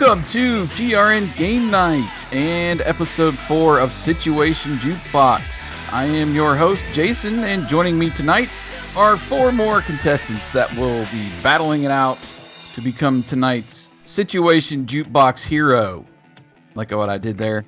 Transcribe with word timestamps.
Welcome 0.00 0.22
to 0.26 0.62
TRN 0.66 1.36
Game 1.36 1.72
Night 1.72 2.08
and 2.32 2.80
episode 2.82 3.36
four 3.36 3.80
of 3.80 3.92
Situation 3.92 4.76
Jukebox. 4.76 5.92
I 5.92 6.04
am 6.04 6.36
your 6.36 6.54
host, 6.54 6.84
Jason, 6.92 7.40
and 7.42 7.66
joining 7.66 7.98
me 7.98 8.10
tonight 8.10 8.48
are 8.96 9.16
four 9.16 9.50
more 9.50 9.80
contestants 9.80 10.52
that 10.52 10.72
will 10.76 11.04
be 11.06 11.28
battling 11.42 11.82
it 11.82 11.90
out 11.90 12.16
to 12.74 12.80
become 12.80 13.24
tonight's 13.24 13.90
Situation 14.04 14.86
Jukebox 14.86 15.42
hero. 15.42 16.06
Like 16.76 16.92
what 16.92 17.10
I 17.10 17.18
did 17.18 17.36
there. 17.36 17.64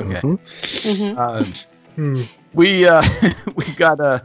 Okay. 0.00 0.20
Mhm. 0.20 1.16
Uh, 1.16 1.44
Hmm. 1.94 2.22
we 2.54 2.88
uh, 2.88 3.02
we 3.54 3.72
got 3.74 4.00
uh, 4.00 4.18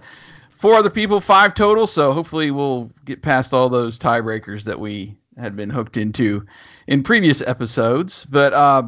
four 0.49 0.73
other 0.73 0.89
people, 0.89 1.20
five 1.20 1.53
total. 1.53 1.85
So 1.85 2.13
hopefully 2.13 2.49
we'll 2.49 2.89
get 3.05 3.22
past 3.22 3.53
all 3.53 3.70
those 3.70 3.99
tiebreakers 3.99 4.63
that 4.63 4.80
we 4.80 5.16
had 5.38 5.55
been 5.55 5.70
hooked 5.70 5.98
into 5.98 6.46
in 6.88 7.04
previous 7.04 7.42
episodes. 7.42 8.26
But 8.30 8.54
uh, 8.54 8.84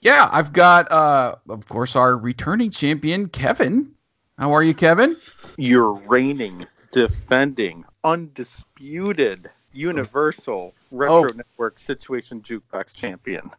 yeah, 0.00 0.28
I've 0.32 0.52
got 0.52 0.90
uh, 0.90 1.36
of 1.48 1.66
course 1.68 1.96
our 1.96 2.16
returning 2.16 2.70
champion 2.70 3.28
Kevin. 3.28 3.92
How 4.38 4.52
are 4.52 4.62
you, 4.62 4.74
Kevin? 4.74 5.16
You're 5.56 5.92
reigning, 5.92 6.66
defending, 6.92 7.84
undisputed, 8.02 9.48
universal 9.72 10.74
retro 10.90 11.30
Oh. 11.30 11.32
network 11.34 11.78
situation 11.78 12.42
jukebox 12.42 12.94
champion. 12.94 13.50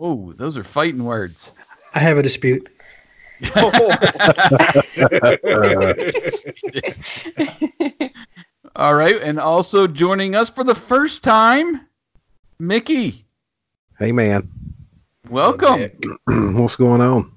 Oh, 0.00 0.32
those 0.32 0.56
are 0.56 0.64
fighting 0.64 1.04
words. 1.04 1.52
I 1.94 2.00
have 2.00 2.18
a 2.18 2.22
dispute. 2.22 2.68
All 8.76 8.94
right, 8.94 9.20
and 9.22 9.38
also 9.38 9.86
joining 9.86 10.34
us 10.34 10.50
for 10.50 10.64
the 10.64 10.74
first 10.74 11.22
time, 11.22 11.86
Mickey. 12.58 13.24
Hey 13.98 14.10
man, 14.10 14.48
Welcome. 15.30 15.90
what's 16.60 16.76
going 16.76 17.00
on? 17.00 17.32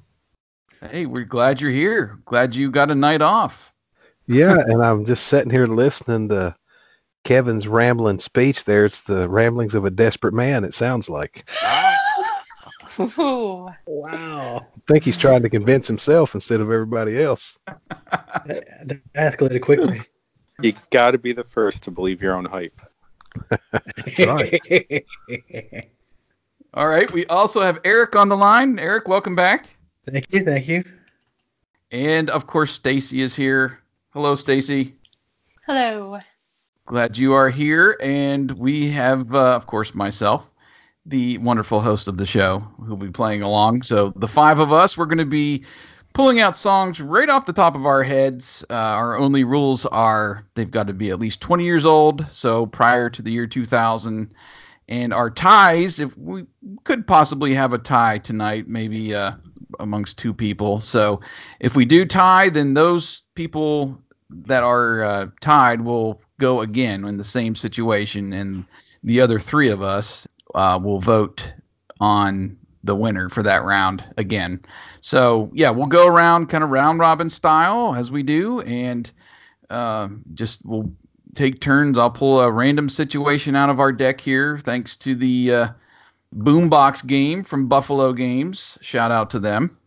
Hey, 0.91 1.05
we're 1.05 1.23
glad 1.23 1.61
you're 1.61 1.71
here. 1.71 2.19
Glad 2.25 2.53
you 2.53 2.69
got 2.69 2.91
a 2.91 2.95
night 2.95 3.21
off. 3.21 3.73
Yeah, 4.27 4.57
and 4.67 4.83
I'm 4.83 5.05
just 5.05 5.27
sitting 5.27 5.49
here 5.49 5.67
listening 5.67 6.29
to 6.29 6.53
Kevin's 7.23 7.67
rambling 7.67 8.19
speech. 8.19 8.65
There, 8.65 8.85
it's 8.85 9.03
the 9.03 9.29
ramblings 9.29 9.73
of 9.73 9.85
a 9.85 9.89
desperate 9.89 10.33
man. 10.33 10.63
It 10.65 10.73
sounds 10.73 11.09
like. 11.09 11.49
Ooh. 12.99 13.69
Wow. 13.85 14.65
I 14.75 14.91
think 14.91 15.03
he's 15.03 15.17
trying 15.17 15.43
to 15.43 15.49
convince 15.49 15.87
himself 15.87 16.33
instead 16.35 16.59
of 16.59 16.71
everybody 16.71 17.21
else. 17.21 17.57
That, 18.45 18.65
that 18.85 19.01
escalated 19.15 19.61
quickly. 19.61 20.01
You 20.59 20.73
got 20.89 21.11
to 21.11 21.19
be 21.19 21.33
the 21.33 21.43
first 21.43 21.83
to 21.83 21.91
believe 21.91 22.19
your 22.19 22.33
own 22.33 22.45
hype. 22.45 22.81
right. 24.17 25.05
All 26.73 26.87
right. 26.87 27.11
We 27.11 27.27
also 27.27 27.61
have 27.61 27.79
Eric 27.83 28.15
on 28.15 28.27
the 28.27 28.37
line. 28.37 28.79
Eric, 28.79 29.07
welcome 29.07 29.35
back. 29.35 29.69
thank 30.09 30.33
you. 30.33 30.43
Thank 30.43 30.67
you. 30.67 30.83
And 31.91 32.31
of 32.31 32.47
course, 32.47 32.71
Stacey 32.71 33.21
is 33.21 33.35
here. 33.35 33.77
Hello, 34.13 34.33
Stacey. 34.33 34.95
Hello. 35.67 36.19
Glad 36.87 37.17
you 37.19 37.33
are 37.33 37.51
here. 37.51 37.95
And 38.01 38.49
we 38.53 38.89
have, 38.89 39.35
uh, 39.35 39.55
of 39.55 39.67
course, 39.67 39.93
myself, 39.93 40.49
the 41.05 41.37
wonderful 41.37 41.81
host 41.81 42.07
of 42.07 42.17
the 42.17 42.25
show, 42.25 42.59
who'll 42.83 42.97
be 42.97 43.11
playing 43.11 43.43
along. 43.43 43.83
So 43.83 44.11
the 44.15 44.27
five 44.27 44.57
of 44.57 44.71
us, 44.71 44.97
we're 44.97 45.05
going 45.05 45.19
to 45.19 45.25
be 45.25 45.65
pulling 46.17 46.39
out 46.39 46.57
songs 46.57 46.99
right 46.99 47.29
off 47.29 47.45
the 47.45 47.53
top 47.53 47.75
of 47.75 47.85
our 47.85 48.01
heads. 48.01 48.65
Uh, 48.71 48.73
our 48.73 49.19
only 49.19 49.43
rules 49.43 49.85
are 49.85 50.43
they've 50.55 50.71
got 50.71 50.87
to 50.87 50.93
be 50.93 51.11
at 51.11 51.19
least 51.19 51.41
20 51.41 51.63
years 51.63 51.85
old, 51.85 52.25
so 52.31 52.65
prior 52.65 53.07
to 53.07 53.21
the 53.21 53.31
year 53.31 53.45
2000. 53.45 54.33
And 54.87 55.13
our 55.13 55.29
ties, 55.29 55.99
if 55.99 56.17
we 56.17 56.47
could 56.85 57.05
possibly 57.05 57.53
have 57.53 57.71
a 57.71 57.77
tie 57.77 58.17
tonight, 58.17 58.67
maybe 58.67 59.13
uh, 59.13 59.33
amongst 59.79 60.17
two 60.17 60.33
people. 60.33 60.79
So 60.79 61.21
if 61.59 61.75
we 61.75 61.85
do 61.85 62.03
tie, 62.03 62.49
then 62.49 62.73
those 62.73 63.21
people 63.35 63.95
that 64.31 64.63
are 64.63 65.03
uh, 65.03 65.27
tied 65.39 65.81
will 65.81 66.19
go 66.39 66.61
again 66.61 67.05
in 67.05 67.17
the 67.17 67.23
same 67.23 67.55
situation, 67.55 68.33
and 68.33 68.65
the 69.03 69.21
other 69.21 69.37
three 69.37 69.69
of 69.69 69.83
us 69.83 70.27
uh, 70.55 70.79
will 70.81 70.99
vote 70.99 71.53
on 71.99 72.57
the 72.83 72.95
winner 72.95 73.29
for 73.29 73.43
that 73.43 73.63
round 73.63 74.03
again. 74.17 74.61
So 75.01 75.49
yeah, 75.53 75.69
we'll 75.69 75.87
go 75.87 76.07
around 76.07 76.47
kind 76.47 76.63
of 76.63 76.69
round 76.69 76.99
robin 76.99 77.29
style 77.29 77.95
as 77.95 78.11
we 78.11 78.23
do, 78.23 78.61
and 78.61 79.11
uh, 79.69 80.09
just 80.33 80.65
we'll 80.65 80.91
take 81.35 81.61
turns. 81.61 81.97
I'll 81.97 82.11
pull 82.11 82.41
a 82.41 82.51
random 82.51 82.89
situation 82.89 83.55
out 83.55 83.69
of 83.69 83.79
our 83.79 83.91
deck 83.91 84.19
here, 84.21 84.57
thanks 84.57 84.97
to 84.97 85.15
the 85.15 85.53
uh, 85.53 85.67
Boombox 86.35 87.05
game 87.05 87.43
from 87.43 87.67
Buffalo 87.67 88.13
Games. 88.13 88.77
Shout 88.81 89.11
out 89.11 89.29
to 89.31 89.39
them. 89.39 89.77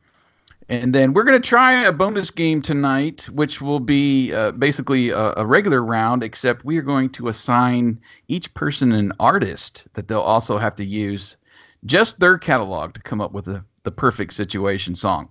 And 0.69 0.95
then 0.95 1.15
we're 1.15 1.25
going 1.25 1.41
to 1.41 1.49
try 1.49 1.83
a 1.83 1.91
bonus 1.91 2.31
game 2.31 2.63
tonight, 2.63 3.29
which 3.31 3.61
will 3.61 3.81
be 3.81 4.33
uh, 4.33 4.53
basically 4.53 5.11
a, 5.11 5.35
a 5.37 5.45
regular 5.45 5.83
round, 5.83 6.23
except 6.23 6.65
we 6.65 6.79
are 6.79 6.83
going 6.83 7.11
to 7.11 7.27
assign 7.27 8.01
each 8.29 8.55
person 8.55 8.93
an 8.93 9.13
artist 9.19 9.89
that 9.95 10.07
they'll 10.07 10.21
also 10.21 10.59
have 10.59 10.77
to 10.77 10.85
use 10.85 11.37
just 11.85 12.21
their 12.21 12.39
catalog 12.39 12.95
to 12.95 13.03
come 13.03 13.21
up 13.21 13.33
with 13.33 13.47
the, 13.47 13.65
the 13.83 13.91
perfect 13.91 14.33
situation 14.35 14.95
song. 14.95 15.29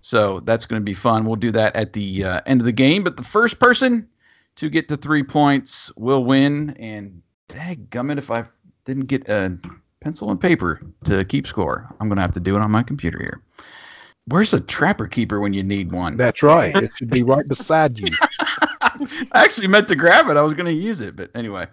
So 0.00 0.40
that's 0.40 0.64
going 0.64 0.80
to 0.80 0.84
be 0.84 0.94
fun. 0.94 1.24
We'll 1.24 1.36
do 1.36 1.50
that 1.52 1.76
at 1.76 1.92
the 1.92 2.24
uh, 2.24 2.40
end 2.46 2.60
of 2.60 2.64
the 2.64 2.72
game. 2.72 3.04
But 3.04 3.16
the 3.16 3.24
first 3.24 3.58
person 3.58 4.08
to 4.56 4.70
get 4.70 4.88
to 4.88 4.96
three 4.96 5.22
points 5.22 5.94
will 5.96 6.24
win. 6.24 6.70
And 6.78 7.22
gummit, 7.48 8.18
if 8.18 8.30
I 8.30 8.44
didn't 8.84 9.06
get 9.06 9.28
a 9.28 9.56
pencil 10.00 10.30
and 10.30 10.40
paper 10.40 10.80
to 11.04 11.24
keep 11.24 11.46
score, 11.46 11.86
I'm 12.00 12.08
going 12.08 12.16
to 12.16 12.22
have 12.22 12.32
to 12.32 12.40
do 12.40 12.56
it 12.56 12.62
on 12.62 12.70
my 12.70 12.82
computer 12.82 13.18
here. 13.18 13.42
Where's 14.26 14.54
a 14.54 14.60
trapper 14.60 15.06
keeper 15.06 15.40
when 15.40 15.54
you 15.54 15.62
need 15.62 15.92
one? 15.92 16.16
That's 16.16 16.42
right. 16.42 16.74
It 16.74 16.92
should 16.94 17.10
be 17.10 17.22
right 17.22 17.46
beside 17.48 17.98
you. 17.98 18.06
I 18.80 19.26
actually 19.34 19.66
meant 19.66 19.88
to 19.88 19.96
grab 19.96 20.28
it. 20.28 20.36
I 20.36 20.42
was 20.42 20.54
going 20.54 20.66
to 20.66 20.72
use 20.72 21.00
it, 21.00 21.16
but 21.16 21.30
anyway. 21.34 21.66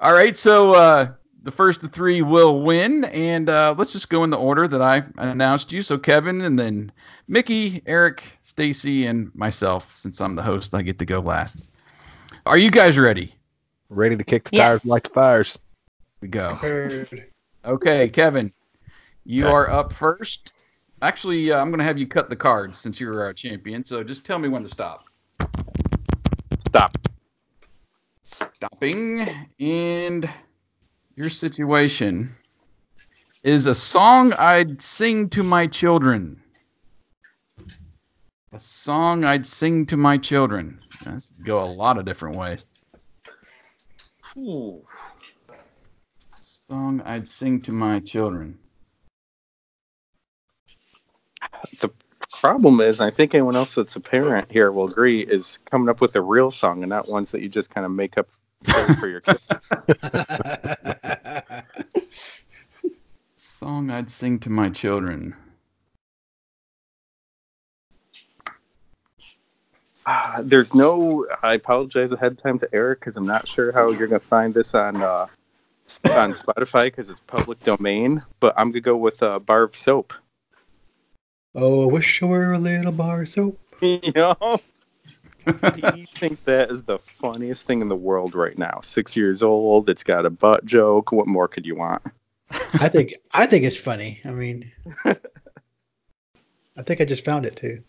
All 0.00 0.14
right, 0.14 0.36
so 0.36 0.74
uh, 0.74 1.12
the 1.42 1.50
first 1.50 1.82
of 1.82 1.92
three 1.92 2.22
will 2.22 2.62
win, 2.62 3.04
and 3.06 3.50
uh, 3.50 3.74
let's 3.76 3.92
just 3.92 4.08
go 4.08 4.24
in 4.24 4.30
the 4.30 4.38
order 4.38 4.68
that 4.68 4.80
I 4.80 5.02
announced 5.18 5.72
you. 5.72 5.82
So 5.82 5.98
Kevin, 5.98 6.40
and 6.42 6.58
then 6.58 6.92
Mickey, 7.28 7.82
Eric, 7.86 8.24
Stacey, 8.42 9.06
and 9.06 9.34
myself. 9.34 9.96
Since 9.96 10.20
I'm 10.20 10.34
the 10.36 10.42
host, 10.42 10.74
I 10.74 10.82
get 10.82 10.98
to 11.00 11.04
go 11.06 11.20
last. 11.20 11.68
Are 12.46 12.58
you 12.58 12.70
guys 12.70 12.98
ready? 12.98 13.34
Ready 13.88 14.16
to 14.16 14.24
kick 14.24 14.44
the 14.44 14.50
Yes. 14.52 14.80
tires 14.80 14.84
like 14.84 15.02
the 15.04 15.10
fires. 15.10 15.58
We 16.20 16.28
go. 16.28 16.58
Okay, 17.64 18.08
Kevin, 18.08 18.52
you 19.24 19.44
Okay. 19.44 19.52
are 19.52 19.70
up 19.70 19.92
first. 19.92 20.52
Actually, 21.02 21.52
uh, 21.52 21.60
I'm 21.60 21.68
going 21.68 21.78
to 21.78 21.84
have 21.84 21.98
you 21.98 22.06
cut 22.06 22.28
the 22.30 22.36
cards 22.36 22.78
since 22.78 23.00
you're 23.00 23.20
our 23.20 23.32
champion. 23.32 23.84
So 23.84 24.02
just 24.04 24.24
tell 24.24 24.38
me 24.38 24.48
when 24.48 24.62
to 24.62 24.68
stop. 24.68 25.04
Stop. 26.68 26.96
stopping 28.24 29.28
and 29.60 30.28
your 31.16 31.30
situation 31.30 32.34
is 33.44 33.66
a 33.66 33.74
song 33.74 34.32
I'd 34.34 34.80
sing 34.80 35.28
to 35.30 35.42
my 35.42 35.66
children. 35.66 36.40
A 38.52 38.58
song 38.58 39.24
I'd 39.24 39.46
sing 39.46 39.86
to 39.86 39.96
my 39.96 40.18
children. 40.18 40.78
That's 41.04 41.32
go 41.44 41.62
a 41.62 41.66
lot 41.66 41.98
of 41.98 42.04
different 42.04 42.36
ways. 42.36 42.64
Ooh. 44.36 44.82
Song 46.40 47.02
I'd 47.04 47.28
sing 47.28 47.60
to 47.62 47.72
my 47.72 48.00
children. 48.00 48.58
The 51.80 51.90
problem 52.30 52.80
is, 52.80 53.00
I 53.00 53.10
think 53.10 53.34
anyone 53.34 53.56
else 53.56 53.74
that's 53.74 53.96
a 53.96 54.00
parent 54.00 54.50
here 54.50 54.72
will 54.72 54.88
agree, 54.88 55.20
is 55.20 55.58
coming 55.70 55.88
up 55.88 56.00
with 56.00 56.16
a 56.16 56.20
real 56.20 56.50
song 56.50 56.82
and 56.82 56.90
not 56.90 57.08
ones 57.08 57.30
that 57.32 57.42
you 57.42 57.48
just 57.48 57.70
kind 57.70 57.84
of 57.84 57.92
make 57.92 58.16
up 58.16 58.28
for 58.98 59.08
your 59.08 59.20
kids. 59.20 59.50
Song 63.36 63.90
I'd 63.90 64.10
sing 64.10 64.38
to 64.40 64.50
my 64.50 64.68
children. 64.68 65.34
Ah, 70.06 70.40
There's 70.42 70.74
no. 70.74 71.26
I 71.42 71.54
apologize 71.54 72.12
ahead 72.12 72.32
of 72.32 72.42
time 72.42 72.58
to 72.58 72.68
Eric 72.72 73.00
because 73.00 73.16
I'm 73.16 73.26
not 73.26 73.46
sure 73.46 73.72
how 73.72 73.90
you're 73.92 74.08
gonna 74.08 74.20
find 74.20 74.52
this 74.52 74.74
on 74.74 75.02
uh, 75.02 75.26
on 76.10 76.32
Spotify 76.32 76.86
because 76.86 77.08
it's 77.08 77.20
public 77.20 77.60
domain. 77.62 78.22
But 78.40 78.54
I'm 78.56 78.72
gonna 78.72 78.80
go 78.80 78.96
with 78.96 79.22
uh, 79.22 79.38
Bar 79.38 79.62
of 79.62 79.76
Soap. 79.76 80.12
oh, 81.54 81.88
I 81.88 81.92
wish 81.92 82.22
I 82.22 82.26
were 82.26 82.52
a 82.52 82.58
little 82.58 82.92
bar 82.92 83.22
of 83.22 83.28
soap. 83.28 83.60
you 83.80 84.12
know, 84.14 84.36
he 85.94 86.06
thinks 86.18 86.40
that 86.42 86.70
is 86.70 86.82
the 86.82 86.98
funniest 86.98 87.66
thing 87.66 87.80
in 87.80 87.88
the 87.88 87.96
world 87.96 88.34
right 88.34 88.56
now. 88.56 88.80
Six 88.82 89.16
years 89.16 89.42
old. 89.42 89.90
It's 89.90 90.02
got 90.02 90.26
a 90.26 90.30
butt 90.30 90.64
joke. 90.64 91.12
What 91.12 91.26
more 91.26 91.48
could 91.48 91.66
you 91.66 91.76
want? 91.76 92.02
I 92.74 92.88
think 92.88 93.14
I 93.32 93.46
think 93.46 93.64
it's 93.64 93.78
funny. 93.78 94.20
I 94.24 94.30
mean, 94.30 94.70
I 95.04 96.82
think 96.84 97.00
I 97.00 97.04
just 97.04 97.24
found 97.24 97.46
it 97.46 97.56
too. 97.56 97.82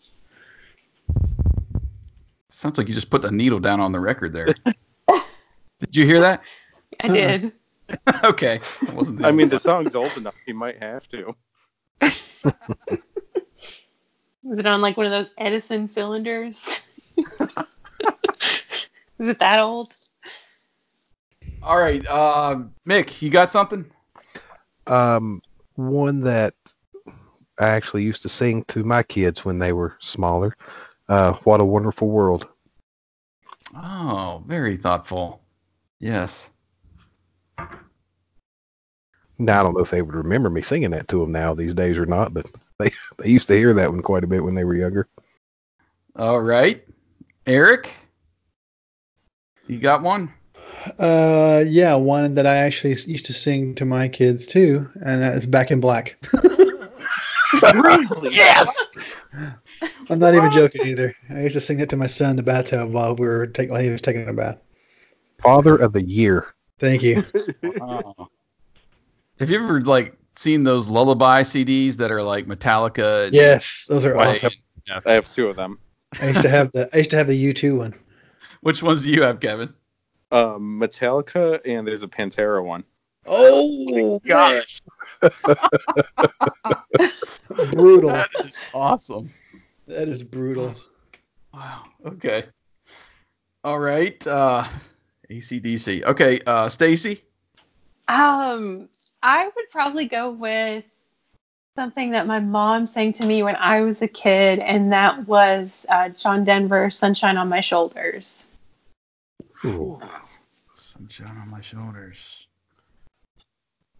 Sounds 2.48 2.78
like 2.78 2.88
you 2.88 2.94
just 2.94 3.10
put 3.10 3.22
the 3.22 3.30
needle 3.30 3.60
down 3.60 3.80
on 3.80 3.92
the 3.92 4.00
record 4.00 4.32
there. 4.32 4.46
Did 5.80 5.96
you 5.96 6.06
hear 6.06 6.20
that? 6.20 6.42
I 7.00 7.08
did. 7.08 7.52
okay. 8.24 8.60
It 8.82 8.94
wasn't 8.94 9.24
I 9.24 9.30
mean, 9.32 9.48
the 9.48 9.58
song's 9.58 9.94
old 9.94 10.16
enough. 10.16 10.34
He 10.46 10.52
might 10.52 10.82
have 10.82 11.06
to. 11.08 11.34
Was 14.42 14.58
it 14.58 14.66
on 14.66 14.80
like 14.80 14.96
one 14.96 15.06
of 15.06 15.12
those 15.12 15.32
Edison 15.38 15.88
cylinders? 15.88 16.82
Is 19.18 19.28
it 19.28 19.38
that 19.38 19.60
old? 19.60 19.94
All 21.62 21.78
right, 21.78 22.04
uh, 22.08 22.62
Mick, 22.86 23.22
you 23.22 23.30
got 23.30 23.50
something? 23.50 23.86
Um, 24.86 25.40
one 25.76 26.20
that 26.22 26.54
I 27.58 27.68
actually 27.68 28.02
used 28.02 28.22
to 28.22 28.28
sing 28.28 28.64
to 28.64 28.84
my 28.84 29.02
kids 29.02 29.44
when 29.44 29.58
they 29.58 29.72
were 29.72 29.96
smaller. 30.00 30.56
Uh, 31.08 31.32
what 31.44 31.60
a 31.60 31.64
wonderful 31.64 32.08
world. 32.08 32.48
Oh, 33.76 34.42
very 34.46 34.76
thoughtful. 34.76 35.40
Yes. 36.00 36.50
Now 39.38 39.60
I 39.60 39.62
don't 39.62 39.74
know 39.74 39.82
if 39.82 39.90
they 39.90 40.02
would 40.02 40.14
remember 40.14 40.48
me 40.48 40.62
singing 40.62 40.90
that 40.90 41.08
to 41.08 41.20
them 41.20 41.32
now 41.32 41.54
these 41.54 41.74
days 41.74 41.98
or 41.98 42.06
not, 42.06 42.34
but 42.34 42.48
they 42.78 42.90
they 43.18 43.30
used 43.30 43.48
to 43.48 43.56
hear 43.56 43.72
that 43.74 43.90
one 43.90 44.02
quite 44.02 44.24
a 44.24 44.28
bit 44.28 44.44
when 44.44 44.54
they 44.54 44.64
were 44.64 44.74
younger. 44.74 45.08
All 46.16 46.40
right, 46.40 46.84
Eric, 47.46 47.92
you 49.66 49.78
got 49.78 50.02
one? 50.02 50.32
Uh, 50.98 51.64
yeah, 51.66 51.94
one 51.94 52.34
that 52.34 52.46
I 52.46 52.56
actually 52.56 52.90
used 52.90 53.26
to 53.26 53.32
sing 53.32 53.74
to 53.76 53.84
my 53.84 54.08
kids 54.08 54.46
too, 54.46 54.88
and 54.94 55.22
that 55.22 55.34
is 55.34 55.46
Back 55.46 55.70
in 55.70 55.80
Black. 55.80 56.16
really? 57.74 58.06
Yes. 58.32 58.88
I'm 60.10 60.18
not 60.18 60.34
even 60.34 60.50
joking 60.50 60.82
either. 60.82 61.14
I 61.30 61.42
used 61.42 61.54
to 61.54 61.60
sing 61.60 61.78
that 61.78 61.88
to 61.90 61.96
my 61.96 62.06
son 62.06 62.30
in 62.30 62.36
the 62.36 62.42
bathtub 62.42 62.92
while 62.92 63.14
we 63.14 63.26
were 63.26 63.46
taking 63.46 63.72
while 63.72 63.82
he 63.82 63.90
was 63.90 64.00
taking 64.02 64.28
a 64.28 64.32
bath. 64.32 64.58
Father 65.42 65.76
of 65.76 65.92
the 65.92 66.02
Year. 66.02 66.54
Thank 66.78 67.02
you. 67.02 67.24
Oh. 67.80 68.28
Have 69.38 69.50
you 69.50 69.62
ever 69.62 69.80
like 69.82 70.14
seen 70.36 70.64
those 70.64 70.88
lullaby 70.88 71.42
CDs 71.42 71.96
that 71.96 72.10
are 72.10 72.22
like 72.22 72.46
Metallica? 72.46 73.28
Yes, 73.32 73.86
those 73.88 74.04
are 74.04 74.14
Right. 74.14 74.28
awesome. 74.28 74.52
I 75.06 75.12
have 75.12 75.30
two 75.30 75.48
of 75.48 75.56
them. 75.56 75.78
I 76.20 76.28
used 76.28 76.42
to 76.42 76.48
have 76.48 76.72
the 76.72 76.88
I 76.92 76.98
used 76.98 77.10
to 77.10 77.16
have 77.16 77.26
the 77.26 77.52
U2 77.52 77.78
one. 77.78 77.94
Which 78.60 78.82
ones 78.82 79.02
do 79.02 79.10
you 79.10 79.22
have, 79.22 79.40
Kevin? 79.40 79.72
Um, 80.32 80.80
Metallica 80.80 81.60
and 81.64 81.86
there's 81.86 82.02
a 82.02 82.08
Pantera 82.08 82.64
one. 82.64 82.84
Oh 83.26 84.20
gosh. 84.26 84.80
brutal. 87.72 88.10
That 88.10 88.30
is 88.40 88.62
awesome. 88.72 89.30
That 89.86 90.08
is 90.08 90.22
brutal. 90.22 90.74
Wow. 91.52 91.84
Okay. 92.04 92.44
All 93.62 93.78
right. 93.78 94.26
Uh, 94.26 94.66
ACDC. 95.30 96.04
Okay. 96.04 96.40
Uh, 96.46 96.68
Stacey. 96.68 97.22
Um, 98.08 98.88
I 99.22 99.46
would 99.46 99.70
probably 99.70 100.06
go 100.06 100.30
with 100.30 100.84
something 101.76 102.12
that 102.12 102.26
my 102.26 102.38
mom 102.38 102.86
sang 102.86 103.12
to 103.14 103.26
me 103.26 103.42
when 103.42 103.56
I 103.56 103.80
was 103.80 104.00
a 104.02 104.08
kid, 104.08 104.60
and 104.60 104.92
that 104.92 105.26
was 105.26 105.86
uh, 105.88 106.10
John 106.10 106.44
Denver, 106.44 106.90
"Sunshine 106.90 107.36
on 107.36 107.48
My 107.48 107.60
Shoulders." 107.60 108.46
Ooh. 109.64 110.00
Sunshine 110.74 111.36
on 111.40 111.50
my 111.50 111.60
shoulders. 111.60 112.46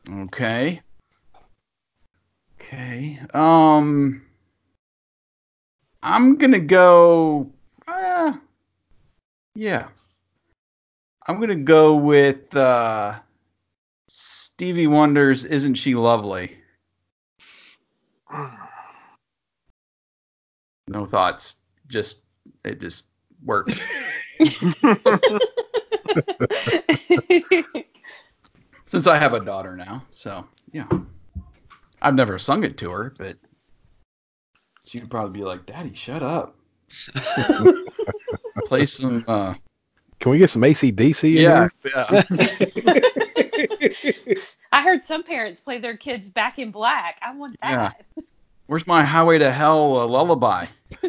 Okay. 0.08 0.80
Okay. 2.60 3.18
Um, 3.32 4.22
I'm 6.02 6.36
gonna 6.36 6.60
go. 6.60 7.50
Uh, 7.88 8.34
yeah. 9.54 9.88
I'm 11.26 11.40
gonna 11.40 11.56
go 11.56 11.96
with 11.96 12.54
uh, 12.54 13.18
Stevie 14.08 14.86
Wonder's 14.86 15.44
"Isn't 15.44 15.74
She 15.74 15.94
Lovely." 15.94 16.58
No 20.88 21.04
thoughts. 21.04 21.54
Just 21.88 22.22
it 22.64 22.80
just 22.80 23.04
works. 23.44 23.80
Since 28.86 29.06
I 29.06 29.16
have 29.18 29.32
a 29.32 29.40
daughter 29.40 29.74
now, 29.76 30.04
so 30.12 30.46
yeah. 30.72 30.86
I've 32.02 32.14
never 32.14 32.38
sung 32.38 32.64
it 32.64 32.76
to 32.78 32.90
her, 32.90 33.14
but 33.18 33.36
she'd 34.86 35.08
probably 35.10 35.40
be 35.40 35.44
like, 35.44 35.64
"Daddy, 35.66 35.94
shut 35.94 36.22
up." 36.22 36.54
Play 38.66 38.84
some. 38.86 39.24
uh 39.26 39.54
Can 40.20 40.32
we 40.32 40.38
get 40.38 40.50
some 40.50 40.62
ACDC 40.62 41.24
in 41.36 41.42
Yeah. 41.42 41.68
here? 41.82 41.92
yeah. 42.84 43.02
I 44.72 44.82
heard 44.82 45.04
some 45.04 45.22
parents 45.22 45.60
play 45.60 45.78
their 45.78 45.96
kids 45.96 46.30
back 46.30 46.58
in 46.58 46.70
black. 46.70 47.18
I 47.22 47.34
want 47.34 47.56
that. 47.62 47.96
Yeah. 48.16 48.22
Where's 48.66 48.86
my 48.86 49.04
Highway 49.04 49.38
to 49.38 49.50
Hell 49.50 50.00
uh, 50.00 50.06
lullaby? 50.06 50.66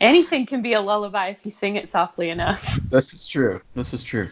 Anything 0.00 0.46
can 0.46 0.60
be 0.60 0.72
a 0.72 0.80
lullaby 0.80 1.28
if 1.28 1.44
you 1.44 1.50
sing 1.50 1.76
it 1.76 1.90
softly 1.90 2.30
enough. 2.30 2.80
This 2.88 3.12
is 3.14 3.26
true. 3.26 3.60
This 3.74 3.94
is 3.94 4.02
true. 4.02 4.28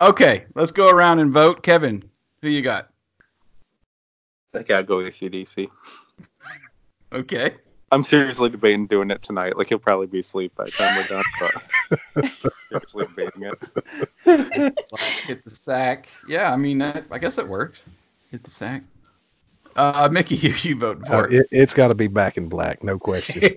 Okay, 0.00 0.44
let's 0.54 0.72
go 0.72 0.88
around 0.88 1.18
and 1.18 1.32
vote. 1.32 1.62
Kevin, 1.62 2.02
who 2.40 2.48
you 2.48 2.62
got? 2.62 2.90
I 4.54 4.62
gotta 4.62 4.84
go 4.84 4.98
with 4.98 5.14
CDC. 5.14 5.68
Okay. 7.12 7.54
I'm 7.92 8.02
seriously 8.02 8.48
debating 8.50 8.86
doing 8.86 9.10
it 9.10 9.22
tonight. 9.22 9.56
Like 9.56 9.68
he'll 9.68 9.78
probably 9.78 10.06
be 10.06 10.18
asleep 10.20 10.54
by 10.56 10.64
the 10.64 10.70
time 10.72 10.96
we're 10.96 11.06
done, 11.06 11.24
but 11.40 11.54
seriously 12.68 13.06
debating 13.06 13.42
it. 13.44 14.74
Hit 15.26 15.42
the 15.44 15.50
sack. 15.50 16.08
Yeah, 16.28 16.52
I 16.52 16.56
mean, 16.56 16.78
that, 16.78 17.04
I 17.10 17.18
guess 17.18 17.38
it 17.38 17.46
works. 17.46 17.84
Hit 18.30 18.42
the 18.42 18.50
sack. 18.50 18.82
Uh, 19.76 20.08
Mickey, 20.10 20.36
who 20.36 20.48
you 20.68 20.76
voting 20.76 21.04
Uh, 21.04 21.22
for? 21.22 21.28
it, 21.30 21.46
it's 21.50 21.74
got 21.74 21.88
to 21.88 21.94
be 21.94 22.06
back 22.08 22.36
in 22.36 22.48
black, 22.48 22.82
no 22.82 22.98
question. 22.98 23.42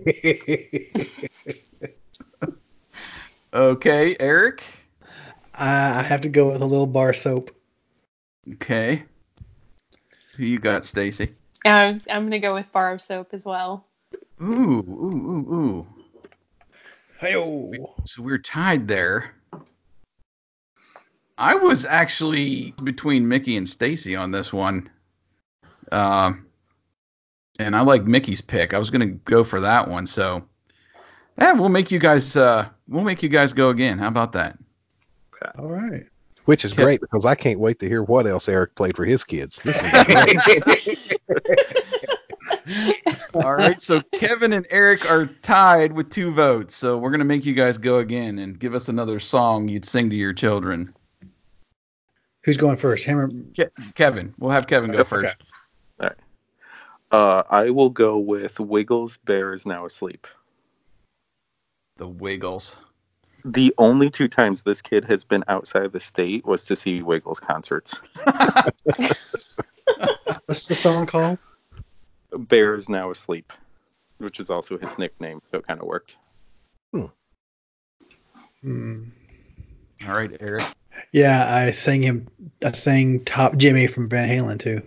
okay, 3.53 4.15
Eric. 4.19 4.63
I 5.55 5.99
I 5.99 6.03
have 6.03 6.21
to 6.21 6.29
go 6.29 6.47
with 6.51 6.61
a 6.61 6.65
little 6.65 6.85
bar 6.87 7.13
soap. 7.13 7.51
Okay. 8.53 9.03
Who 10.35 10.45
you 10.45 10.59
got, 10.59 10.85
Stacey? 10.85 11.33
I 11.65 11.89
was, 11.89 12.01
I'm 12.09 12.21
going 12.21 12.31
to 12.31 12.39
go 12.39 12.53
with 12.53 12.71
bar 12.71 12.93
of 12.93 13.01
soap 13.01 13.29
as 13.33 13.43
well. 13.45 13.86
Ooh, 14.41 14.45
ooh, 14.45 14.83
ooh, 15.49 15.53
ooh. 15.55 15.87
Hey, 17.19 17.33
So 18.05 18.21
we're 18.21 18.37
tied 18.37 18.87
there. 18.87 19.33
I 21.39 21.55
was 21.55 21.85
actually 21.85 22.73
between 22.83 23.27
Mickey 23.27 23.57
and 23.57 23.67
Stacey 23.67 24.15
on 24.15 24.31
this 24.31 24.53
one. 24.53 24.89
Um, 25.91 26.45
and 27.59 27.75
I 27.75 27.81
like 27.81 28.03
Mickey's 28.05 28.41
pick. 28.41 28.73
I 28.73 28.79
was 28.79 28.89
gonna 28.89 29.07
go 29.07 29.43
for 29.43 29.59
that 29.59 29.87
one. 29.87 30.05
So, 30.05 30.43
yeah, 31.39 31.53
we'll 31.53 31.69
make 31.69 31.91
you 31.91 31.99
guys. 31.99 32.35
Uh, 32.35 32.69
we'll 32.87 33.03
make 33.03 33.23
you 33.23 33.29
guys 33.29 33.53
go 33.53 33.69
again. 33.69 33.97
How 33.97 34.07
about 34.07 34.33
that? 34.33 34.57
all 35.57 35.67
right. 35.67 36.05
Which 36.45 36.63
is 36.63 36.73
Okay. 36.73 36.83
great 36.83 37.01
because 37.01 37.25
I 37.25 37.35
can't 37.35 37.59
wait 37.59 37.79
to 37.79 37.89
hear 37.89 38.03
what 38.03 38.25
else 38.25 38.47
Eric 38.47 38.75
played 38.75 38.95
for 38.95 39.05
his 39.05 39.23
kids. 39.23 39.61
This 39.63 39.81
is 39.81 39.91
great. 40.05 40.97
All 43.33 43.55
right. 43.55 43.79
So 43.79 44.01
Kevin 44.13 44.53
and 44.53 44.65
Eric 44.69 45.09
are 45.09 45.27
tied 45.41 45.91
with 45.93 46.09
two 46.09 46.31
votes. 46.31 46.75
So 46.75 46.97
we're 46.97 47.11
gonna 47.11 47.25
make 47.25 47.45
you 47.45 47.53
guys 47.53 47.77
go 47.77 47.97
again 47.97 48.39
and 48.39 48.59
give 48.59 48.73
us 48.73 48.89
another 48.89 49.19
song 49.19 49.67
you'd 49.67 49.85
sing 49.85 50.09
to 50.09 50.15
your 50.15 50.33
children. 50.33 50.93
Who's 52.43 52.57
going 52.57 52.77
first? 52.77 53.03
Him 53.03 53.19
or 53.19 53.29
Ke- 53.29 53.71
Kevin, 53.95 54.33
we'll 54.39 54.51
have 54.51 54.67
Kevin 54.67 54.91
go 54.91 55.03
first. 55.03 55.35
Uh, 57.11 57.43
I 57.49 57.69
will 57.69 57.89
go 57.89 58.17
with 58.17 58.59
Wiggles. 58.59 59.17
Bear 59.17 59.53
is 59.53 59.65
now 59.65 59.85
asleep. 59.85 60.27
The 61.97 62.07
Wiggles. 62.07 62.77
The 63.45 63.73
only 63.77 64.09
two 64.09 64.27
times 64.27 64.63
this 64.63 64.81
kid 64.81 65.05
has 65.05 65.23
been 65.23 65.43
outside 65.47 65.85
of 65.85 65.93
the 65.93 65.99
state 65.99 66.45
was 66.45 66.65
to 66.65 66.75
see 66.75 67.01
Wiggles 67.01 67.39
concerts. 67.39 68.01
what's 70.45 70.67
the 70.67 70.75
song 70.75 71.05
called? 71.05 71.37
Bear 72.35 72.75
is 72.75 72.89
now 72.89 73.11
asleep, 73.11 73.53
which 74.17 74.39
is 74.39 74.49
also 74.49 74.77
his 74.77 74.97
nickname, 74.97 75.41
so 75.49 75.59
it 75.59 75.67
kind 75.67 75.79
of 75.79 75.87
worked. 75.87 76.17
Hmm. 78.61 79.03
All 80.05 80.13
right, 80.13 80.35
Eric. 80.39 80.63
Yeah, 81.11 81.53
I 81.53 81.71
sang 81.71 82.01
him. 82.03 82.27
I 82.63 82.71
sang 82.73 83.23
Top 83.23 83.55
Jimmy 83.57 83.87
from 83.87 84.09
Van 84.09 84.27
Halen 84.27 84.59
too. 84.59 84.81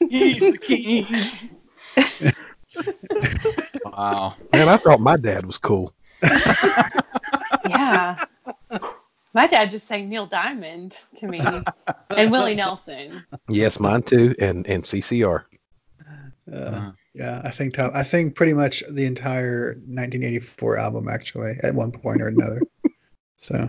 He's 0.10 0.40
the 0.40 0.58
king. 0.58 1.06
wow. 3.84 4.34
Man, 4.52 4.68
I 4.68 4.76
thought 4.76 5.00
my 5.00 5.16
dad 5.16 5.46
was 5.46 5.58
cool. 5.58 5.94
Yeah. 7.68 8.16
My 9.32 9.46
dad 9.46 9.70
just 9.70 9.86
sang 9.86 10.08
Neil 10.08 10.26
Diamond 10.26 10.98
to 11.16 11.28
me 11.28 11.40
and 12.10 12.30
Willie 12.30 12.56
Nelson. 12.56 13.22
Yes, 13.48 13.78
mine 13.78 14.02
too, 14.02 14.34
and 14.40 14.66
and 14.66 14.82
CCR. 14.82 15.44
Uh, 16.52 16.56
Uh, 16.56 16.92
yeah, 17.14 17.40
I 17.44 17.50
sang 17.50 17.70
top. 17.70 17.92
I 17.94 18.02
sang 18.02 18.30
pretty 18.32 18.52
much 18.54 18.82
the 18.90 19.04
entire 19.04 19.74
1984 19.86 20.78
album 20.78 21.08
actually 21.08 21.56
at 21.62 21.74
one 21.74 21.92
point 21.92 22.20
or 22.22 22.28
another. 22.28 22.60
So 23.42 23.66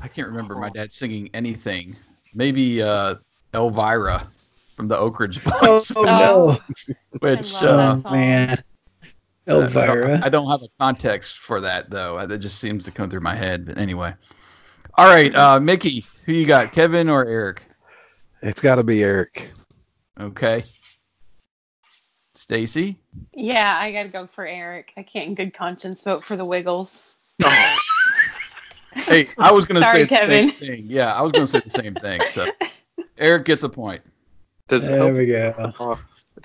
I 0.00 0.06
can't 0.06 0.28
remember 0.28 0.54
my 0.54 0.70
dad 0.70 0.92
singing 0.92 1.28
anything. 1.34 1.96
Maybe 2.34 2.80
uh, 2.80 3.16
Elvira 3.52 4.28
from 4.76 4.86
the 4.86 4.96
Oak 4.96 5.18
Ridge 5.18 5.42
Boys, 5.42 5.90
oh, 5.96 6.04
Oh. 6.06 6.58
which 7.18 7.52
I 7.54 7.64
love 7.66 8.04
uh, 9.46 9.60
that 9.60 9.72
song. 9.72 9.86
man, 9.86 9.90
I 9.90 9.94
don't- 9.94 10.24
I 10.24 10.28
don't 10.28 10.50
have 10.50 10.62
a 10.62 10.68
context 10.78 11.38
for 11.38 11.60
that 11.60 11.90
though. 11.90 12.26
That 12.26 12.38
just 12.38 12.58
seems 12.58 12.84
to 12.84 12.90
come 12.90 13.10
through 13.10 13.20
my 13.20 13.34
head. 13.36 13.66
But 13.66 13.78
anyway, 13.78 14.14
all 14.94 15.06
right, 15.12 15.34
uh, 15.34 15.60
Mickey, 15.60 16.04
who 16.24 16.32
you 16.32 16.46
got, 16.46 16.72
Kevin 16.72 17.08
or 17.08 17.26
Eric? 17.26 17.62
It's 18.42 18.60
got 18.60 18.76
to 18.76 18.82
be 18.82 19.02
Eric. 19.02 19.50
Okay. 20.20 20.64
Stacey. 22.36 22.98
Yeah, 23.32 23.78
I 23.78 23.92
gotta 23.92 24.08
go 24.08 24.26
for 24.26 24.46
Eric. 24.46 24.92
I 24.96 25.02
can't 25.02 25.28
in 25.28 25.34
good 25.34 25.54
conscience 25.54 26.02
vote 26.02 26.24
for 26.24 26.36
the 26.36 26.44
Wiggles. 26.44 27.16
Hey, 28.96 29.28
I 29.38 29.50
was 29.50 29.64
going 29.64 29.82
to 29.82 29.84
say 29.90 30.04
Sorry, 30.04 30.04
the 30.04 30.16
same 30.16 30.48
Kevin. 30.48 30.50
thing. 30.50 30.84
Yeah, 30.86 31.12
I 31.12 31.20
was 31.20 31.32
going 31.32 31.44
to 31.44 31.50
say 31.50 31.58
the 31.58 31.68
same 31.68 31.96
thing. 31.96 32.22
So 32.30 32.46
Eric 33.18 33.44
gets 33.44 33.64
a 33.64 33.68
point. 33.68 34.00
Does 34.68 34.86
There 34.86 34.96
help? 34.96 35.14
we 35.14 35.26
go. 35.26 35.72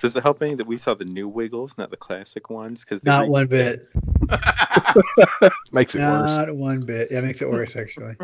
Does 0.00 0.16
it 0.16 0.22
help 0.22 0.42
any 0.42 0.54
that 0.54 0.66
we 0.66 0.78
saw 0.78 0.94
the 0.94 1.04
new 1.04 1.28
Wiggles, 1.28 1.76
not 1.76 1.90
the 1.90 1.96
classic 1.96 2.48
ones? 2.48 2.84
Because 2.84 3.04
Not 3.04 3.28
one 3.28 3.46
bit. 3.46 3.88
Makes 5.72 5.94
it 5.94 6.00
worse. 6.00 6.30
Not 6.30 6.56
one 6.56 6.80
bit. 6.80 7.08
Yeah, 7.10 7.18
it 7.18 7.24
makes 7.24 7.42
it 7.42 7.50
worse 7.50 7.76
actually. 7.76 8.16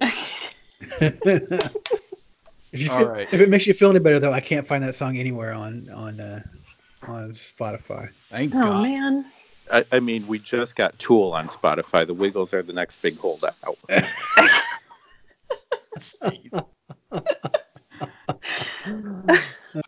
if 1.00 1.72
you 2.72 2.90
All 2.90 2.98
feel, 2.98 3.08
right. 3.08 3.28
if 3.30 3.40
it 3.40 3.50
makes 3.50 3.66
you 3.66 3.74
feel 3.74 3.90
any 3.90 3.98
better 3.98 4.18
though, 4.18 4.32
I 4.32 4.40
can't 4.40 4.66
find 4.66 4.82
that 4.84 4.94
song 4.94 5.18
anywhere 5.18 5.52
on 5.52 5.90
on 5.90 6.20
uh, 6.20 6.42
on 7.06 7.30
Spotify. 7.30 8.10
Thank 8.30 8.54
oh 8.54 8.60
God. 8.60 8.82
man. 8.82 9.26
I, 9.70 9.84
I 9.92 10.00
mean, 10.00 10.26
we 10.26 10.38
just 10.38 10.76
got 10.76 10.98
Tool 10.98 11.32
on 11.32 11.48
Spotify. 11.48 12.06
The 12.06 12.14
Wiggles 12.14 12.54
are 12.54 12.62
the 12.62 12.72
next 12.72 13.02
big 13.02 13.18
holdout. 13.18 13.54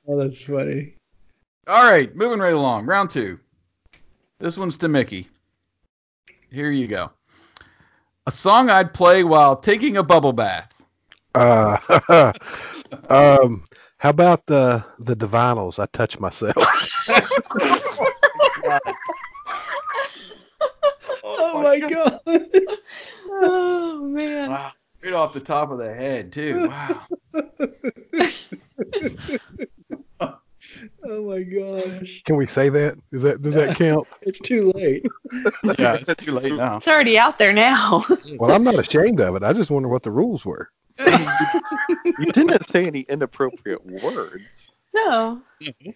Oh, 0.07 0.19
that's 0.19 0.45
funny. 0.45 0.95
All 1.67 1.91
right, 1.91 2.15
moving 2.17 2.41
right 2.41 2.55
along. 2.55 2.87
Round 2.87 3.11
two. 3.11 3.39
This 4.39 4.57
one's 4.57 4.77
to 4.79 4.89
Mickey. 4.89 5.29
Here 6.51 6.71
you 6.71 6.87
go. 6.87 7.11
A 8.27 8.31
song 8.31 8.71
I'd 8.71 8.95
play 8.95 9.25
while 9.25 9.57
taking 9.57 9.97
a 9.99 10.03
bubble 10.03 10.33
bath. 10.33 10.83
Uh, 11.35 12.33
um, 13.09 13.67
how 13.99 14.11
about 14.11 14.47
the 14.47 14.85
the 14.99 15.15
Divinyls? 15.15 15.79
I 15.79 15.87
touch 15.87 16.19
myself. 16.19 16.57
Oh 21.23 21.63
my 21.63 21.79
god. 21.79 22.21
Oh 23.33 24.01
man. 24.03 24.51
Wow. 24.51 24.73
Right 25.03 25.13
off 25.15 25.33
the 25.33 25.41
top 25.41 25.71
of 25.71 25.79
the 25.79 25.95
head, 25.95 26.33
too. 26.33 26.69
Wow. 26.69 27.07
Oh 31.05 31.23
my 31.25 31.43
gosh. 31.43 32.23
Can 32.25 32.37
we 32.37 32.47
say 32.47 32.69
that? 32.69 32.97
Is 33.13 33.23
that 33.23 33.43
does 33.43 33.55
that 33.55 33.77
count? 33.79 34.07
It's 34.23 34.39
too 34.41 34.73
late. 34.75 35.07
yeah, 35.79 35.95
it's 36.01 36.15
too 36.17 36.33
late 36.33 36.55
now. 36.55 36.77
It's 36.77 36.89
already 36.89 37.19
out 37.19 37.39
there 37.39 37.53
now. 37.53 38.05
Well, 38.39 38.53
I'm 38.53 38.65
not 38.65 38.79
ashamed 38.79 39.21
of 39.21 39.35
it. 39.37 39.43
I 39.43 39.53
just 39.53 39.71
wonder 39.71 39.89
what 39.89 40.03
the 40.03 40.11
rules 40.11 40.45
were. 40.45 40.71
you 40.99 42.33
didn't 42.33 42.69
say 42.69 42.87
any 42.87 43.01
inappropriate 43.03 43.85
words. 43.85 44.71
no. 44.95 45.41
Mm-hmm. 45.63 45.91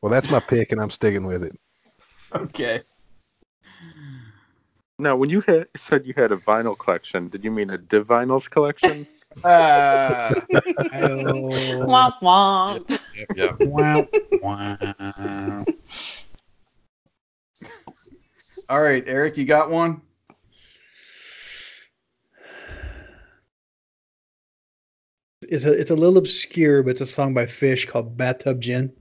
Well, 0.00 0.12
that's 0.12 0.30
my 0.30 0.40
pick, 0.40 0.70
and 0.72 0.80
I'm 0.80 0.90
sticking 0.90 1.26
with 1.26 1.42
it. 1.42 1.56
Okay. 2.34 2.80
Now, 5.00 5.14
when 5.14 5.30
you 5.30 5.42
had, 5.42 5.68
said 5.76 6.06
you 6.06 6.14
had 6.16 6.32
a 6.32 6.36
vinyl 6.36 6.76
collection, 6.76 7.28
did 7.28 7.44
you 7.44 7.52
mean 7.52 7.70
a 7.70 7.78
Divinyls 7.78 8.50
collection? 8.50 9.06
Uh. 9.44 10.34
Womp 10.92 12.18
womp. 12.20 12.98
yeah. 13.36 13.54
Wow. 13.60 14.08
Wow. 14.42 15.64
All 18.68 18.82
right, 18.82 19.04
Eric, 19.06 19.36
you 19.36 19.44
got 19.44 19.70
one? 19.70 20.02
It's 25.42 25.64
a 25.64 25.72
it's 25.72 25.90
a 25.90 25.94
little 25.94 26.18
obscure, 26.18 26.82
but 26.82 26.90
it's 26.90 27.00
a 27.00 27.06
song 27.06 27.32
by 27.32 27.46
Phish 27.46 27.86
called 27.86 28.16
Bathtub 28.16 28.60
Gin. 28.60 28.92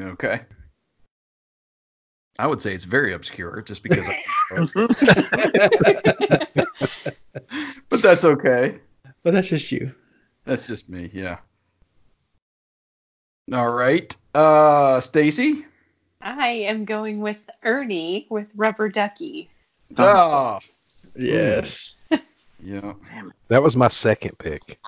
Okay. 0.00 0.40
I 2.40 2.46
would 2.46 2.62
say 2.62 2.74
it's 2.74 2.84
very 2.84 3.12
obscure 3.12 3.60
just 3.60 3.82
because 3.82 4.08
I 4.08 4.16
but 7.90 8.02
that's 8.02 8.24
okay. 8.24 8.80
But 9.22 9.34
that's 9.34 9.50
just 9.50 9.70
you. 9.70 9.94
That's 10.46 10.66
just 10.66 10.88
me, 10.88 11.10
yeah. 11.12 11.36
All 13.52 13.68
right. 13.68 14.16
Uh 14.34 15.00
Stacey? 15.00 15.66
I 16.22 16.48
am 16.48 16.86
going 16.86 17.20
with 17.20 17.40
Ernie 17.62 18.26
with 18.30 18.46
Rubber 18.56 18.88
Ducky. 18.88 19.50
Oh. 19.98 20.58
Yes. 21.16 21.96
Yeah. 22.62 22.92
That 23.48 23.62
was 23.62 23.74
my 23.74 23.88
second 23.88 24.38
pick. 24.38 24.78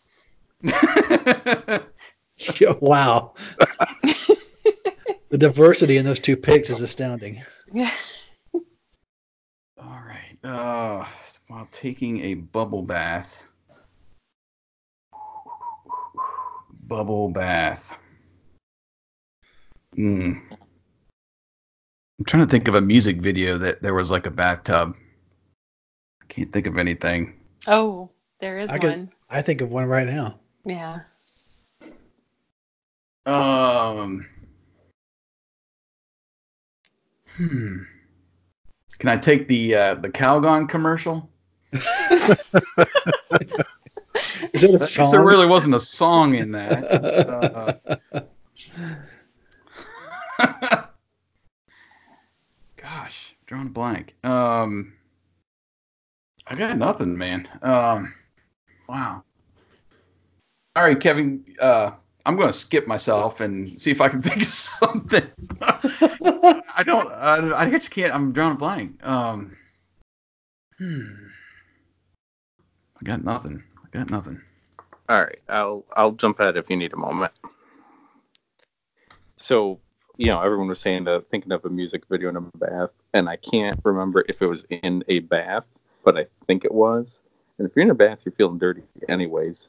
wow. 2.80 3.32
The 5.32 5.38
diversity 5.38 5.96
in 5.96 6.04
those 6.04 6.20
two 6.20 6.36
picks 6.36 6.68
is 6.68 6.82
astounding. 6.82 7.42
Yeah. 7.72 7.90
All 8.52 8.60
right. 10.06 10.36
Uh, 10.44 11.06
while 11.48 11.66
taking 11.72 12.20
a 12.20 12.34
bubble 12.34 12.82
bath. 12.82 13.42
Bubble 16.86 17.30
bath. 17.30 17.96
Hmm. 19.94 20.32
I'm 20.50 22.24
trying 22.26 22.44
to 22.44 22.50
think 22.50 22.68
of 22.68 22.74
a 22.74 22.80
music 22.82 23.16
video 23.16 23.56
that 23.56 23.80
there 23.80 23.94
was 23.94 24.10
like 24.10 24.26
a 24.26 24.30
bathtub. 24.30 24.94
I 26.22 26.26
can't 26.26 26.52
think 26.52 26.66
of 26.66 26.76
anything. 26.76 27.40
Oh, 27.66 28.10
there 28.38 28.58
is 28.58 28.68
I 28.68 28.76
could- 28.78 28.90
one. 28.90 29.10
I 29.30 29.40
think 29.40 29.62
of 29.62 29.70
one 29.70 29.86
right 29.86 30.06
now. 30.06 30.38
Yeah. 30.66 30.98
Um. 33.24 34.26
Hmm. 37.36 37.82
Can 38.98 39.08
I 39.08 39.16
take 39.16 39.48
the 39.48 39.74
uh, 39.74 39.94
the 39.96 40.08
Calgon 40.08 40.68
commercial? 40.68 41.28
Is 41.72 41.82
that 44.60 44.74
a 44.74 44.78
song? 44.78 45.10
there 45.10 45.22
really 45.22 45.46
wasn't 45.46 45.74
a 45.74 45.80
song 45.80 46.34
in 46.34 46.52
that. 46.52 46.92
Uh, 46.92 47.72
gosh, 52.76 53.34
drawing 53.46 53.68
a 53.68 53.70
blank. 53.70 54.14
Um, 54.24 54.92
I 56.46 56.54
got 56.54 56.76
nothing, 56.76 57.16
man. 57.16 57.48
Um, 57.62 58.12
wow. 58.88 59.22
All 60.76 60.84
right, 60.84 61.00
Kevin. 61.00 61.44
Uh, 61.60 61.92
I'm 62.26 62.36
going 62.36 62.48
to 62.48 62.52
skip 62.52 62.86
myself 62.86 63.40
and 63.40 63.78
see 63.80 63.90
if 63.90 64.00
I 64.00 64.08
can 64.08 64.22
think 64.22 64.42
of 64.42 64.46
something. 64.46 65.26
I 66.74 66.82
don't. 66.82 67.10
I, 67.12 67.66
I 67.66 67.70
just 67.70 67.90
can't. 67.90 68.14
I'm 68.14 68.32
drawing 68.32 68.52
a 68.52 68.58
blank. 68.58 69.06
Um, 69.06 69.56
hmm. 70.78 71.26
I 73.00 73.04
got 73.04 73.24
nothing. 73.24 73.62
I 73.84 73.98
got 73.98 74.10
nothing. 74.10 74.40
All 75.08 75.20
right, 75.20 75.40
I'll 75.48 75.84
I'll 75.96 76.12
jump 76.12 76.40
ahead 76.40 76.56
if 76.56 76.70
you 76.70 76.76
need 76.76 76.92
a 76.92 76.96
moment. 76.96 77.32
So, 79.36 79.80
you 80.16 80.28
know, 80.28 80.40
everyone 80.40 80.68
was 80.68 80.78
saying 80.78 81.04
that 81.04 81.28
thinking 81.28 81.50
of 81.50 81.64
a 81.64 81.68
music 81.68 82.04
video 82.08 82.28
in 82.28 82.36
a 82.36 82.40
bath, 82.58 82.90
and 83.12 83.28
I 83.28 83.36
can't 83.36 83.80
remember 83.82 84.24
if 84.28 84.40
it 84.40 84.46
was 84.46 84.64
in 84.70 85.02
a 85.08 85.18
bath, 85.18 85.64
but 86.04 86.16
I 86.16 86.26
think 86.46 86.64
it 86.64 86.72
was. 86.72 87.20
And 87.58 87.68
if 87.68 87.74
you're 87.74 87.84
in 87.84 87.90
a 87.90 87.94
bath, 87.94 88.20
you're 88.24 88.32
feeling 88.32 88.58
dirty 88.58 88.82
anyways. 89.08 89.68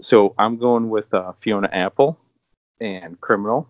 So 0.00 0.34
I'm 0.38 0.56
going 0.56 0.88
with 0.88 1.12
uh, 1.12 1.32
Fiona 1.38 1.68
Apple 1.70 2.18
and 2.80 3.20
Criminal. 3.20 3.68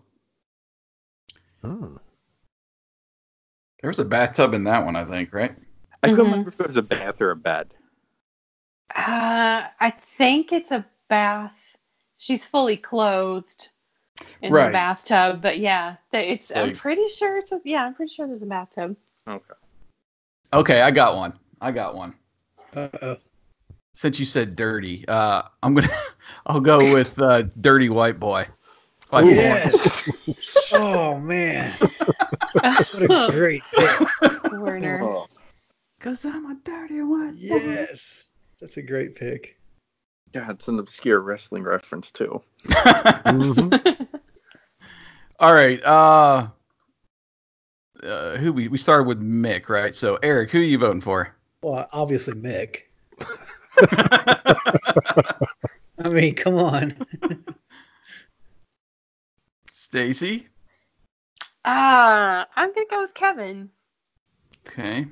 Hmm. 1.61 1.97
There 3.81 3.89
was 3.89 3.99
a 3.99 4.05
bathtub 4.05 4.53
in 4.53 4.63
that 4.65 4.85
one, 4.85 4.95
I 4.95 5.05
think, 5.05 5.33
right? 5.33 5.55
I 6.03 6.07
couldn't 6.09 6.25
Mhm. 6.25 6.31
remember 6.31 6.49
if 6.49 6.59
it 6.59 6.67
was 6.67 6.77
a 6.77 6.81
bath 6.81 7.21
or 7.21 7.31
a 7.31 7.35
bed. 7.35 7.73
Uh, 8.95 9.67
I 9.79 9.89
think 9.89 10.51
it's 10.51 10.71
a 10.71 10.85
bath. 11.07 11.75
She's 12.17 12.45
fully 12.45 12.77
clothed 12.77 13.69
in 14.41 14.53
Right. 14.53 14.67
the 14.67 14.71
bathtub, 14.73 15.41
but 15.41 15.59
yeah, 15.59 15.95
it's. 16.11 16.51
It's 16.51 16.55
I'm 16.55 16.75
pretty 16.75 17.07
sure 17.09 17.37
it's 17.37 17.51
a. 17.51 17.61
Yeah, 17.63 17.85
I'm 17.85 17.93
pretty 17.95 18.13
sure 18.13 18.27
there's 18.27 18.43
a 18.43 18.47
bathtub. 18.47 18.95
Okay. 19.27 19.53
Okay, 20.53 20.81
I 20.81 20.91
got 20.91 21.15
one. 21.15 21.33
I 21.61 21.71
got 21.71 21.95
one. 21.95 22.13
Uh-oh. 22.75 23.17
Since 23.93 24.19
you 24.19 24.25
said 24.25 24.55
dirty, 24.55 25.05
uh, 25.07 25.43
I'm 25.63 25.73
gonna 25.73 25.89
I'll 26.45 26.59
go 26.61 26.93
with 26.93 27.19
uh, 27.19 27.43
Dirty 27.61 27.89
White 27.89 28.19
Boy. 28.19 28.47
By 29.11 29.23
Foreigner. 29.23 29.41
Yes. 29.41 30.09
oh 30.73 31.19
man. 31.19 31.73
What 32.53 33.03
a 33.03 33.27
great 33.31 33.61
pick. 33.73 33.99
Werner. 34.53 35.01
Oh. 35.03 35.27
Cause 35.99 36.23
I'm 36.23 36.49
a 36.49 36.55
dirty 36.63 37.01
one. 37.01 37.35
Yes, 37.37 38.27
that's 38.59 38.77
a 38.77 38.81
great 38.81 39.13
pick. 39.15 39.59
Yeah, 40.33 40.49
it's 40.49 40.69
an 40.69 40.79
obscure 40.79 41.19
wrestling 41.19 41.63
reference 41.63 42.09
too. 42.09 42.41
Mhm. 42.67 44.07
All 45.39 45.53
right. 45.53 45.83
Uh, 45.83 46.47
uh, 48.03 48.37
who 48.37 48.53
we 48.53 48.69
we 48.69 48.77
started 48.77 49.07
with 49.07 49.21
Mick, 49.21 49.67
right? 49.67 49.93
So 49.93 50.17
Eric, 50.23 50.51
who 50.51 50.59
are 50.59 50.63
you 50.63 50.77
voting 50.77 51.01
for? 51.01 51.35
Well, 51.61 51.87
obviously 51.91 52.33
Mick. 52.35 52.83
I 55.99 56.09
mean, 56.09 56.33
come 56.33 56.55
on. 56.55 56.95
Stacey. 59.81 60.47
Ah, 61.65 62.45
I'm 62.55 62.71
gonna 62.71 62.85
go 62.87 63.01
with 63.01 63.15
Kevin. 63.15 63.71
Okay. 64.67 65.07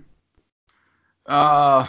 Uh, 1.26 1.88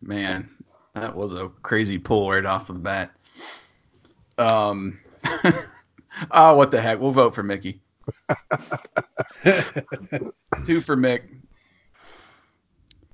man, 0.00 0.48
that 0.94 1.16
was 1.16 1.34
a 1.34 1.48
crazy 1.62 1.98
pull 1.98 2.30
right 2.30 2.46
off 2.46 2.70
of 2.70 2.76
the 2.76 2.82
bat. 2.82 3.10
Um. 4.38 5.00
oh, 6.30 6.54
what 6.56 6.70
the 6.70 6.80
heck? 6.80 7.00
We'll 7.00 7.10
vote 7.10 7.34
for 7.34 7.42
Mickey. 7.42 7.82
Two 10.64 10.80
for 10.82 10.96
Mick. 10.96 11.22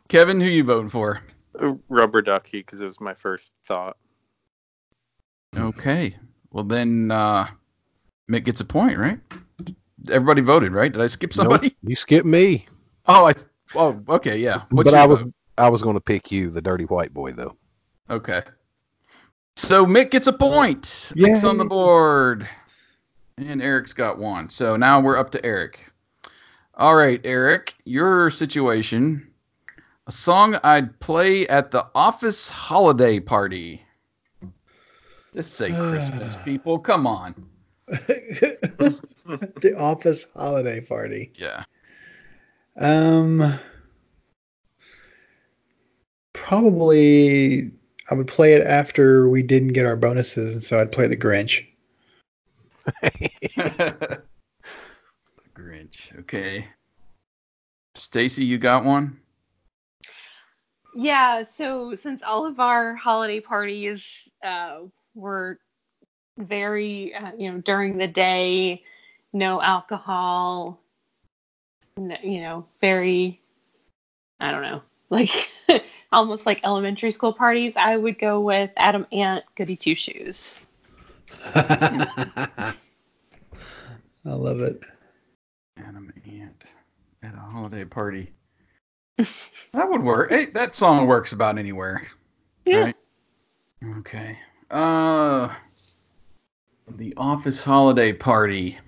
Kevin, 0.09 0.38
who 0.38 0.47
you 0.47 0.62
voting 0.62 0.90
for? 0.90 1.23
Uh, 1.59 1.73
Rubber 1.88 2.21
ducky 2.21 2.59
because 2.59 2.83
it 2.83 2.87
was 2.87 3.00
my 3.00 3.14
first 3.14 3.52
thought. 3.66 3.97
Okay. 5.57 6.16
Well 6.50 6.64
then, 6.64 7.11
uh, 7.11 7.47
Mick 8.30 8.44
gets 8.44 8.60
a 8.60 8.64
point, 8.64 8.96
right? 8.96 9.18
Everybody 10.08 10.40
voted, 10.40 10.72
right? 10.72 10.92
Did 10.92 11.02
I 11.02 11.08
skip 11.08 11.32
somebody? 11.32 11.68
Nope, 11.68 11.76
you 11.82 11.96
skipped 11.96 12.26
me. 12.26 12.66
Oh, 13.06 13.26
I. 13.26 13.32
Oh, 13.75 14.02
okay, 14.08 14.38
yeah. 14.38 14.62
What's 14.70 14.90
but 14.90 14.99
I 14.99 15.04
was 15.04 15.22
vote? 15.22 15.34
I 15.58 15.68
was 15.68 15.82
going 15.82 15.94
to 15.94 16.00
pick 16.00 16.30
you, 16.32 16.50
the 16.50 16.62
dirty 16.62 16.84
white 16.84 17.12
boy, 17.12 17.32
though. 17.32 17.56
Okay. 18.08 18.42
So 19.56 19.84
Mick 19.84 20.10
gets 20.10 20.26
a 20.26 20.32
point. 20.32 21.12
Mick's 21.16 21.44
on 21.44 21.58
the 21.58 21.64
board. 21.64 22.49
And 23.37 23.60
Eric's 23.60 23.92
got 23.92 24.18
one. 24.18 24.49
So 24.49 24.76
now 24.76 25.00
we're 25.00 25.18
up 25.18 25.30
to 25.30 25.44
Eric. 25.44 25.80
All 26.75 26.94
right, 26.94 27.20
Eric, 27.25 27.75
your 27.84 28.30
situation. 28.30 29.28
A 30.06 30.12
song 30.12 30.58
I'd 30.64 30.99
play 31.00 31.46
at 31.49 31.70
the 31.70 31.87
office 31.94 32.49
holiday 32.49 33.20
party. 33.20 33.84
Just 35.34 35.54
say 35.54 35.72
Christmas, 35.90 36.37
people. 36.44 36.78
Come 36.78 37.06
on. 37.06 37.34
the 39.61 39.75
office 39.76 40.26
holiday 40.35 40.80
party. 40.80 41.32
Yeah. 41.35 41.64
Um, 42.78 43.59
probably 46.32 47.70
I 48.11 48.14
would 48.14 48.28
play 48.28 48.54
it 48.54 48.64
after 48.66 49.28
we 49.28 49.42
didn't 49.42 49.73
get 49.73 49.87
our 49.87 49.97
bonuses, 49.97 50.54
and 50.54 50.62
so 50.62 50.80
I'd 50.80 50.92
play 50.92 51.06
the 51.06 51.16
Grinch. 51.16 51.66
The 53.56 54.23
Grinch. 55.54 56.18
Okay. 56.20 56.66
Stacey, 57.96 58.44
you 58.44 58.57
got 58.59 58.85
one? 58.85 59.18
Yeah, 60.94 61.42
so 61.42 61.94
since 61.94 62.22
all 62.22 62.46
of 62.46 62.59
our 62.61 62.94
holiday 62.94 63.40
parties 63.40 64.29
uh, 64.42 64.81
were 65.14 65.59
very, 66.40 67.14
uh, 67.14 67.33
you 67.38 67.50
know, 67.50 67.59
during 67.59 67.98
the 67.98 68.07
day, 68.07 68.83
no 69.33 69.61
alcohol, 69.62 70.81
no, 71.96 72.16
you 72.22 72.40
know, 72.40 72.66
very, 72.81 73.40
I 74.40 74.50
don't 74.50 74.62
know, 74.62 74.83
like 75.11 75.50
almost 76.12 76.46
like 76.46 76.61
elementary 76.64 77.11
school 77.11 77.33
parties, 77.33 77.74
I 77.76 77.96
would 77.96 78.18
go 78.18 78.40
with 78.40 78.70
Adam 78.76 79.07
Ant, 79.12 79.44
Goody 79.55 79.76
Two 79.76 79.94
Shoes. 79.94 80.59
I 81.55 82.74
love 84.24 84.61
it. 84.61 84.83
Adam 85.79 86.12
Ant 86.26 86.64
at 87.22 87.35
a 87.35 87.38
holiday 87.38 87.85
party. 87.85 88.33
that 89.18 89.88
would 89.88 90.03
work. 90.03 90.31
Hey, 90.31 90.46
that 90.46 90.74
song 90.74 91.07
works 91.07 91.33
about 91.33 91.59
anywhere. 91.59 92.07
Yeah. 92.64 92.81
Right? 92.81 92.96
Okay. 93.98 94.38
Uh 94.70 95.55
the 96.96 97.14
office 97.16 97.62
holiday 97.64 98.12
party. 98.12 98.79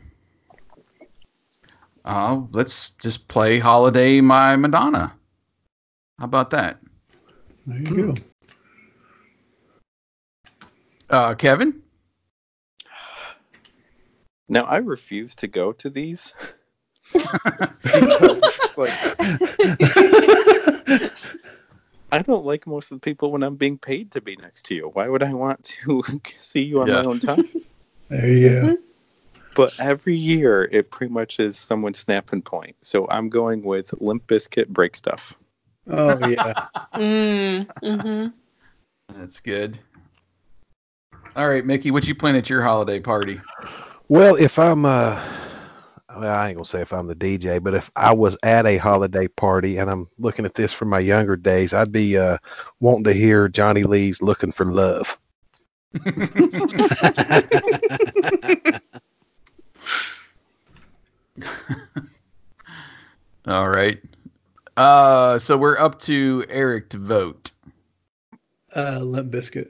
Uh, 2.05 2.43
let's 2.51 2.91
just 2.91 3.29
play 3.29 3.59
Holiday 3.59 4.21
My 4.21 4.57
Madonna. 4.57 5.15
How 6.19 6.25
about 6.25 6.51
that? 6.51 6.79
There 7.67 7.79
you 7.79 8.15
go. 8.15 8.15
Uh, 11.11 11.35
Kevin? 11.35 11.81
Now 14.49 14.65
I 14.65 14.79
refuse 14.79 15.35
to 15.37 15.47
go 15.47 15.73
to 15.73 15.88
these. 15.91 16.33
like 18.77 18.93
I 22.12 22.21
don't 22.23 22.45
like 22.45 22.67
most 22.67 22.91
of 22.91 22.97
the 22.97 23.05
people 23.05 23.33
when 23.33 23.43
I'm 23.43 23.57
being 23.57 23.79
paid 23.79 24.11
to 24.12 24.21
be 24.21 24.37
next 24.37 24.67
to 24.67 24.75
you. 24.75 24.91
Why 24.93 25.09
would 25.09 25.23
I 25.23 25.33
want 25.33 25.62
to 25.65 26.03
see 26.38 26.62
you 26.62 26.81
on 26.83 26.88
Yeah. 26.88 27.03
my 27.03 27.09
own 27.09 27.21
time? 27.21 27.45
There 28.12 28.29
you 28.29 28.61
go. 28.61 28.77
But 29.55 29.72
every 29.79 30.14
year 30.14 30.64
it 30.64 30.90
pretty 30.90 31.12
much 31.12 31.40
is 31.40 31.59
someone's 31.59 31.98
snapping 31.98 32.42
point. 32.42 32.77
So 32.83 33.09
I'm 33.09 33.31
going 33.31 33.62
with 33.62 33.94
Limp 34.01 34.27
Bizkit 34.27 34.68
break 34.68 34.96
stuff. 34.96 35.35
Oh 35.88 36.18
yeah. 36.18 36.55
Mm, 36.94 37.66
hmm 37.81 38.27
That's 39.18 39.40
good. 39.40 39.79
All 41.35 41.48
right, 41.48 41.64
Mickey, 41.64 41.90
what 41.90 42.07
you 42.07 42.14
playing 42.14 42.37
at 42.37 42.51
your 42.51 42.61
holiday 42.61 43.01
party? 43.01 43.40
Well, 44.09 44.35
if 44.35 44.59
I'm 44.59 44.85
uh 44.85 45.18
well, 46.14 46.37
I 46.37 46.48
ain't 46.48 46.57
gonna 46.57 46.66
say 46.66 46.83
if 46.83 46.92
I'm 46.92 47.07
the 47.07 47.14
DJ, 47.14 47.62
but 47.62 47.72
if 47.72 47.90
I 47.96 48.12
was 48.12 48.37
at 48.42 48.66
a 48.66 48.77
holiday 48.77 49.27
party 49.27 49.79
and 49.79 49.90
I'm 49.90 50.07
looking 50.18 50.44
at 50.44 50.55
this 50.55 50.75
from 50.75 50.90
my 50.90 50.98
younger 50.98 51.37
days, 51.37 51.72
I'd 51.72 51.92
be 51.92 52.18
uh 52.18 52.37
wanting 52.81 53.05
to 53.05 53.14
hear 53.14 53.48
Johnny 53.48 53.85
Lee's 53.85 54.20
looking 54.20 54.53
for 54.53 54.66
love. 54.66 55.18
All 63.47 63.69
right. 63.69 64.01
Uh, 64.77 65.39
so 65.39 65.57
we're 65.57 65.79
up 65.79 65.99
to 66.01 66.45
Eric 66.49 66.89
to 66.91 66.99
vote. 66.99 67.51
Uh, 68.75 69.01
Limp 69.03 69.33
Bizkit. 69.33 69.69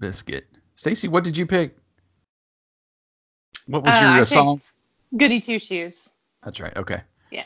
Bizkit. 0.00 0.42
Stacey, 0.74 1.08
what 1.08 1.24
did 1.24 1.36
you 1.36 1.46
pick? 1.46 1.76
What 3.66 3.82
was 3.82 3.94
Uh, 3.94 4.00
your 4.00 4.10
I 4.10 4.20
uh, 4.20 4.24
song? 4.24 4.60
Goody 5.16 5.40
Two 5.40 5.58
Shoes. 5.58 6.12
That's 6.44 6.60
right. 6.60 6.76
Okay. 6.76 7.00
Yeah. 7.30 7.44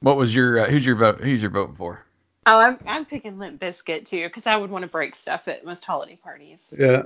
What 0.00 0.16
was 0.16 0.34
your 0.34 0.60
uh, 0.60 0.70
who's 0.70 0.84
your 0.84 0.96
vote? 0.96 1.20
Who's 1.20 1.42
your 1.42 1.50
vote 1.50 1.76
for? 1.76 2.04
Oh, 2.46 2.58
I'm 2.58 2.78
I'm 2.86 3.04
picking 3.04 3.38
Limp 3.38 3.60
Bizkit 3.60 4.06
too 4.06 4.26
because 4.26 4.46
I 4.46 4.56
would 4.56 4.70
want 4.70 4.82
to 4.82 4.88
break 4.88 5.14
stuff 5.14 5.46
at 5.48 5.64
most 5.64 5.84
holiday 5.84 6.16
parties. 6.16 6.74
Yeah. 6.78 7.02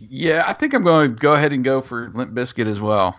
Yeah, 0.00 0.44
I 0.46 0.52
think 0.52 0.74
I'm 0.74 0.82
going 0.82 1.14
to 1.14 1.16
go 1.16 1.34
ahead 1.34 1.52
and 1.52 1.62
go 1.62 1.80
for 1.80 2.10
Limp 2.14 2.32
Bizkit 2.32 2.66
as 2.66 2.80
well. 2.80 3.18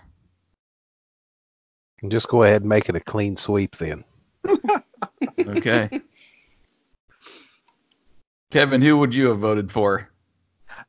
And 2.01 2.11
just 2.11 2.27
go 2.27 2.43
ahead 2.43 2.61
and 2.63 2.69
make 2.69 2.89
it 2.89 2.95
a 2.95 2.99
clean 2.99 3.37
sweep 3.37 3.75
then. 3.75 4.03
Okay. 5.47 6.01
Kevin, 8.51 8.81
who 8.81 8.97
would 8.97 9.13
you 9.13 9.27
have 9.27 9.39
voted 9.39 9.71
for? 9.71 10.09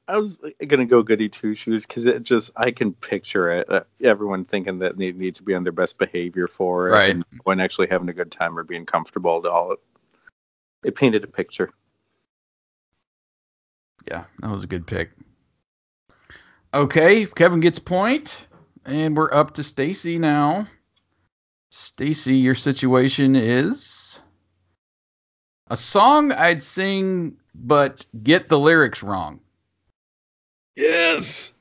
I 0.08 0.18
was 0.18 0.38
gonna 0.66 0.86
go 0.86 1.02
goody 1.02 1.28
two 1.28 1.54
shoes 1.54 1.84
because 1.84 2.06
it 2.06 2.22
just 2.22 2.50
I 2.56 2.70
can 2.70 2.92
picture 2.92 3.50
it. 3.50 3.68
Uh, 3.68 3.82
everyone 4.02 4.44
thinking 4.44 4.78
that 4.78 4.96
they 4.96 5.12
need 5.12 5.34
to 5.36 5.42
be 5.42 5.54
on 5.54 5.64
their 5.64 5.72
best 5.72 5.98
behavior 5.98 6.46
for 6.46 6.88
it, 6.88 6.92
Right. 6.92 7.10
and 7.10 7.24
when 7.42 7.58
actually 7.60 7.88
having 7.88 8.08
a 8.08 8.12
good 8.12 8.30
time 8.30 8.56
or 8.58 8.62
being 8.62 8.86
comfortable 8.86 9.38
at 9.44 9.50
all. 9.50 9.72
It, 9.72 9.78
it 10.84 10.94
painted 10.94 11.24
a 11.24 11.28
picture. 11.28 11.70
Yeah, 14.06 14.24
that 14.40 14.50
was 14.50 14.62
a 14.62 14.68
good 14.68 14.86
pick. 14.86 15.10
Okay, 16.72 17.26
Kevin 17.26 17.58
gets 17.60 17.78
point, 17.78 18.46
and 18.84 19.16
we're 19.16 19.32
up 19.32 19.54
to 19.54 19.64
Stacey 19.64 20.18
now. 20.18 20.68
Stacey, 21.70 22.36
your 22.36 22.54
situation 22.54 23.34
is 23.34 24.20
a 25.68 25.76
song 25.76 26.30
I'd 26.32 26.62
sing 26.62 27.36
but 27.54 28.06
get 28.22 28.48
the 28.48 28.58
lyrics 28.58 29.02
wrong. 29.02 29.40
Yes. 30.76 31.52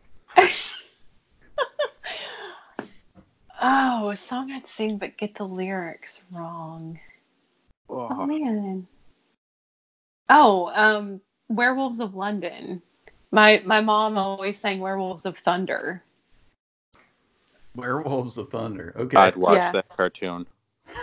Oh, 3.61 4.09
a 4.09 4.17
song 4.17 4.51
I'd 4.51 4.67
sing 4.67 4.97
but 4.97 5.17
get 5.17 5.33
the 5.35 5.45
lyrics 5.45 6.21
wrong. 6.31 6.99
Oh 7.89 8.25
man. 8.25 8.85
Oh, 10.29 10.69
um, 10.75 11.21
Werewolves 11.47 12.01
of 12.01 12.15
London. 12.15 12.81
My 13.31 13.61
my 13.65 13.79
mom 13.79 14.17
always 14.17 14.59
sang 14.59 14.79
Werewolves 14.79 15.25
of 15.25 15.37
Thunder. 15.37 16.03
Werewolves 17.75 18.37
of 18.37 18.49
Thunder. 18.49 18.93
Okay. 18.97 19.17
I'd 19.17 19.37
watch 19.37 19.57
Yeah. 19.57 19.71
that 19.71 19.89
cartoon. 19.89 20.45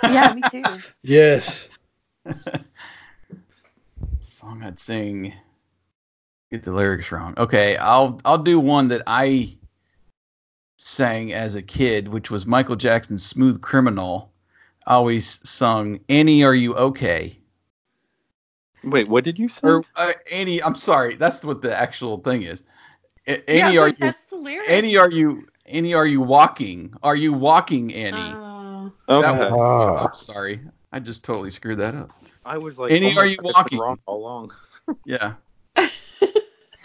Yeah, 0.05 0.35
me 0.35 0.43
too. 0.51 0.63
yes. 1.03 1.69
Song 4.21 4.63
I'd 4.63 4.79
sing. 4.79 5.33
Get 6.53 6.65
the 6.65 6.71
lyrics 6.71 7.11
wrong. 7.11 7.33
Okay, 7.39 7.79
I'll 7.79 8.21
I'll 8.27 8.37
do 8.37 8.61
one 8.61 8.89
that 8.89 9.03
I 9.07 9.57
sang 10.77 11.33
as 11.33 11.55
a 11.55 11.63
kid, 11.63 12.09
which 12.09 12.31
was 12.31 12.45
Michael 12.45 12.77
Jackson's 12.77 13.25
"Smooth 13.25 13.63
Criminal." 13.63 14.31
I 14.87 14.93
always 14.93 15.41
sung 15.49 15.99
"Annie, 16.11 16.45
are 16.45 16.55
you 16.55 16.75
okay?" 16.75 17.39
Wait, 18.85 19.09
what 19.09 19.25
did 19.25 19.39
you 19.39 19.49
say? 19.49 19.67
Or 19.67 19.83
uh, 19.97 20.13
Annie, 20.31 20.63
I'm 20.63 20.75
sorry, 20.75 21.17
that's 21.17 21.43
what 21.43 21.63
the 21.63 21.75
actual 21.75 22.19
thing 22.19 22.43
is. 22.43 22.65
A- 23.27 23.49
Annie, 23.51 23.79
I 23.79 23.81
are 23.81 23.89
you? 23.89 23.95
that's 23.99 24.25
the 24.25 24.37
lyric. 24.37 24.69
Annie, 24.69 24.99
are 24.99 25.11
you? 25.11 25.47
Annie, 25.65 25.95
are 25.95 26.05
you 26.05 26.21
walking? 26.21 26.93
Are 27.03 27.17
you 27.17 27.33
walking, 27.33 27.95
Annie? 27.95 28.19
Oh. 28.19 28.93
okay. 29.09 29.39
that 29.39 29.53
Ah, 29.59 30.05
I'm 30.05 30.15
sorry, 30.15 30.61
I 30.93 31.01
just 31.01 31.25
totally 31.25 31.51
screwed 31.51 31.79
that 31.79 31.95
up. 31.95 32.11
I 32.45 32.59
was 32.59 32.79
like, 32.79 32.93
Annie, 32.93 33.15
oh 33.17 33.21
are 33.21 33.25
you 33.25 33.39
God, 33.39 33.47
it's 33.47 33.57
walking? 33.57 33.79
Wrong 33.79 33.99
all 34.05 34.19
along. 34.19 34.53
Yeah. 35.07 35.35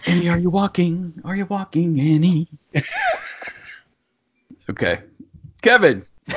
Annie, 0.08 0.30
are 0.30 0.38
you 0.38 0.50
walking? 0.50 1.14
Are 1.26 1.36
you 1.36 1.46
walking, 1.46 2.00
Annie? 2.00 2.48
okay. 4.70 5.02
Kevin. 5.62 6.04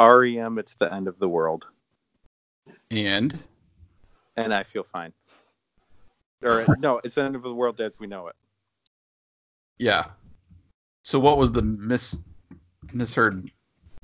REM, 0.00 0.58
it's 0.58 0.74
the 0.74 0.92
end 0.92 1.08
of 1.08 1.18
the 1.18 1.28
world, 1.28 1.64
And 2.90 3.38
and 4.36 4.52
I 4.52 4.62
feel 4.64 4.82
fine. 4.82 5.12
Or 6.42 6.66
no, 6.78 7.00
it's 7.04 7.14
the 7.14 7.22
end 7.22 7.36
of 7.36 7.42
the 7.42 7.54
world 7.54 7.80
as 7.80 7.98
we 7.98 8.06
know 8.06 8.26
it. 8.26 8.36
yeah. 9.78 10.06
So 11.04 11.18
what 11.18 11.38
was 11.38 11.52
the 11.52 11.62
mis 11.62 12.18
misheard 12.92 13.50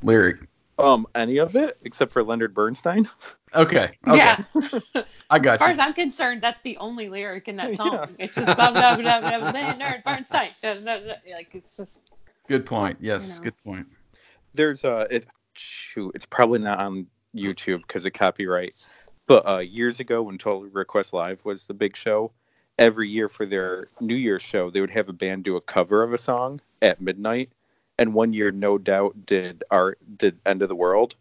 lyric? 0.03 0.41
Um, 0.81 1.07
any 1.15 1.39
of 1.39 1.57
it 1.57 1.79
except 1.85 2.13
for 2.13 2.23
Leonard 2.23 2.55
Bernstein. 2.55 3.09
Okay. 3.55 3.91
Okay. 4.07 4.17
Yeah. 4.17 4.45
I 5.31 5.39
got 5.41 5.55
As 5.55 5.59
far 5.59 5.69
you. 5.69 5.73
as 5.73 5.79
I'm 5.81 5.93
concerned, 5.93 6.41
that's 6.41 6.63
the 6.63 6.77
only 6.77 7.09
lyric 7.09 7.49
in 7.49 7.57
that 7.57 7.71
Yeah. 7.71 7.75
song. 7.77 8.09
It's 8.19 8.35
just 8.37 8.57
blah 8.57 8.71
blah 8.71 8.97
blah 8.97 9.21
blah 9.21 9.39
blah 9.39 9.51
Leonard 9.51 10.05
Bernstein. 10.05 10.51
Like 10.63 11.49
it's 11.55 11.77
just 11.77 12.13
Good 12.49 12.65
point. 12.67 12.99
Yes, 13.01 13.29
You 13.29 13.35
know. 13.35 13.41
good 13.43 13.65
point. 13.65 13.87
There's 14.55 14.85
uh, 14.85 15.07
it, 15.11 15.27
shoot, 15.55 16.13
it's 16.15 16.27
probably 16.27 16.59
not 16.59 16.79
on 16.81 17.07
YouTube 17.35 17.83
because 17.83 18.05
of 18.07 18.13
copyright. 18.13 18.75
But 19.27 19.49
uh, 19.49 19.59
years 19.59 20.01
ago, 20.01 20.23
when 20.23 20.39
Total 20.39 20.63
Request 20.69 21.13
Live 21.13 21.45
was 21.45 21.67
the 21.67 21.75
big 21.75 21.97
show, 21.97 22.33
every 22.79 23.09
year 23.09 23.29
for 23.29 23.47
their 23.47 23.89
New 24.01 24.17
Year's 24.17 24.43
show, 24.43 24.71
they 24.71 24.81
would 24.81 24.91
have 24.91 25.09
a 25.09 25.13
band 25.13 25.45
do 25.45 25.55
a 25.57 25.61
cover 25.61 26.03
of 26.03 26.13
a 26.13 26.19
song 26.19 26.61
at 26.83 27.01
midnight. 27.01 27.51
And 28.01 28.15
one 28.15 28.33
year, 28.33 28.51
No 28.51 28.79
Doubt 28.79 29.27
did 29.27 29.63
art 29.71 29.99
did 30.17 30.39
End 30.47 30.63
of 30.63 30.69
the 30.69 30.75
World, 30.75 31.15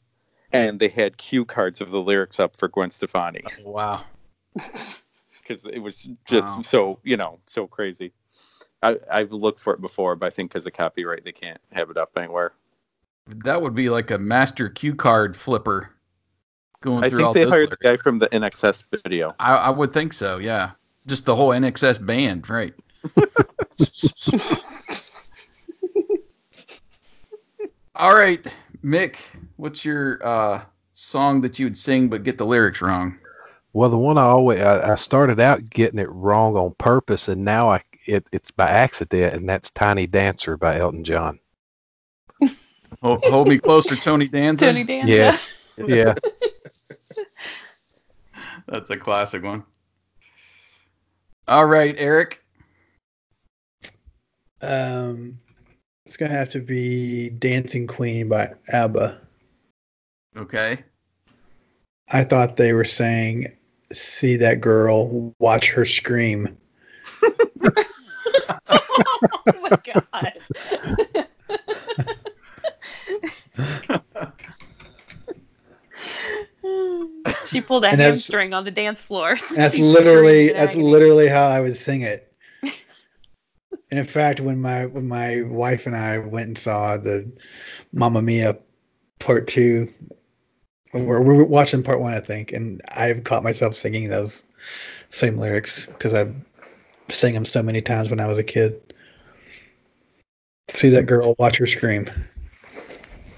and 0.51 0.79
they 0.79 0.87
had 0.87 1.17
cue 1.17 1.45
cards 1.45 1.81
of 1.81 1.91
the 1.91 1.99
lyrics 1.99 2.39
up 2.39 2.55
for 2.55 2.69
Gwen 2.69 2.89
Stefani 2.89 3.43
oh, 3.65 3.69
Wow. 3.69 4.01
because 4.53 5.65
it 5.65 5.79
was 5.79 6.07
just 6.25 6.47
Wow. 6.47 6.61
so 6.61 6.99
you 7.03 7.17
know 7.17 7.39
so 7.47 7.67
crazy. 7.67 8.13
I, 8.81 8.97
I've 9.11 9.33
looked 9.33 9.59
for 9.59 9.73
it 9.73 9.81
before, 9.81 10.15
but 10.15 10.27
I 10.27 10.29
think 10.29 10.51
because 10.51 10.65
of 10.65 10.71
copyright, 10.71 11.25
they 11.25 11.33
can't 11.33 11.59
have 11.73 11.89
it 11.89 11.97
up 11.97 12.11
anywhere. 12.15 12.53
That 13.27 13.61
would 13.61 13.75
be 13.75 13.89
like 13.89 14.09
a 14.09 14.17
master 14.17 14.69
cue 14.69 14.95
card 14.95 15.35
flipper 15.35 15.91
going 16.81 17.03
I 17.03 17.09
through 17.09 17.25
all 17.25 17.33
think 17.33 17.43
they 17.43 17.45
those 17.45 17.51
hired 17.51 17.69
the 17.71 17.77
guy 17.81 17.97
from 17.97 18.19
the 18.19 18.27
INXS 18.29 19.03
video. 19.03 19.33
I, 19.37 19.55
I 19.55 19.69
would 19.69 19.91
think 19.91 20.13
so, 20.13 20.37
yeah. 20.37 20.71
Just 21.07 21.25
the 21.25 21.35
whole 21.35 21.49
INXS 21.49 22.05
band, 22.05 22.49
right? 22.49 22.73
All 27.99 28.15
right, 28.15 28.45
Mick, 28.83 29.15
what's 29.57 29.83
your 29.83 30.25
uh, 30.25 30.63
song 30.93 31.41
that 31.41 31.59
you 31.59 31.65
would 31.65 31.77
sing 31.77 32.09
but 32.09 32.23
get 32.23 32.37
the 32.37 32.45
lyrics 32.45 32.81
wrong? 32.81 33.19
well, 33.73 33.89
the 33.89 33.97
one 33.97 34.17
I 34.17 34.23
always 34.23 34.61
I, 34.61 34.93
I 34.93 34.95
started 34.95 35.39
out 35.39 35.69
getting 35.69 35.99
it 35.99 36.09
wrong 36.09 36.55
on 36.55 36.73
purpose, 36.75 37.27
and 37.27 37.45
now 37.45 37.69
I 37.69 37.83
it, 38.05 38.25
it's 38.31 38.51
by 38.51 38.69
accident, 38.69 39.35
and 39.35 39.47
that's 39.47 39.69
"Tiny 39.71 40.07
Dancer" 40.07 40.57
by 40.57 40.77
Elton 40.77 41.03
John. 41.03 41.39
Hold, 43.01 43.23
hold 43.23 43.47
me 43.47 43.59
closer, 43.59 43.95
Tony 43.95 44.27
Danza. 44.27 44.65
Tony 44.65 44.83
Danza. 44.83 45.07
Yes, 45.07 45.49
yeah. 45.77 46.15
That's 48.67 48.89
a 48.89 48.97
classic 48.97 49.43
one. 49.43 49.63
All 51.47 51.65
right, 51.65 51.95
Eric. 51.97 52.43
Um, 54.61 55.39
it's 56.09 56.17
gonna 56.17 56.33
have 56.33 56.49
to 56.49 56.59
be 56.59 57.29
"Dancing 57.29 57.85
Queen" 57.85 58.29
by 58.29 58.51
ABBA. 58.69 59.21
Okay. 60.37 60.79
I 62.07 62.23
thought 62.23 62.57
they 62.57 62.73
were 62.73 62.83
saying, 62.83 63.55
"See 63.93 64.35
that 64.37 64.59
girl, 64.59 65.35
watch 65.37 65.69
her 65.69 65.85
scream." 65.85 66.57
oh 67.21 67.29
my 69.61 69.69
god. 69.85 70.33
she 77.45 77.61
pulled 77.61 77.85
a 77.85 77.89
And 77.89 78.01
hamstring 78.01 78.55
on 78.55 78.65
the 78.65 78.71
dance 78.71 78.99
floor. 78.99 79.35
That's 79.55 79.77
literally 79.77 80.47
that's 80.53 80.71
agony. 80.71 80.85
literally 80.85 81.27
how 81.27 81.45
I 81.45 81.61
would 81.61 81.75
sing 81.75 82.01
it. 82.01 82.28
And 83.91 83.99
in 83.99 84.05
fact, 84.05 84.39
when 84.39 84.61
my 84.61 84.85
when 84.85 85.07
my 85.07 85.41
wife 85.43 85.85
and 85.85 85.95
I 85.95 86.19
went 86.19 86.47
and 86.47 86.57
saw 86.57 86.97
the 86.97 87.29
Mamma 87.91 88.21
Mia 88.21 88.57
Part 89.19 89.47
Two, 89.47 89.91
we're, 90.93 91.21
we 91.21 91.35
were 91.35 91.45
watching 91.45 91.83
Part 91.83 91.99
One, 91.99 92.13
I 92.13 92.19
think, 92.19 92.51
and 92.51 92.81
I've 92.95 93.23
caught 93.23 93.43
myself 93.43 93.75
singing 93.75 94.09
those 94.09 94.43
same 95.09 95.37
lyrics 95.37 95.85
because 95.87 96.13
I've 96.13 96.35
sang 97.09 97.33
them 97.33 97.45
so 97.45 97.63
many 97.63 97.81
times 97.81 98.09
when 98.09 98.19
I 98.19 98.27
was 98.27 98.37
a 98.37 98.43
kid. 98.43 98.79
See 100.67 100.89
that 100.89 101.07
girl, 101.07 101.35
watch 101.39 101.57
her 101.57 101.65
scream. 101.65 102.05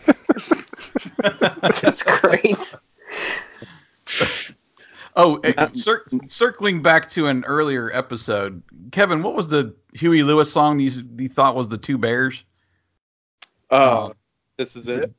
That's 1.22 2.04
great. 2.04 2.76
Oh, 5.16 5.38
eh, 5.44 5.54
Uh, 5.58 5.70
cir- 5.74 6.06
circling 6.28 6.82
back 6.82 7.10
to 7.10 7.28
an 7.28 7.44
earlier 7.46 7.92
episode, 7.94 8.62
Kevin, 8.92 9.22
what 9.24 9.34
was 9.36 9.48
the 9.48 9.76
Huey 9.94 10.24
Lewis 10.24 10.52
song 10.52 10.80
you, 10.80 10.90
you 11.18 11.28
thought 11.28 11.56
was 11.56 11.68
the 11.68 11.78
Two 11.78 11.98
Bears? 11.98 12.44
Uh, 13.70 14.10
Oh. 14.10 14.14
this 14.58 14.76
is 14.76 14.88
it. 14.88 15.14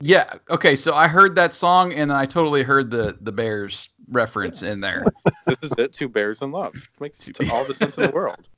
Yeah. 0.00 0.34
Okay. 0.50 0.74
So 0.76 0.94
I 0.94 1.06
heard 1.08 1.34
that 1.36 1.54
song 1.54 1.92
and 1.94 2.12
I 2.12 2.26
totally 2.26 2.62
heard 2.62 2.90
the 2.90 3.16
the 3.22 3.32
Bears 3.32 3.88
reference 4.10 4.62
in 4.62 4.80
there. 4.80 5.04
This 5.46 5.58
is 5.62 5.72
it. 5.78 5.92
Two 5.92 6.08
bears 6.08 6.40
in 6.40 6.50
love 6.52 6.72
makes 7.00 7.18
t- 7.18 7.32
all 7.50 7.64
the 7.66 7.74
sense 7.74 7.98
in 7.98 8.04
the 8.04 8.10
world. 8.12 8.48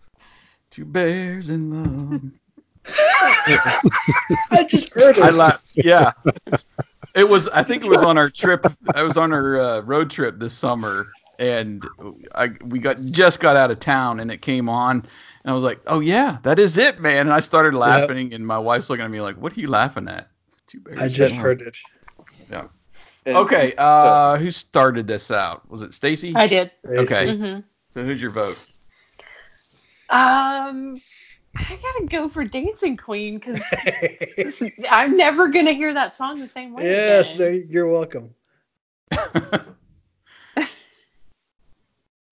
Two 0.70 0.86
bears 0.86 1.50
in 1.50 1.70
love. 1.70 2.22
I 4.50 4.64
just 4.66 4.92
heard 4.94 5.18
it. 5.18 5.22
I 5.22 5.28
laughed. 5.28 5.72
Yeah. 5.76 6.12
It 7.14 7.28
was. 7.28 7.48
I 7.48 7.62
think 7.62 7.84
it 7.84 7.90
was 7.90 8.02
on 8.04 8.18
our 8.18 8.30
trip. 8.30 8.66
I 8.94 9.02
was 9.02 9.16
on 9.16 9.32
our 9.32 9.60
uh, 9.60 9.80
road 9.80 10.10
trip 10.10 10.38
this 10.38 10.54
summer, 10.54 11.14
and 11.38 11.84
I 12.34 12.50
we 12.64 12.78
got 12.78 12.96
just 13.10 13.40
got 13.40 13.56
out 13.56 13.70
of 13.70 13.80
town, 13.80 14.20
and 14.20 14.30
it 14.30 14.42
came 14.42 14.68
on, 14.68 14.96
and 14.96 15.50
I 15.50 15.52
was 15.52 15.64
like, 15.64 15.80
"Oh 15.86 16.00
yeah, 16.00 16.38
that 16.42 16.58
is 16.58 16.78
it, 16.78 17.00
man!" 17.00 17.26
And 17.26 17.32
I 17.32 17.40
started 17.40 17.74
laughing, 17.74 18.32
and 18.34 18.46
my 18.46 18.58
wife's 18.58 18.88
looking 18.90 19.04
at 19.04 19.10
me 19.10 19.20
like, 19.20 19.36
"What 19.36 19.56
are 19.56 19.60
you 19.60 19.68
laughing 19.68 20.08
at?" 20.08 20.28
Two 20.66 20.80
bears. 20.80 20.98
I 21.00 21.08
just 21.08 21.36
heard 21.36 21.62
it. 21.62 21.76
And 23.24 23.36
Okay. 23.36 23.74
Uh, 23.78 24.36
who 24.36 24.50
started 24.50 25.06
this 25.06 25.30
out? 25.30 25.68
Was 25.70 25.82
it 25.82 25.94
Stacey? 25.94 26.34
I 26.34 26.46
did. 26.46 26.70
Okay. 26.86 27.36
hmm 27.36 27.60
So 27.94 28.02
who's 28.02 28.20
your 28.20 28.30
vote? 28.30 28.58
Um, 30.10 31.00
I 31.56 31.78
gotta 31.82 32.06
go 32.08 32.28
for 32.28 32.44
Dancing 32.44 32.96
Queen 32.96 33.38
because 33.38 33.60
I'm 34.90 35.16
never 35.16 35.48
gonna 35.48 35.72
hear 35.72 35.92
that 35.94 36.16
song 36.16 36.40
the 36.40 36.48
same 36.48 36.72
way. 36.72 36.84
yes, 36.84 37.34
again. 37.34 37.38
there- 37.38 37.52
you're 37.52 37.88
welcome. 37.88 38.34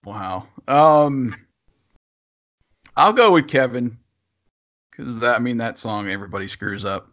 Wow. 0.04 0.46
Um, 0.66 1.34
I'll 2.96 3.12
go 3.12 3.30
with 3.32 3.48
Kevin 3.48 3.98
because 4.90 5.18
that. 5.18 5.36
I 5.36 5.38
mean, 5.38 5.58
that 5.58 5.78
song 5.78 6.08
everybody 6.08 6.48
screws 6.48 6.84
up. 6.84 7.08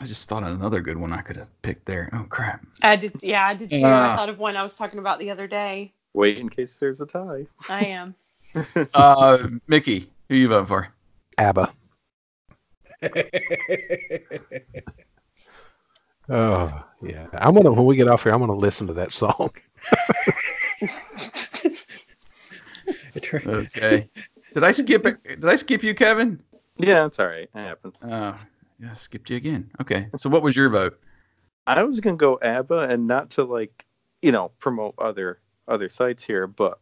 I 0.00 0.06
just 0.06 0.28
thought 0.28 0.42
of 0.42 0.48
another 0.54 0.80
good 0.80 0.96
one 0.96 1.12
I 1.12 1.20
could 1.20 1.36
have 1.36 1.50
picked 1.62 1.86
there. 1.86 2.08
Oh 2.12 2.24
crap! 2.28 2.64
I 2.82 2.96
did. 2.96 3.12
Yeah, 3.22 3.46
I 3.46 3.54
did 3.54 3.70
too. 3.70 3.82
Ah. 3.84 4.14
I 4.14 4.16
thought 4.16 4.28
of 4.30 4.38
one 4.38 4.56
I 4.56 4.62
was 4.62 4.74
talking 4.74 4.98
about 4.98 5.18
the 5.18 5.30
other 5.30 5.46
day. 5.46 5.92
wait 6.14 6.38
in 6.38 6.48
case 6.48 6.78
there's 6.78 7.00
a 7.00 7.06
tie. 7.06 7.46
I 7.68 7.84
am. 7.84 8.14
Uh, 8.94 9.48
Mickey, 9.66 10.10
who 10.28 10.36
you 10.36 10.48
voting 10.48 10.66
for? 10.66 10.88
ABBA. 11.38 11.72
Oh 16.28 16.82
yeah, 17.02 17.28
I'm 17.34 17.54
gonna 17.54 17.72
when 17.72 17.86
we 17.86 17.94
get 17.94 18.08
off 18.08 18.24
here, 18.24 18.32
I'm 18.32 18.40
gonna 18.40 18.52
listen 18.52 18.88
to 18.88 18.92
that 18.94 19.12
song. 19.12 19.50
Okay. 23.46 24.08
Did 24.54 24.64
I 24.64 24.72
skip 24.72 25.06
it? 25.06 25.22
Did 25.24 25.44
I 25.44 25.56
skip 25.56 25.82
you, 25.82 25.94
Kevin? 25.94 26.42
Yeah, 26.76 27.06
it's 27.06 27.18
all 27.18 27.26
right. 27.26 27.48
It 27.54 27.58
happens. 27.58 28.02
Uh, 28.02 28.36
yeah, 28.78 28.92
skipped 28.92 29.30
you 29.30 29.36
again. 29.36 29.70
Okay. 29.80 30.08
So 30.18 30.28
what 30.28 30.42
was 30.42 30.54
your 30.54 30.68
vote? 30.68 31.00
I 31.66 31.82
was 31.82 32.00
gonna 32.00 32.16
go 32.16 32.38
ABBA, 32.42 32.88
and 32.90 33.06
not 33.06 33.30
to 33.30 33.44
like, 33.44 33.86
you 34.22 34.32
know, 34.32 34.50
promote 34.58 34.94
other 34.98 35.40
other 35.66 35.88
sites 35.88 36.22
here, 36.22 36.46
but 36.46 36.78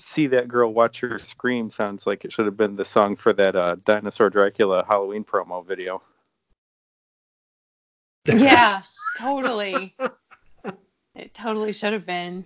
"See 0.00 0.26
That 0.28 0.48
Girl, 0.48 0.72
Watch 0.72 1.00
Her 1.00 1.18
Scream" 1.18 1.70
sounds 1.70 2.06
like 2.06 2.24
it 2.24 2.32
should 2.32 2.46
have 2.46 2.56
been 2.56 2.76
the 2.76 2.84
song 2.84 3.16
for 3.16 3.32
that 3.34 3.54
uh, 3.54 3.76
Dinosaur 3.84 4.30
Dracula 4.30 4.84
Halloween 4.86 5.24
promo 5.24 5.66
video. 5.66 6.02
Yeah, 8.26 8.80
totally. 9.18 9.94
It 11.14 11.34
totally 11.34 11.72
should 11.72 11.92
have 11.92 12.06
been. 12.06 12.44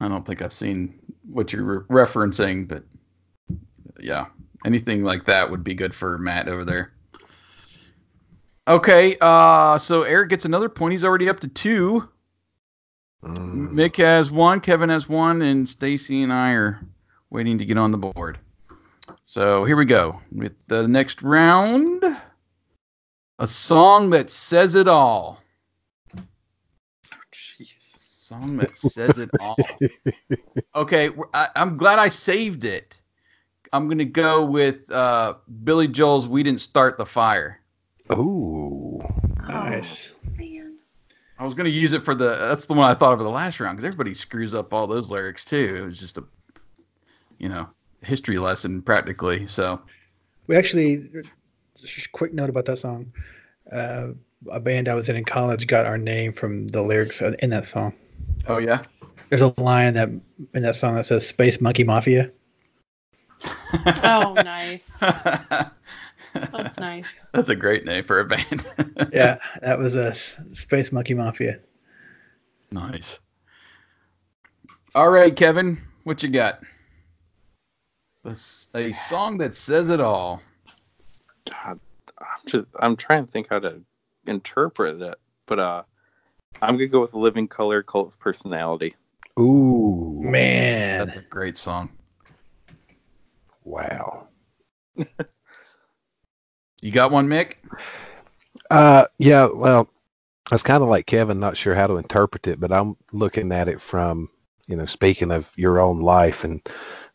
I 0.00 0.08
don't 0.08 0.26
think 0.26 0.42
I've 0.42 0.52
seen 0.52 0.98
what 1.28 1.52
you're 1.52 1.62
re- 1.88 2.04
referencing, 2.04 2.68
but 2.68 2.84
yeah, 3.98 4.26
anything 4.64 5.02
like 5.02 5.24
that 5.24 5.50
would 5.50 5.64
be 5.64 5.74
good 5.74 5.94
for 5.94 6.18
Matt 6.18 6.48
over 6.48 6.64
there. 6.64 6.92
Okay, 8.68 9.16
uh, 9.20 9.78
so 9.78 10.02
Eric 10.02 10.30
gets 10.30 10.44
another 10.44 10.68
point. 10.68 10.92
He's 10.92 11.04
already 11.04 11.28
up 11.28 11.40
to 11.40 11.48
two. 11.48 12.08
Mm. 13.24 13.70
Mick 13.70 13.96
has 13.96 14.30
one, 14.30 14.60
Kevin 14.60 14.88
has 14.88 15.08
one, 15.08 15.42
and 15.42 15.68
Stacey 15.68 16.22
and 16.22 16.32
I 16.32 16.52
are 16.52 16.80
waiting 17.30 17.58
to 17.58 17.64
get 17.64 17.78
on 17.78 17.90
the 17.90 17.98
board. 17.98 18.38
So 19.22 19.64
here 19.64 19.76
we 19.76 19.84
go 19.84 20.20
with 20.32 20.52
the 20.66 20.86
next 20.86 21.22
round. 21.22 22.04
A 23.38 23.46
song 23.46 24.10
that 24.10 24.30
says 24.30 24.74
it 24.74 24.88
all. 24.88 25.42
Jeez. 27.32 27.98
Song 27.98 28.56
that 28.56 28.76
says 28.76 29.18
it 29.18 29.30
all. 29.40 29.56
Okay, 30.74 31.10
I, 31.32 31.48
I'm 31.56 31.78
glad 31.78 31.98
I 31.98 32.10
saved 32.10 32.64
it. 32.64 32.96
I'm 33.72 33.88
gonna 33.88 34.04
go 34.04 34.44
with 34.44 34.90
uh, 34.90 35.34
Billy 35.64 35.88
Joel's 35.88 36.28
"We 36.28 36.42
Didn't 36.42 36.60
Start 36.60 36.98
the 36.98 37.06
Fire." 37.06 37.60
Ooh. 38.12 39.02
Nice. 39.48 40.12
Man. 41.38 41.42
I 41.42 41.44
was 41.44 41.54
gonna 41.54 41.68
use 41.68 41.92
it 41.92 42.02
for 42.04 42.14
the. 42.14 42.36
That's 42.36 42.66
the 42.66 42.74
one 42.74 42.90
I 42.90 42.94
thought 42.94 43.12
of 43.12 43.18
for 43.18 43.24
the 43.24 43.30
last 43.30 43.60
round 43.60 43.76
because 43.76 43.86
everybody 43.86 44.14
screws 44.14 44.54
up 44.54 44.72
all 44.72 44.86
those 44.86 45.10
lyrics 45.10 45.44
too. 45.44 45.76
It 45.76 45.84
was 45.84 45.98
just 45.98 46.18
a, 46.18 46.24
you 47.38 47.48
know, 47.48 47.68
history 48.02 48.38
lesson 48.38 48.82
practically. 48.82 49.46
So 49.46 49.80
We 50.46 50.56
actually, 50.56 51.08
just 51.80 52.06
a 52.06 52.10
quick 52.10 52.32
note 52.32 52.50
about 52.50 52.64
that 52.66 52.78
song. 52.78 53.12
Uh, 53.70 54.08
a 54.50 54.60
band 54.60 54.88
I 54.88 54.94
was 54.94 55.08
in 55.08 55.16
in 55.16 55.24
college 55.24 55.66
got 55.66 55.86
our 55.86 55.98
name 55.98 56.32
from 56.32 56.68
the 56.68 56.82
lyrics 56.82 57.20
in 57.20 57.50
that 57.50 57.66
song. 57.66 57.94
Oh 58.48 58.58
yeah. 58.58 58.82
There's 59.28 59.42
a 59.42 59.52
line 59.60 59.88
in 59.88 59.94
that 59.94 60.08
in 60.54 60.62
that 60.62 60.76
song 60.76 60.94
that 60.94 61.04
says 61.04 61.26
"Space 61.26 61.60
Monkey 61.60 61.84
Mafia." 61.84 62.30
Oh, 64.02 64.34
nice. 64.44 64.88
That's 66.52 66.78
nice. 66.78 67.26
That's 67.32 67.48
a 67.48 67.54
great 67.56 67.84
name 67.84 68.04
for 68.04 68.20
a 68.20 68.24
band. 68.24 68.66
Yeah, 69.12 69.36
that 69.62 69.78
was 69.78 69.94
a 69.94 70.14
Space 70.14 70.90
Monkey 70.90 71.14
Mafia. 71.14 71.60
nice. 72.70 73.18
All 74.94 75.10
right, 75.10 75.34
Kevin, 75.34 75.80
what 76.04 76.22
you 76.22 76.28
got? 76.28 76.60
A 78.24 78.92
song 78.92 79.38
that 79.38 79.54
says 79.54 79.88
it 79.90 80.00
all. 80.00 80.42
God, 81.48 81.78
I'm 82.18 82.38
just 82.46 82.66
I'm 82.80 82.96
trying 82.96 83.26
to 83.26 83.30
think 83.30 83.48
how 83.48 83.60
to 83.60 83.80
interpret 84.26 85.00
it, 85.00 85.14
but 85.46 85.58
uh, 85.58 85.82
I'm 86.60 86.74
gonna 86.76 86.86
go 86.86 87.00
with 87.02 87.14
"Living 87.14 87.46
Colour" 87.46 87.82
Cult 87.82 88.08
of 88.08 88.18
Personality. 88.18 88.96
Ooh. 89.38 90.18
Man, 90.22 91.06
That's 91.06 91.18
a 91.18 91.28
great 91.28 91.56
song. 91.56 91.90
Wow. 93.64 94.28
You 96.86 96.92
got 96.92 97.10
one, 97.10 97.26
Mick? 97.26 97.54
Uh, 98.70 99.06
yeah. 99.18 99.48
Well, 99.52 99.88
it's 100.52 100.62
kind 100.62 100.84
of 100.84 100.88
like 100.88 101.06
Kevin, 101.06 101.40
not 101.40 101.56
sure 101.56 101.74
how 101.74 101.88
to 101.88 101.96
interpret 101.96 102.46
it, 102.46 102.60
but 102.60 102.70
I'm 102.70 102.96
looking 103.12 103.50
at 103.50 103.68
it 103.68 103.80
from, 103.80 104.28
you 104.68 104.76
know, 104.76 104.86
speaking 104.86 105.32
of 105.32 105.50
your 105.56 105.80
own 105.80 105.98
life, 105.98 106.44
and 106.44 106.60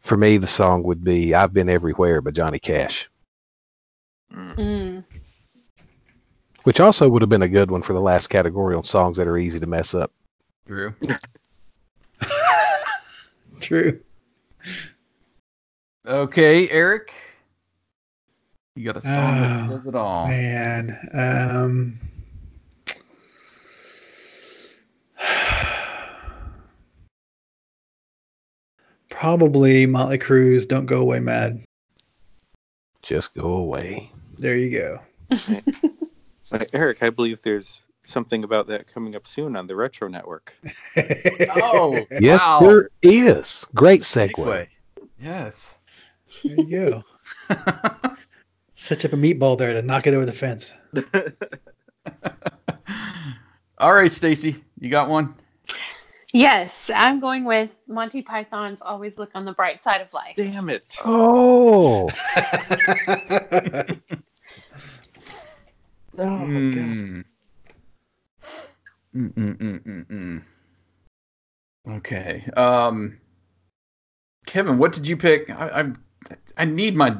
for 0.01 0.17
me, 0.17 0.35
the 0.35 0.45
song 0.45 0.83
would 0.83 1.05
be 1.05 1.33
"I've 1.33 1.53
Been 1.53 1.69
Everywhere" 1.69 2.19
by 2.19 2.31
Johnny 2.31 2.59
Cash, 2.59 3.09
Mm. 4.35 4.55
Mm. 4.57 5.03
which 6.63 6.81
also 6.81 7.07
would 7.07 7.21
have 7.21 7.29
been 7.29 7.41
a 7.43 7.47
good 7.47 7.71
one 7.71 7.81
for 7.81 7.93
the 7.93 8.01
last 8.01 8.27
category 8.27 8.75
on 8.75 8.83
songs 8.83 9.15
that 9.15 9.27
are 9.27 9.37
easy 9.37 9.61
to 9.61 9.67
mess 9.67 9.95
up. 9.95 10.11
Drew. 10.67 10.93
true. 13.61 14.01
Okay, 16.05 16.69
Eric. 16.69 17.13
You 18.75 18.85
got 18.85 18.97
a 18.97 19.01
song 19.01 19.11
that 19.13 19.67
Oh, 19.69 19.69
says 19.75 19.85
it 19.85 19.95
all. 19.95 20.27
Man, 20.27 21.09
um, 21.13 21.99
probably 29.09 29.85
Motley 29.85 30.17
Crue's 30.17 30.65
"Don't 30.65 30.85
Go 30.85 31.01
Away 31.01 31.19
Mad." 31.19 31.63
Just 33.01 33.33
go 33.33 33.53
away. 33.53 34.11
There 34.37 34.57
you 34.57 34.71
go. 34.71 34.99
Like, 36.51 36.69
Eric, 36.73 37.01
I 37.01 37.09
believe 37.09 37.41
there's 37.43 37.79
something 38.03 38.43
about 38.43 38.67
that 38.67 38.85
coming 38.93 39.15
up 39.15 39.25
soon 39.25 39.55
on 39.55 39.67
the 39.67 39.75
Retro 39.75 40.09
Network. 40.09 40.53
Oh, 41.53 42.05
Yes, 42.19 42.41
wow. 42.41 42.59
there 42.59 42.89
is. 43.01 43.65
Great 43.73 44.01
segue. 44.01 44.33
Segue. 44.35 44.67
Yes. 45.17 45.77
there 46.43 46.57
you 46.57 47.03
go. 47.49 47.55
Set 48.81 49.05
up 49.05 49.13
a 49.13 49.15
meatball 49.15 49.55
there 49.59 49.73
to 49.73 49.83
knock 49.83 50.07
it 50.07 50.15
over 50.15 50.25
the 50.25 50.33
fence. 50.33 50.73
All 53.77 53.93
right, 53.93 54.11
Stacey, 54.11 54.63
you 54.79 54.89
got 54.89 55.07
one? 55.07 55.35
Yes, 56.33 56.89
I'm 56.95 57.19
going 57.19 57.45
with 57.45 57.75
Monty 57.87 58.23
Python's 58.23 58.81
Always 58.81 59.19
Look 59.19 59.29
on 59.35 59.45
the 59.45 59.51
Bright 59.53 59.83
Side 59.83 60.01
of 60.01 60.11
Life. 60.13 60.33
Damn 60.35 60.67
it! 60.69 60.83
Oh, 61.05 62.09
Oh, 66.17 66.39
Mm. 66.39 67.23
Mm, 69.15 69.33
mm, 69.33 69.57
mm, 69.57 69.83
mm, 69.83 70.05
mm. 70.07 70.41
Okay. 71.97 72.49
Um, 72.57 73.19
Kevin, 74.47 74.79
what 74.79 74.91
did 74.91 75.07
you 75.07 75.17
pick? 75.17 75.51
I, 75.51 75.81
I 75.81 75.91
I 76.57 76.65
need 76.65 76.95
my 76.95 77.15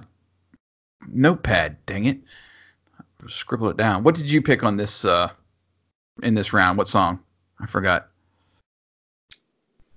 notepad. 1.07 1.77
Dang 1.85 2.05
it! 2.05 2.19
Scribble 3.27 3.69
it 3.69 3.77
down. 3.77 4.03
What 4.03 4.15
did 4.15 4.29
you 4.29 4.41
pick 4.41 4.63
on 4.63 4.77
this 4.77 5.05
uh 5.05 5.29
in 6.23 6.35
this 6.35 6.53
round? 6.53 6.77
What 6.77 6.87
song? 6.87 7.19
I 7.59 7.65
forgot. 7.65 8.09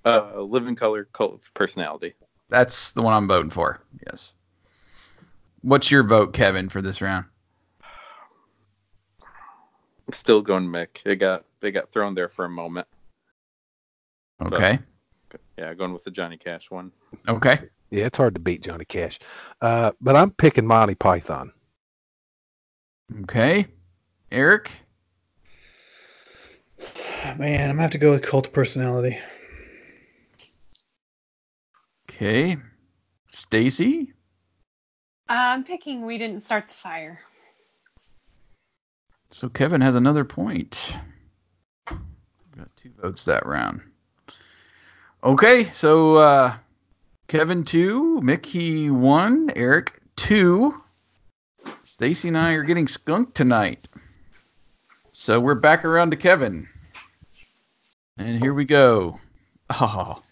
Uh, 0.05 0.43
Living 0.43 0.77
Colour 0.77 1.09
Cult 1.13 1.35
of 1.35 1.55
Personality. 1.55 2.15
That's 2.51 2.93
the 2.93 3.01
one 3.01 3.15
I'm 3.15 3.27
voting 3.27 3.51
for. 3.51 3.81
Yes. 4.07 4.35
What's 5.63 5.91
your 5.91 6.03
vote, 6.03 6.35
Kevin, 6.35 6.69
for 6.69 6.83
this 6.83 7.01
round? 7.01 7.25
I'm 9.23 10.13
still 10.13 10.43
going 10.43 10.67
Mick. 10.67 10.99
It 11.07 11.17
got 11.17 11.47
they 11.61 11.71
got 11.71 11.91
thrown 11.91 12.15
there 12.15 12.29
for 12.29 12.45
a 12.45 12.51
moment. 12.51 12.87
Okay. 14.43 14.79
Yeah, 15.57 15.73
going 15.73 15.93
with 15.93 16.05
the 16.05 16.11
Johnny 16.11 16.37
Cash 16.37 16.71
one. 16.71 16.93
Okay. 17.29 17.61
Yeah, 17.91 18.07
it's 18.07 18.19
hard 18.19 18.35
to 18.35 18.41
beat 18.41 18.63
Johnny 18.63 18.85
Cash. 18.85 19.19
Uh, 19.61 19.93
but 20.01 20.17
I'm 20.17 20.31
picking 20.31 20.67
Monty 20.67 20.95
Python. 20.95 21.53
Okay. 23.23 23.67
Eric. 24.33 24.71
Man, 27.39 27.71
I'm 27.71 27.77
gonna 27.77 27.83
have 27.83 27.91
to 27.93 27.99
go 27.99 28.11
with 28.11 28.23
cult 28.23 28.47
of 28.47 28.53
personality. 28.53 29.19
Okay. 32.11 32.57
Stacey. 33.33 34.13
I'm 35.29 35.65
picking 35.65 36.05
We 36.05 36.19
Didn't 36.19 36.43
Start 36.43 36.69
the 36.69 36.75
Fire. 36.75 37.21
So 39.31 39.49
Kevin 39.49 39.81
has 39.81 39.95
another 39.97 40.25
point. 40.25 40.97
Got 41.87 42.77
two 42.77 42.93
votes 43.01 43.25
that 43.25 43.47
round. 43.47 43.81
Okay, 45.25 45.71
so 45.71 46.17
uh, 46.17 46.55
Kevin 47.27 47.65
two, 47.65 48.21
Mickey 48.21 48.91
one, 48.91 49.51
Eric 49.57 50.01
two. 50.17 50.81
Stacey 51.83 52.29
and 52.29 52.37
I 52.39 52.53
are 52.53 52.63
getting 52.63 52.87
skunked 52.87 53.35
tonight. 53.35 53.89
So 55.13 55.41
we're 55.41 55.55
back 55.55 55.85
around 55.85 56.11
to 56.11 56.17
Kevin. 56.17 56.69
And 58.19 58.39
here 58.39 58.53
we 58.53 58.65
go. 58.65 59.19
Oh, 59.71 60.23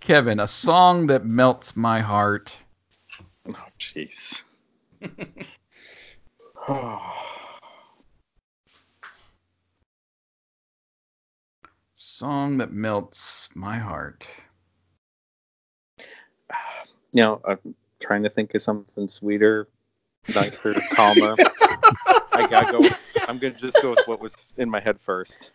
Kevin, 0.00 0.38
a 0.38 0.46
song 0.46 1.08
that 1.08 1.24
melts 1.24 1.76
my 1.76 2.00
heart. 2.00 2.52
Oh, 3.48 3.54
jeez. 3.78 4.42
Song 11.94 12.58
that 12.58 12.72
melts 12.72 13.48
my 13.54 13.78
heart. 13.78 14.28
You 17.12 17.22
know, 17.22 17.40
I'm 17.46 17.74
trying 18.00 18.22
to 18.22 18.30
think 18.30 18.54
of 18.54 18.62
something 18.62 19.08
sweeter, 19.08 19.68
nicer, 20.34 20.74
calmer. 20.92 21.36
I 22.32 22.46
gotta 22.48 22.72
go. 22.72 22.88
I'm 23.26 23.38
gonna 23.38 23.54
just 23.54 23.80
go 23.82 23.90
with 23.90 24.06
what 24.06 24.20
was 24.20 24.34
in 24.56 24.70
my 24.70 24.80
head 24.80 25.00
first. 25.00 25.52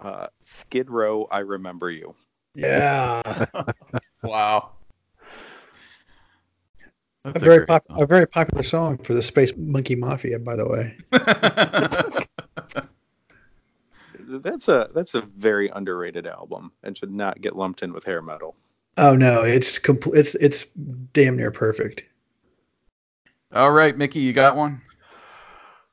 Uh, 0.00 0.28
Skid 0.42 0.90
Row, 0.90 1.26
I 1.30 1.40
remember 1.40 1.90
you. 1.90 2.14
Yeah. 2.54 3.22
Wow. 4.20 4.72
a 7.24 7.38
very 7.38 7.58
great 7.58 7.68
pop- 7.68 7.84
a 7.90 8.04
very 8.04 8.26
popular 8.26 8.64
song 8.64 8.98
for 8.98 9.14
the 9.14 9.22
Space 9.22 9.52
Monkey 9.56 9.94
Mafia, 9.94 10.40
by 10.40 10.56
the 10.56 10.68
way. 10.68 10.96
That's 14.30 14.68
a 14.68 14.88
that's 14.94 15.14
a 15.14 15.22
very 15.22 15.70
underrated 15.70 16.26
album 16.26 16.72
and 16.82 16.98
should 16.98 17.12
not 17.12 17.40
get 17.40 17.56
lumped 17.56 17.82
in 17.82 17.94
with 17.94 18.04
hair 18.04 18.20
metal. 18.20 18.56
Oh 18.98 19.14
no, 19.14 19.42
it's 19.42 19.78
complete. 19.78 20.18
It's 20.18 20.34
it's 20.34 20.66
damn 21.12 21.36
near 21.36 21.52
perfect. 21.52 22.02
All 23.52 23.70
right, 23.70 23.96
Mickey, 23.96 24.18
you 24.18 24.32
got 24.32 24.56
one? 24.56 24.82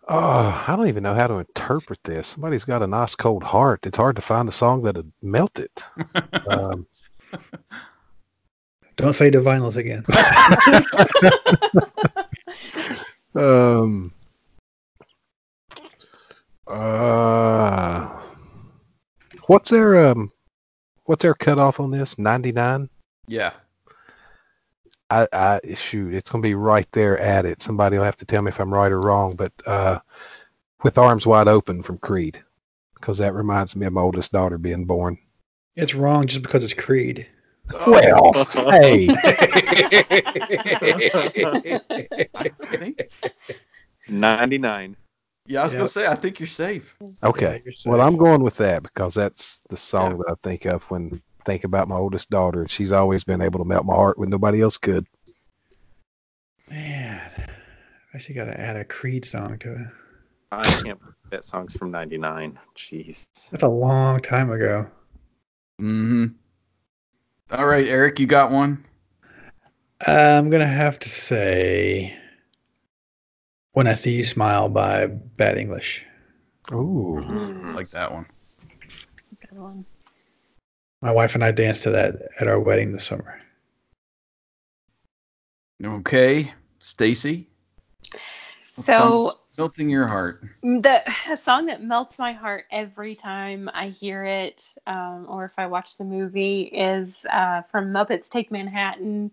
Oh, 0.08 0.66
I 0.68 0.76
don't 0.76 0.88
even 0.88 1.04
know 1.04 1.14
how 1.14 1.28
to 1.28 1.36
interpret 1.36 2.00
this. 2.04 2.28
Somebody's 2.28 2.66
got 2.66 2.82
an 2.82 2.96
ice 2.96 3.16
cold 3.16 3.44
heart. 3.44 3.86
It's 3.86 3.98
hard 3.98 4.16
to 4.16 4.24
find 4.24 4.50
a 4.50 4.52
song 4.52 4.82
that'd 4.82 5.12
melt 5.22 5.60
it. 5.60 5.84
Um, 6.48 6.86
Don't 8.98 9.14
say 9.14 9.30
Divinyls 9.30 9.76
again. 9.76 10.06
um, 13.36 14.14
uh, 16.68 18.22
what's 19.48 19.70
their 19.70 20.06
um, 20.06 20.32
what's 21.06 21.24
their 21.24 21.34
cutoff 21.34 21.80
on 21.80 21.92
this? 21.92 22.18
Ninety 22.18 22.52
nine. 22.52 22.90
Yeah. 23.28 23.52
I, 25.10 25.28
I 25.32 25.60
shoot, 25.76 26.14
it's 26.14 26.30
gonna 26.30 26.42
be 26.42 26.56
right 26.56 26.88
there 26.92 27.18
at 27.20 27.46
it. 27.46 27.62
Somebody 27.62 27.98
will 27.98 28.06
have 28.06 28.18
to 28.18 28.26
tell 28.26 28.42
me 28.42 28.50
if 28.50 28.60
I'm 28.60 28.74
right 28.74 28.92
or 28.92 29.00
wrong, 29.02 29.36
but 29.36 29.54
uh, 29.66 30.00
with 30.84 30.98
arms 30.98 31.28
wide 31.28 31.48
open 31.48 31.84
from 31.84 32.00
Creed, 32.00 32.44
because 32.96 33.18
that 33.20 33.34
reminds 33.36 33.76
me 33.76 33.86
of 33.86 33.94
my 33.94 34.02
oldest 34.02 34.32
daughter 34.32 34.58
being 34.58 34.86
born. 34.86 35.18
It's 35.76 35.94
wrong 35.94 36.26
just 36.26 36.42
because 36.42 36.64
it's 36.64 36.74
Creed. 36.74 37.28
Well, 37.88 38.34
hey, 38.72 39.08
I 42.36 42.50
think. 42.70 43.10
Ninety 44.08 44.58
nine. 44.58 44.96
Yeah, 45.48 45.62
I 45.62 45.64
was 45.64 45.74
Yep. 45.74 45.80
gonna 45.80 45.88
say 45.88 46.08
I 46.08 46.16
think 46.16 46.40
you're 46.40 46.48
safe. 46.48 46.98
okay. 47.24 47.62
you're 47.64 47.74
Well. 47.86 48.02
I'm 48.02 48.18
going 48.18 48.42
with 48.44 48.58
that 48.58 48.84
because 48.84 49.14
that's 49.14 49.62
the 49.70 49.78
song 49.78 50.18
that 50.20 50.32
I 50.32 50.36
think 50.44 50.66
of 50.66 50.84
when 50.92 51.22
think 51.46 51.64
about 51.64 51.88
my 51.88 51.96
oldest 51.96 52.30
daughter, 52.30 52.62
and 52.62 52.72
she's 52.72 52.92
always 52.92 53.24
been 53.24 53.42
able 53.42 53.60
to 53.60 53.66
melt 53.66 53.86
my 53.86 53.94
heart 53.96 54.18
when 54.18 54.30
nobody 54.30 54.62
else 54.62 54.78
could. 54.78 55.06
Man, 56.70 57.22
I 57.32 58.16
actually 58.16 58.36
got 58.36 58.46
to 58.46 58.60
add 58.60 58.76
a 58.76 58.84
Creed 58.84 59.24
song 59.26 59.58
to 59.60 59.72
it. 59.74 59.88
I 60.52 60.70
can't 60.72 61.00
believe 61.00 61.16
that 61.32 61.44
song's 61.44 61.76
from 61.76 61.92
ninety 61.92 62.18
nine. 62.18 62.58
Jeez. 62.76 63.26
That's 63.52 63.64
a 63.64 63.68
long 63.68 64.20
time 64.20 64.52
ago. 64.52 64.90
Mm-hmm. 65.82 66.26
All 67.52 67.66
right, 67.68 67.88
Eric, 67.88 68.20
you 68.20 68.26
got 68.26 68.52
one? 68.52 68.84
I'm 70.06 70.50
gonna 70.50 70.66
have 70.66 70.98
to 71.00 71.10
say, 71.10 72.18
"When 73.74 73.88
I 73.88 73.94
See 73.94 74.14
You 74.16 74.24
Smile" 74.24 74.70
by 74.70 75.08
Bad 75.08 75.58
English. 75.58 76.04
Ooh, 76.72 77.24
Mm, 77.28 77.72
I 77.72 77.74
like 77.74 77.90
that 77.92 78.12
one. 78.12 78.26
good 79.50 79.60
one. 79.60 79.86
My 81.06 81.12
wife 81.12 81.36
and 81.36 81.44
I 81.44 81.52
danced 81.52 81.84
to 81.84 81.92
that 81.92 82.16
at 82.40 82.48
our 82.48 82.60
wedding 82.60 82.92
this 82.92 83.04
summer. 83.04 83.38
Okay, 85.84 86.52
Stacy. 86.80 87.48
So 88.74 89.34
melting 89.56 89.88
your 89.88 90.08
heart. 90.08 90.42
the 90.64 91.04
a 91.30 91.38
song 91.38 91.68
that 91.68 91.84
melts 91.84 92.18
my 92.18 92.34
heart 92.34 92.66
every 92.72 93.14
time 93.14 93.70
I 93.72 93.90
hear 93.90 94.24
it, 94.24 94.74
um, 94.88 95.28
or 95.30 95.46
if 95.46 95.52
I 95.60 95.68
watch 95.68 96.00
the 96.00 96.04
movie, 96.04 96.64
is 96.64 97.24
uh, 97.32 97.62
from 97.70 97.94
Muppets 97.94 98.28
Take 98.28 98.50
Manhattan. 98.50 99.32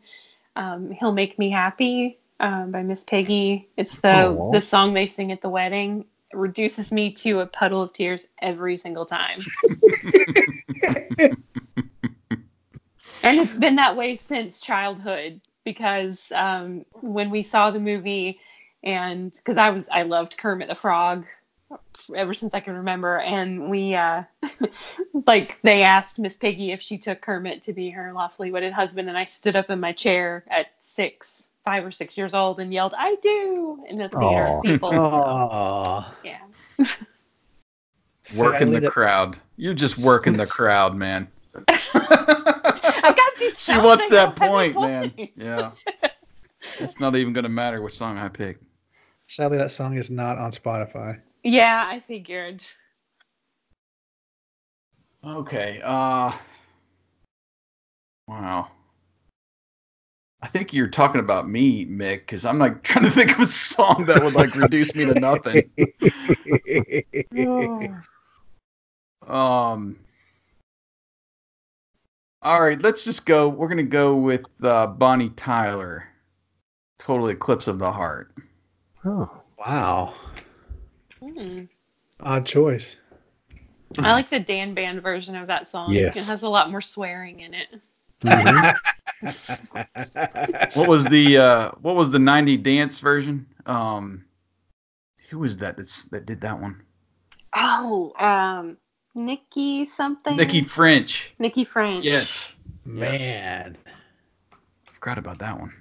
Um, 0.56 0.90
He'll 0.90 1.12
make 1.12 1.38
me 1.38 1.48
happy 1.48 2.18
um, 2.40 2.70
by 2.70 2.82
Miss 2.82 3.02
Piggy. 3.02 3.66
It's 3.78 3.96
the 3.96 4.26
Aw. 4.26 4.52
the 4.52 4.60
song 4.60 4.92
they 4.92 5.06
sing 5.06 5.32
at 5.32 5.40
the 5.40 5.48
wedding. 5.48 6.04
It 6.32 6.36
reduces 6.36 6.92
me 6.92 7.10
to 7.12 7.40
a 7.40 7.46
puddle 7.46 7.80
of 7.80 7.94
tears 7.94 8.28
every 8.42 8.76
single 8.76 9.06
time. 9.06 9.40
and 13.22 13.38
it's 13.38 13.58
been 13.58 13.76
that 13.76 13.96
way 13.96 14.16
since 14.16 14.60
childhood 14.60 15.40
because 15.64 16.32
um, 16.34 16.84
when 17.00 17.30
we 17.30 17.42
saw 17.42 17.70
the 17.70 17.78
movie 17.78 18.38
and 18.84 19.32
because 19.32 19.56
i 19.56 19.70
was 19.70 19.88
i 19.92 20.02
loved 20.02 20.36
kermit 20.36 20.68
the 20.68 20.74
frog 20.74 21.24
ever 22.16 22.34
since 22.34 22.52
i 22.52 22.60
can 22.60 22.74
remember 22.74 23.20
and 23.20 23.70
we 23.70 23.94
uh 23.94 24.22
like 25.26 25.60
they 25.62 25.82
asked 25.82 26.18
miss 26.18 26.36
piggy 26.36 26.72
if 26.72 26.82
she 26.82 26.98
took 26.98 27.20
kermit 27.20 27.62
to 27.62 27.72
be 27.72 27.90
her 27.90 28.12
lawfully 28.12 28.50
wedded 28.50 28.72
husband 28.72 29.08
and 29.08 29.16
i 29.16 29.24
stood 29.24 29.54
up 29.54 29.70
in 29.70 29.78
my 29.78 29.92
chair 29.92 30.44
at 30.48 30.66
six 30.82 31.50
five 31.64 31.84
or 31.84 31.92
six 31.92 32.18
years 32.18 32.34
old 32.34 32.58
and 32.58 32.74
yelled 32.74 32.94
i 32.98 33.14
do 33.22 33.82
in 33.88 33.98
the 33.98 34.08
theater 34.08 34.42
Aw. 34.42 34.56
of 34.58 34.62
people 34.64 34.90
Oh, 34.90 36.14
yeah 36.24 36.38
Working 38.36 38.72
the 38.72 38.88
crowd. 38.88 39.38
you 39.56 39.74
just 39.74 40.04
work 40.06 40.26
in 40.26 40.36
the 40.36 40.46
crowd, 40.46 40.96
man. 40.96 41.28
i 43.04 43.12
got 43.12 43.34
these 43.38 43.58
she 43.62 43.76
wants 43.78 44.08
that 44.08 44.36
point, 44.36 44.80
man. 44.80 45.12
Yeah. 45.36 45.72
It's 46.78 47.00
not 47.00 47.16
even 47.16 47.32
gonna 47.32 47.48
matter 47.48 47.82
what 47.82 47.92
song 47.92 48.16
I 48.18 48.28
pick. 48.28 48.58
Sadly, 49.26 49.58
that 49.58 49.72
song 49.72 49.96
is 49.96 50.10
not 50.10 50.38
on 50.38 50.52
Spotify. 50.52 51.20
yeah 51.42 51.84
i 51.90 51.98
figured 52.00 52.62
Okay. 55.24 55.80
Uh 55.84 56.32
Wow. 58.28 58.68
I 60.40 60.48
think 60.48 60.72
you're 60.72 60.88
talking 60.88 61.20
about 61.20 61.48
me, 61.48 61.86
Mick, 61.86 62.20
because 62.20 62.44
I'm 62.44 62.58
like 62.58 62.82
trying 62.84 63.04
to 63.04 63.10
think 63.10 63.32
of 63.32 63.40
a 63.40 63.46
song 63.46 64.04
that 64.06 64.22
would 64.22 64.34
like 64.34 64.54
reduce 64.56 64.94
me 64.94 65.04
to 65.04 65.14
nothing. 65.14 65.70
Um. 69.26 69.98
All 72.42 72.60
right, 72.62 72.80
let's 72.82 73.04
just 73.04 73.24
go. 73.24 73.48
We're 73.48 73.68
gonna 73.68 73.82
go 73.84 74.16
with 74.16 74.42
uh, 74.62 74.86
Bonnie 74.88 75.30
Tyler. 75.30 76.08
Total 76.98 77.28
Eclipse 77.28 77.66
of 77.68 77.78
the 77.78 77.90
Heart. 77.90 78.32
oh, 79.04 79.42
wow, 79.58 80.14
Hmm. 81.20 81.64
odd 82.20 82.46
choice. 82.46 82.96
I 83.98 84.12
like 84.12 84.30
the 84.30 84.40
Dan 84.40 84.72
Band 84.74 85.02
version 85.02 85.36
of 85.36 85.46
that 85.48 85.68
song. 85.68 85.92
Yes. 85.92 86.16
It 86.16 86.24
has 86.24 86.42
a 86.42 86.48
lot 86.48 86.70
more 86.70 86.80
swearing 86.80 87.40
in 87.40 87.54
it. 87.54 87.80
mhm. 88.22 88.74
What 90.74 90.88
was 90.88 91.04
the 91.04 91.38
uh, 91.38 91.70
What 91.82 91.94
was 91.94 92.10
the 92.10 92.18
'90 92.18 92.56
dance 92.58 92.98
version? 92.98 93.46
Um, 93.66 94.24
who 95.30 95.38
was 95.38 95.56
that? 95.58 95.76
That's 95.76 96.04
that 96.04 96.26
did 96.26 96.40
that 96.40 96.60
one. 96.60 96.82
Oh, 97.54 98.12
um, 98.18 98.76
Nikki 99.14 99.84
something. 99.84 100.36
Nikki 100.36 100.62
French. 100.62 101.34
Nikki 101.38 101.64
French. 101.64 102.04
Yes, 102.04 102.50
Man, 102.84 103.76
forgot 104.84 105.18
about 105.18 105.38
that 105.38 105.58
one. 105.58 105.72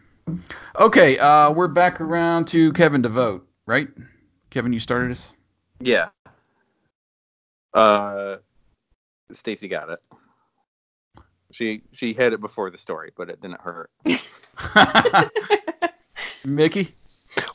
Okay, 0.80 1.18
uh, 1.18 1.52
we're 1.52 1.68
back 1.68 2.00
around 2.02 2.46
to 2.48 2.72
Kevin 2.74 3.02
to 3.04 3.10
vote, 3.10 3.48
right? 3.66 3.88
Kevin, 4.50 4.74
you 4.74 4.80
started 4.80 5.12
us. 5.12 5.28
Yeah. 5.80 6.10
Uh, 7.74 8.38
Stacy 9.32 9.68
got 9.68 9.90
it. 9.90 10.00
She 11.52 11.82
she 11.92 12.14
had 12.14 12.34
it 12.34 12.42
before 12.42 12.70
the 12.70 12.78
story, 12.78 13.12
but 13.16 13.30
it 13.30 13.42
didn't 13.42 13.62
hurt. 13.62 13.90
Mickey. 16.46 16.94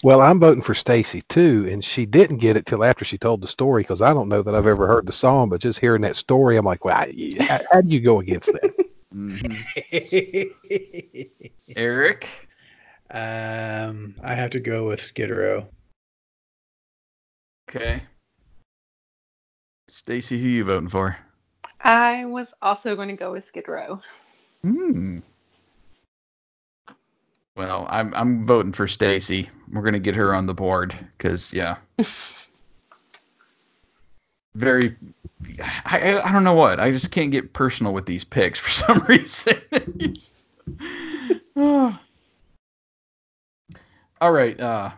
Well, 0.06 0.20
I'm 0.20 0.38
voting 0.38 0.62
for 0.62 0.72
Stacy 0.72 1.22
too, 1.22 1.66
and 1.68 1.84
she 1.84 2.06
didn't 2.06 2.36
get 2.36 2.56
it 2.56 2.64
till 2.64 2.84
after 2.84 3.04
she 3.04 3.18
told 3.18 3.40
the 3.40 3.48
story 3.48 3.82
because 3.82 4.02
I 4.02 4.14
don't 4.14 4.28
know 4.28 4.40
that 4.40 4.54
I've 4.54 4.68
ever 4.68 4.86
heard 4.86 5.04
the 5.04 5.12
song, 5.12 5.48
but 5.48 5.60
just 5.60 5.80
hearing 5.80 6.02
that 6.02 6.14
story, 6.14 6.56
I'm 6.56 6.64
like, 6.64 6.84
well, 6.84 6.96
I, 6.96 7.36
how, 7.40 7.58
how 7.72 7.80
do 7.80 7.88
you 7.88 7.98
go 7.98 8.20
against 8.20 8.52
that? 8.52 8.72
Mhm. 9.12 9.64
Eric. 11.76 12.28
um, 13.10 14.14
I 14.22 14.34
have 14.36 14.50
to 14.50 14.60
go 14.60 14.86
with 14.86 15.00
Skid 15.02 15.30
Row. 15.30 15.66
Okay. 17.68 18.00
Stacy, 19.88 20.40
who 20.40 20.46
you 20.48 20.64
voting 20.64 20.88
for? 20.88 21.16
I 21.80 22.26
was 22.26 22.54
also 22.62 22.94
going 22.94 23.08
to 23.08 23.16
go 23.16 23.32
with 23.32 23.44
Skid 23.44 23.66
Row. 23.66 24.00
Hmm. 24.62 25.18
Well, 27.56 27.86
I'm 27.88 28.12
I'm 28.14 28.46
voting 28.46 28.72
for 28.72 28.86
Stacy. 28.86 29.48
We're 29.72 29.82
gonna 29.82 29.98
get 29.98 30.14
her 30.14 30.34
on 30.34 30.46
the 30.46 30.54
board 30.54 30.94
because 31.16 31.52
yeah. 31.52 31.76
Very. 34.54 34.94
I, 35.84 36.18
I 36.24 36.32
don't 36.32 36.44
know 36.44 36.54
what. 36.54 36.80
I 36.80 36.90
just 36.90 37.10
can't 37.10 37.30
get 37.30 37.52
personal 37.52 37.92
with 37.92 38.06
these 38.06 38.24
picks 38.24 38.58
for 38.58 38.70
some 38.84 39.04
reason. 39.06 40.16
All 44.20 44.32
right. 44.32 44.58
Uh, 44.58 44.90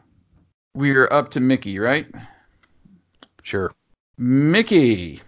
we're 0.75 1.09
up 1.11 1.31
to 1.33 1.41
Mickey, 1.41 1.79
right? 1.81 2.07
Sure. 3.43 3.73
Mickey. 4.17 5.21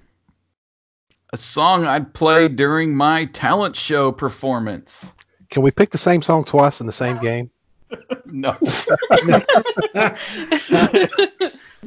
A 1.33 1.37
song 1.37 1.85
I'd 1.87 2.13
play 2.15 2.49
during 2.49 2.95
my 2.95 3.25
talent 3.27 3.77
show 3.77 4.11
performance. 4.13 5.07
Can 5.51 5.63
we 5.63 5.71
pick 5.71 5.91
the 5.91 5.99
same 5.99 6.23
song 6.23 6.45
twice 6.45 6.81
in 6.81 6.87
the 6.87 6.93
same 6.93 7.19
game? 7.19 7.51
No. 8.33 8.53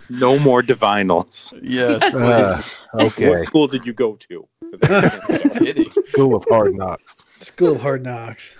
No 0.09 0.37
more 0.39 0.61
Divinyls. 0.61 1.53
yes, 1.61 2.01
Uh, 2.13 2.61
okay. 2.95 3.29
What 3.29 3.39
school 3.39 3.67
did 3.67 3.85
you 3.85 3.93
go 3.93 4.17
to? 4.17 4.47
School 5.89 6.35
of 6.35 6.45
Hard 6.49 6.75
Knocks. 6.75 7.15
School 7.39 7.75
of 7.75 7.81
Hard 7.81 8.03
Knocks. 8.03 8.57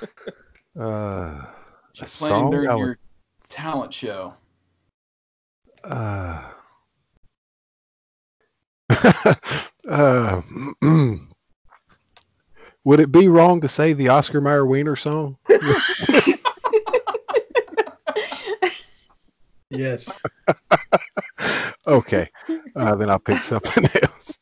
Uh, 0.79 1.45
a 1.99 2.05
song 2.05 2.51
during 2.51 2.69
would- 2.69 2.77
your 2.79 2.97
talent 3.49 3.93
show. 3.93 4.33
Uh, 5.83 6.41
uh, 9.89 10.41
would 12.85 12.99
it 12.99 13.11
be 13.11 13.27
wrong 13.27 13.61
to 13.61 13.67
say 13.67 13.93
the 13.93 14.09
Oscar 14.09 14.41
Mayer 14.41 14.65
Wiener 14.65 14.95
song? 14.95 15.37
Yes. 19.69 20.11
Okay, 21.85 22.29
uh, 22.77 22.95
then 22.95 23.09
I'll 23.09 23.19
pick 23.19 23.41
something 23.41 23.83
else. 24.01 24.39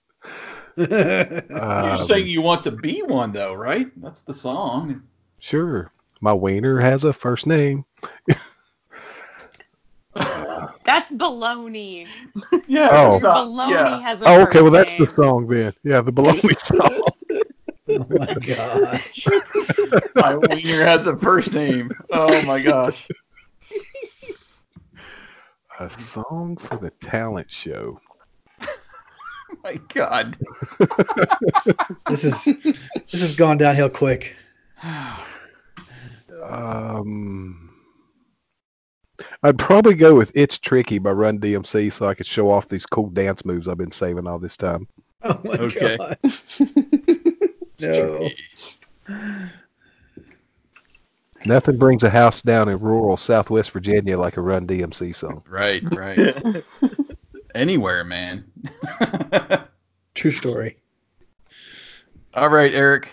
You're 0.76 1.42
Um, 1.60 1.98
saying 1.98 2.28
you 2.28 2.44
want 2.44 2.64
to 2.66 2.72
be 2.72 3.02
one, 3.02 3.32
though, 3.34 3.56
right? 3.56 3.88
That's 4.00 4.22
the 4.22 4.34
song. 4.36 5.02
Sure, 5.40 5.92
my 6.20 6.34
wiener 6.34 6.80
has 6.80 7.04
a 7.04 7.12
first 7.14 7.48
name. 7.48 7.84
That's 10.86 11.10
baloney. 11.12 12.08
Yeah. 12.68 12.90
Oh. 12.92 13.20
baloney 13.24 13.72
yeah. 13.72 14.02
has 14.02 14.22
a 14.22 14.26
Oh, 14.28 14.42
okay. 14.44 14.62
Well, 14.62 14.72
that's 14.72 14.94
the 14.94 15.08
song 15.08 15.48
then. 15.48 15.74
Yeah, 15.84 16.02
the 16.02 16.14
baloney 16.14 16.60
song. 16.60 17.02
Oh 18.12 18.18
my 18.18 18.34
gosh. 18.46 19.28
My 20.16 20.36
wiener 20.36 20.84
has 20.84 21.08
a 21.08 21.18
first 21.18 21.54
name. 21.54 21.92
Oh 22.12 22.42
my 22.44 22.62
gosh. 22.62 23.08
a 25.80 25.90
song 25.90 26.58
for 26.58 26.78
the 26.78 26.92
talent 27.02 27.50
show. 27.50 28.00
My 29.64 29.76
God. 29.94 30.38
This 32.08 32.24
is 32.24 32.46
this 32.46 33.22
has 33.22 33.34
gone 33.34 33.58
downhill 33.58 33.90
quick. 33.90 34.36
Um, 36.44 37.70
I'd 39.44 39.58
probably 39.60 39.94
go 39.96 40.16
with 40.16 40.32
"It's 40.34 40.58
Tricky" 40.58 40.98
by 41.00 41.12
Run 41.12 41.40
DMC, 41.40 41.92
so 41.92 42.08
I 42.08 42.14
could 42.16 42.26
show 42.26 42.50
off 42.50 42.70
these 42.70 42.86
cool 42.86 43.10
dance 43.10 43.46
moves 43.46 43.68
I've 43.68 43.78
been 43.78 43.92
saving 43.92 44.26
all 44.28 44.40
this 44.40 44.58
time. 44.58 44.88
Oh 45.24 45.40
my 45.44 45.54
Okay. 45.56 45.98
god. 45.98 46.18
No. 47.82 48.30
Nothing 51.46 51.78
brings 51.78 52.04
a 52.04 52.10
house 52.10 52.42
down 52.42 52.70
in 52.70 52.80
rural 52.80 53.18
Southwest 53.18 53.72
Virginia 53.72 54.18
like 54.18 54.38
a 54.38 54.42
Run 54.42 54.68
DMC 54.68 55.16
song. 55.16 55.44
Right, 55.50 55.84
right. 55.96 56.64
Anywhere, 57.56 58.04
man. 58.04 58.46
True 60.14 60.32
story. 60.32 60.78
All 62.34 62.50
right, 62.50 62.74
Eric. 62.74 63.10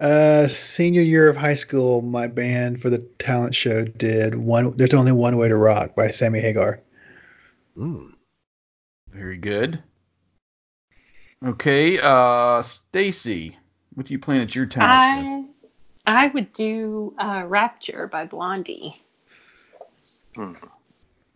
Uh, 0.00 0.48
senior 0.48 1.02
year 1.02 1.28
of 1.28 1.36
high 1.36 1.54
school, 1.54 2.02
my 2.02 2.26
band 2.26 2.80
for 2.80 2.90
the 2.90 2.98
talent 3.18 3.54
show 3.54 3.84
did 3.84 4.34
one. 4.34 4.76
There's 4.76 4.94
only 4.94 5.12
one 5.12 5.36
way 5.36 5.48
to 5.48 5.56
rock 5.56 5.94
by 5.94 6.10
Sammy 6.10 6.40
Hagar. 6.40 6.80
Mm. 7.76 8.12
Very 9.10 9.36
good. 9.36 9.82
Okay, 11.44 11.98
uh 12.02 12.62
Stacy, 12.62 13.56
what 13.94 14.06
do 14.06 14.12
you 14.12 14.18
plan 14.18 14.40
at 14.40 14.54
your 14.54 14.66
talent 14.66 15.48
I 16.06 16.24
I 16.24 16.28
would 16.28 16.52
do 16.52 17.14
uh, 17.18 17.44
Rapture 17.46 18.06
by 18.06 18.24
Blondie. 18.24 18.96
Hmm. 20.34 20.54
show? 20.54 20.68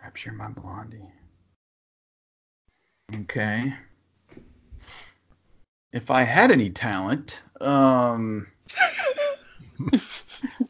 Rapture 0.03 0.33
my 0.33 0.49
blondie. 0.49 1.11
Okay. 3.15 3.75
If 5.93 6.11
I 6.11 6.23
had 6.23 6.51
any 6.51 6.71
talent, 6.71 7.43
um 7.61 8.47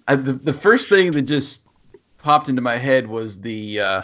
I, 0.08 0.16
the, 0.16 0.32
the 0.32 0.52
first 0.52 0.88
thing 0.88 1.12
that 1.12 1.22
just 1.22 1.66
popped 2.18 2.48
into 2.48 2.62
my 2.62 2.76
head 2.76 3.06
was 3.06 3.40
the 3.40 3.80
uh 3.80 4.02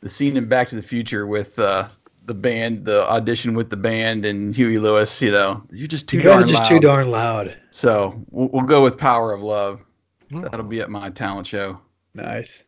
the 0.00 0.08
scene 0.08 0.36
in 0.36 0.48
Back 0.48 0.68
to 0.68 0.76
the 0.76 0.82
Future 0.82 1.26
with 1.26 1.58
uh 1.58 1.88
the 2.30 2.34
band, 2.34 2.84
the 2.84 3.10
audition 3.10 3.54
with 3.54 3.70
the 3.70 3.76
band, 3.76 4.24
and 4.24 4.54
Huey 4.54 4.78
Lewis. 4.78 5.20
You 5.20 5.32
know, 5.32 5.60
you're 5.72 5.88
just 5.88 6.08
too 6.08 6.18
You 6.18 6.22
guys 6.22 6.32
darn 6.34 6.44
are 6.44 6.46
just 6.46 6.62
loud. 6.62 6.68
too 6.68 6.78
darn 6.78 7.10
loud. 7.10 7.56
So 7.72 8.24
we'll, 8.30 8.48
we'll 8.50 8.62
go 8.62 8.84
with 8.84 8.96
Power 8.96 9.32
of 9.32 9.42
Love. 9.42 9.82
Hmm. 10.30 10.42
That'll 10.42 10.62
be 10.62 10.80
at 10.80 10.90
my 10.90 11.10
talent 11.10 11.48
show. 11.48 11.80
Nice. 12.14 12.62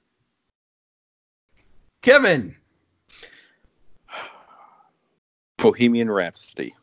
Kevin. 2.02 2.56
Bohemian 5.58 6.10
Rhapsody. 6.10 6.74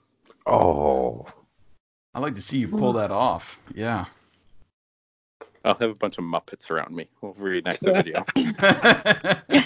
Oh, 0.45 1.27
I'd 2.15 2.21
like 2.21 2.35
to 2.35 2.41
see 2.41 2.59
you 2.59 2.69
pull 2.69 2.93
that 2.93 3.11
off. 3.11 3.59
Yeah. 3.75 4.05
I'll 5.65 5.75
have 5.75 5.89
a 5.89 5.95
bunch 5.95 6.17
of 6.17 6.23
Muppets 6.23 6.71
around 6.71 6.95
me. 6.95 7.09
We'll 7.19 7.33
reenact 7.33 7.81
the 7.81 7.91
video. 7.91 8.23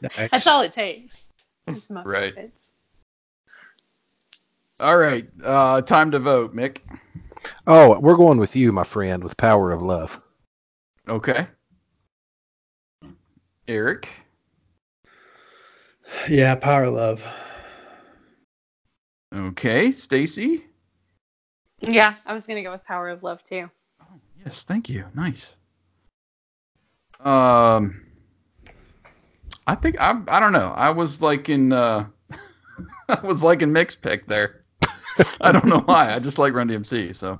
nice. 0.16 0.30
That's 0.30 0.46
all 0.46 0.62
it 0.62 0.72
takes. 0.72 1.23
Is 1.68 1.90
my 1.90 2.02
Right. 2.02 2.34
favorites. 2.34 2.72
All 4.80 4.98
right. 4.98 5.28
Uh, 5.42 5.80
time 5.82 6.10
to 6.10 6.18
vote, 6.18 6.54
Mick. 6.54 6.78
oh, 7.66 7.98
we're 8.00 8.16
going 8.16 8.38
with 8.38 8.54
you, 8.56 8.72
my 8.72 8.84
friend, 8.84 9.22
with 9.22 9.36
"Power 9.36 9.72
of 9.72 9.82
Love." 9.82 10.20
Okay. 11.08 11.46
Eric. 13.68 14.08
Yeah, 16.28 16.54
power 16.56 16.84
of 16.84 16.92
love. 16.94 17.24
Okay. 19.34 19.90
Stacy. 19.90 20.64
Yeah, 21.80 22.14
I 22.26 22.34
was 22.34 22.46
gonna 22.46 22.62
go 22.62 22.72
with 22.72 22.84
Power 22.84 23.08
of 23.08 23.22
Love 23.22 23.42
too. 23.44 23.70
Oh, 24.02 24.20
yes. 24.44 24.62
Thank 24.64 24.88
you. 24.90 25.06
Nice. 25.14 25.56
Um, 27.20 28.04
I 29.66 29.74
think 29.74 30.00
I. 30.00 30.20
I 30.28 30.40
don't 30.40 30.52
know. 30.52 30.72
I 30.76 30.90
was 30.90 31.22
like 31.22 31.48
in. 31.48 31.72
Uh, 31.72 32.06
I 33.08 33.20
was 33.22 33.42
like 33.42 33.62
in 33.62 33.72
mixed 33.72 34.02
pick 34.02 34.26
there. 34.26 34.64
I 35.40 35.52
don't 35.52 35.66
know 35.66 35.80
why. 35.80 36.14
I 36.14 36.18
just 36.18 36.38
like 36.38 36.54
Run 36.54 36.68
DMC, 36.68 37.14
so 37.16 37.38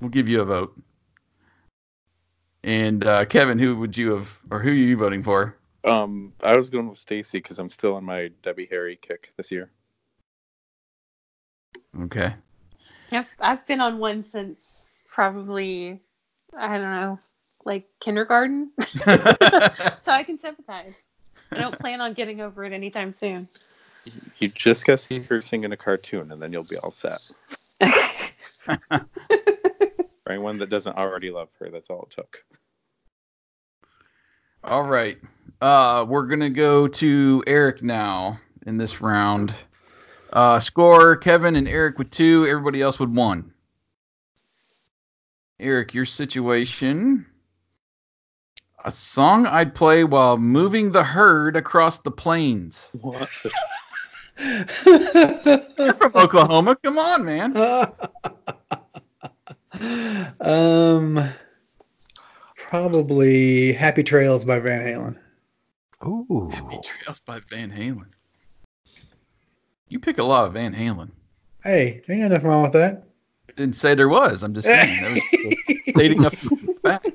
we'll 0.00 0.10
give 0.10 0.28
you 0.28 0.40
a 0.40 0.44
vote. 0.44 0.76
And 2.64 3.04
uh, 3.04 3.24
Kevin, 3.26 3.58
who 3.58 3.76
would 3.76 3.96
you 3.96 4.12
have, 4.12 4.38
or 4.50 4.60
who 4.60 4.70
are 4.70 4.74
you 4.74 4.96
voting 4.96 5.22
for? 5.22 5.56
Um, 5.84 6.32
I 6.42 6.56
was 6.56 6.68
going 6.68 6.88
with 6.88 6.98
Stacy 6.98 7.38
because 7.38 7.58
I'm 7.58 7.70
still 7.70 7.94
on 7.94 8.04
my 8.04 8.30
Debbie 8.42 8.66
Harry 8.70 8.96
kick 8.96 9.32
this 9.36 9.52
year. 9.52 9.70
Okay. 12.02 12.34
I've, 13.12 13.28
I've 13.38 13.66
been 13.66 13.80
on 13.80 13.98
one 13.98 14.24
since 14.24 15.04
probably 15.08 16.00
I 16.56 16.78
don't 16.78 17.00
know, 17.00 17.18
like 17.66 17.86
kindergarten. 18.00 18.70
so 18.80 20.12
I 20.12 20.22
can 20.24 20.38
sympathize. 20.38 21.08
I 21.52 21.58
don't 21.58 21.78
plan 21.78 22.00
on 22.00 22.14
getting 22.14 22.40
over 22.40 22.64
it 22.64 22.72
anytime 22.72 23.12
soon. 23.12 23.48
You 24.38 24.48
just 24.48 24.86
gotta 24.86 24.98
see 24.98 25.20
her 25.20 25.40
singing 25.40 25.72
a 25.72 25.76
cartoon, 25.76 26.32
and 26.32 26.40
then 26.40 26.52
you'll 26.52 26.64
be 26.64 26.76
all 26.78 26.90
set. 26.90 27.20
For 28.88 30.32
anyone 30.32 30.58
that 30.58 30.70
doesn't 30.70 30.96
already 30.96 31.30
love 31.30 31.48
her, 31.58 31.70
that's 31.70 31.90
all 31.90 32.02
it 32.02 32.10
took. 32.10 32.44
All 34.64 34.84
right. 34.84 35.18
Uh, 35.60 36.06
we're 36.08 36.26
gonna 36.26 36.50
go 36.50 36.88
to 36.88 37.44
Eric 37.46 37.82
now 37.82 38.40
in 38.66 38.76
this 38.78 39.00
round. 39.00 39.54
Uh, 40.32 40.60
score: 40.60 41.16
Kevin 41.16 41.56
and 41.56 41.68
Eric 41.68 41.98
with 41.98 42.10
two. 42.10 42.46
Everybody 42.48 42.82
else 42.82 42.98
with 42.98 43.10
one. 43.10 43.52
Eric, 45.58 45.94
your 45.94 46.04
situation. 46.04 47.26
A 48.86 48.90
song 48.92 49.46
I'd 49.46 49.74
play 49.74 50.04
while 50.04 50.38
moving 50.38 50.92
the 50.92 51.02
herd 51.02 51.56
across 51.56 51.98
the 51.98 52.12
plains. 52.12 52.86
What? 53.00 53.28
You're 54.86 55.94
from 55.94 56.12
Oklahoma. 56.14 56.76
Come 56.76 56.96
on, 56.96 57.24
man. 57.24 57.56
um, 60.40 61.28
probably 62.56 63.72
Happy 63.72 64.04
Trails 64.04 64.44
by 64.44 64.60
Van 64.60 64.80
Halen. 64.80 65.16
Ooh, 66.06 66.48
Happy 66.54 66.78
Trails 66.84 67.18
by 67.18 67.40
Van 67.50 67.72
Halen. 67.72 68.06
You 69.88 69.98
pick 69.98 70.18
a 70.18 70.22
lot 70.22 70.44
of 70.44 70.52
Van 70.52 70.72
Halen. 70.72 71.10
Hey, 71.64 72.02
there 72.06 72.20
got 72.20 72.30
nothing 72.30 72.48
wrong 72.48 72.62
with 72.62 72.74
that. 72.74 73.08
didn't 73.56 73.74
say 73.74 73.96
there 73.96 74.08
was. 74.08 74.44
I'm 74.44 74.54
just 74.54 74.68
saying. 74.68 75.02
That 75.02 75.12
was 75.12 75.22
stating 75.88 76.24
a 76.24 76.30
fact. 76.82 77.08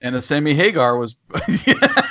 And 0.00 0.16
a 0.16 0.22
Sammy 0.22 0.54
Hagar 0.54 0.96
was. 0.96 1.16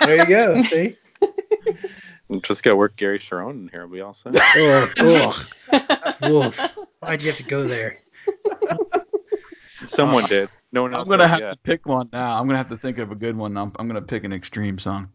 There 0.01 0.15
you 0.17 0.25
go. 0.25 0.63
See? 0.63 0.95
Just 2.41 2.63
got 2.63 2.71
to 2.71 2.75
work 2.75 2.95
Gary 2.95 3.19
Cherone 3.19 3.53
in 3.53 3.67
here. 3.69 3.85
We 3.85 4.01
all 4.01 4.13
said. 4.13 4.35
Oh, 4.37 4.91
oh, 4.99 6.15
wolf. 6.21 6.59
Why'd 6.99 7.21
you 7.21 7.29
have 7.29 7.37
to 7.37 7.43
go 7.43 7.67
there? 7.67 7.99
Someone 9.85 10.25
did. 10.25 10.49
No 10.71 10.83
one 10.83 10.93
else. 10.93 11.07
I'm 11.07 11.09
gonna 11.09 11.27
have 11.27 11.39
yet. 11.39 11.49
to 11.49 11.57
pick 11.57 11.85
one 11.85 12.09
now. 12.13 12.39
I'm 12.39 12.47
gonna 12.47 12.57
have 12.57 12.69
to 12.69 12.77
think 12.77 12.99
of 12.99 13.11
a 13.11 13.15
good 13.15 13.35
one. 13.35 13.57
I'm, 13.57 13.71
I'm 13.77 13.87
gonna 13.87 14.01
pick 14.01 14.23
an 14.23 14.33
extreme 14.33 14.77
song. 14.77 15.09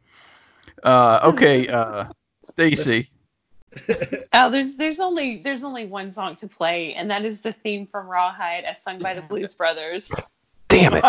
Uh, 0.82 1.20
okay, 1.24 1.68
uh, 1.68 2.06
Stacy. 2.50 3.10
Oh, 4.32 4.50
there's 4.50 4.76
there's 4.76 5.00
only 5.00 5.42
there's 5.42 5.64
only 5.64 5.86
one 5.86 6.12
song 6.12 6.36
to 6.36 6.46
play, 6.46 6.94
and 6.94 7.10
that 7.10 7.24
is 7.24 7.40
the 7.40 7.50
theme 7.50 7.88
from 7.88 8.06
Rawhide, 8.06 8.62
as 8.62 8.80
sung 8.80 9.00
by 9.00 9.14
the 9.14 9.22
Blues 9.22 9.52
Brothers. 9.52 10.12
Damn 10.68 10.94
it. 10.94 11.04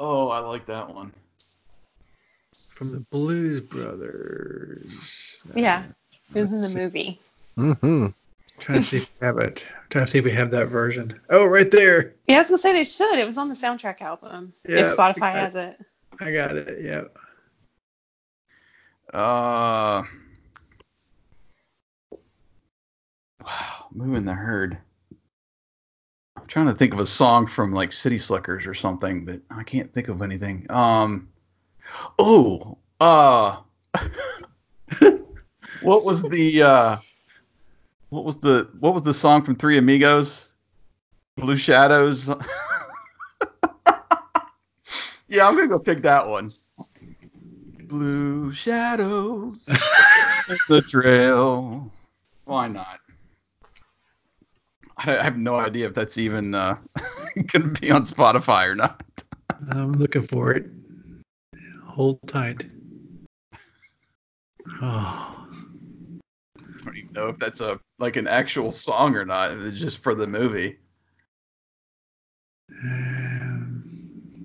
Oh, 0.00 0.28
I 0.28 0.38
like 0.38 0.64
that 0.64 0.92
one. 0.94 1.12
From 2.74 2.90
the 2.90 3.00
Blues 3.10 3.60
Brothers. 3.60 5.44
Yeah, 5.54 5.84
it 6.34 6.40
was 6.40 6.54
in 6.54 6.62
the 6.62 6.70
movie. 6.74 7.20
Mm-hmm. 7.58 8.06
Trying 8.58 8.78
to 8.78 8.84
see 8.84 8.96
if 8.96 9.10
we 9.20 9.26
have 9.26 9.36
it. 9.38 9.66
Trying 9.90 10.06
to 10.06 10.10
see 10.10 10.18
if 10.18 10.24
we 10.24 10.30
have 10.30 10.50
that 10.52 10.68
version. 10.68 11.20
Oh, 11.28 11.44
right 11.44 11.70
there. 11.70 12.14
Yeah, 12.26 12.36
I 12.36 12.38
was 12.38 12.48
gonna 12.48 12.62
say 12.62 12.72
they 12.72 12.84
should. 12.84 13.18
It 13.18 13.26
was 13.26 13.36
on 13.36 13.50
the 13.50 13.54
soundtrack 13.54 14.00
album. 14.00 14.54
Yeah, 14.66 14.86
if 14.86 14.96
Spotify 14.96 15.16
okay. 15.16 15.38
has 15.38 15.54
it. 15.54 15.84
I 16.18 16.32
got 16.32 16.56
it. 16.56 16.82
Yeah. 16.82 17.02
Uh, 19.12 20.04
wow, 23.44 23.86
moving 23.92 24.24
the 24.24 24.32
herd. 24.32 24.78
Trying 26.50 26.66
to 26.66 26.74
think 26.74 26.92
of 26.92 26.98
a 26.98 27.06
song 27.06 27.46
from 27.46 27.72
like 27.72 27.92
City 27.92 28.18
Slickers 28.18 28.66
or 28.66 28.74
something, 28.74 29.24
but 29.24 29.40
I 29.52 29.62
can't 29.62 29.94
think 29.94 30.08
of 30.08 30.20
anything. 30.20 30.66
Um, 30.68 31.28
oh, 32.18 32.76
uh, 33.00 33.58
what 35.80 36.04
was 36.04 36.24
the 36.24 36.60
uh, 36.60 36.96
what 38.08 38.24
was 38.24 38.36
the 38.38 38.68
what 38.80 38.94
was 38.94 39.04
the 39.04 39.14
song 39.14 39.44
from 39.44 39.54
Three 39.54 39.78
Amigos? 39.78 40.50
Blue 41.36 41.56
Shadows. 41.56 42.28
yeah, 45.28 45.46
I'm 45.46 45.54
gonna 45.54 45.68
go 45.68 45.78
pick 45.78 46.02
that 46.02 46.26
one. 46.26 46.50
Blue 47.84 48.50
Shadows, 48.50 49.64
the 50.68 50.82
trail. 50.82 51.92
Why 52.44 52.66
not? 52.66 52.98
I 55.06 55.18
I 55.18 55.22
have 55.22 55.38
no 55.38 55.56
idea 55.56 55.86
if 55.86 55.94
that's 55.94 56.18
even 56.18 56.54
uh, 56.54 56.76
going 57.34 57.74
to 57.74 57.80
be 57.80 57.90
on 57.90 58.04
Spotify 58.04 58.68
or 58.68 58.74
not. 58.74 59.02
I'm 59.70 59.92
looking 59.92 60.22
for 60.22 60.52
it. 60.52 60.66
Hold 61.84 62.18
tight. 62.26 62.66
Oh. 64.82 65.36
I 66.58 66.84
don't 66.84 66.96
even 66.96 67.12
know 67.12 67.28
if 67.28 67.38
that's 67.38 67.60
a 67.60 67.78
like 67.98 68.16
an 68.16 68.26
actual 68.26 68.72
song 68.72 69.14
or 69.14 69.24
not. 69.24 69.52
It's 69.52 69.78
just 69.78 70.02
for 70.02 70.14
the 70.14 70.26
movie. 70.26 70.78
Um, 72.82 73.82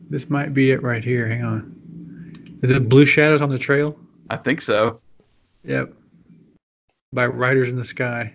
this 0.09 0.29
might 0.29 0.53
be 0.53 0.71
it 0.71 0.83
right 0.83 1.03
here. 1.03 1.27
Hang 1.27 1.43
on. 1.43 1.75
Is 2.61 2.71
it 2.71 2.89
Blue 2.89 3.05
Shadows 3.05 3.41
on 3.41 3.49
the 3.49 3.57
Trail? 3.57 3.97
I 4.29 4.37
think 4.37 4.61
so. 4.61 4.99
Yep. 5.63 5.93
By 7.13 7.27
Riders 7.27 7.69
in 7.69 7.77
the 7.77 7.85
Sky. 7.85 8.33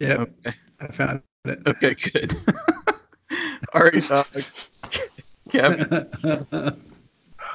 Yep, 0.00 0.20
Okay. 0.20 0.56
I 0.80 0.86
found 0.88 1.22
it. 1.46 1.60
Okay. 1.66 1.94
Good. 1.94 2.36
All 3.72 3.82
right. 3.82 4.10
Uh, 4.10 4.24
Kevin. 5.50 6.10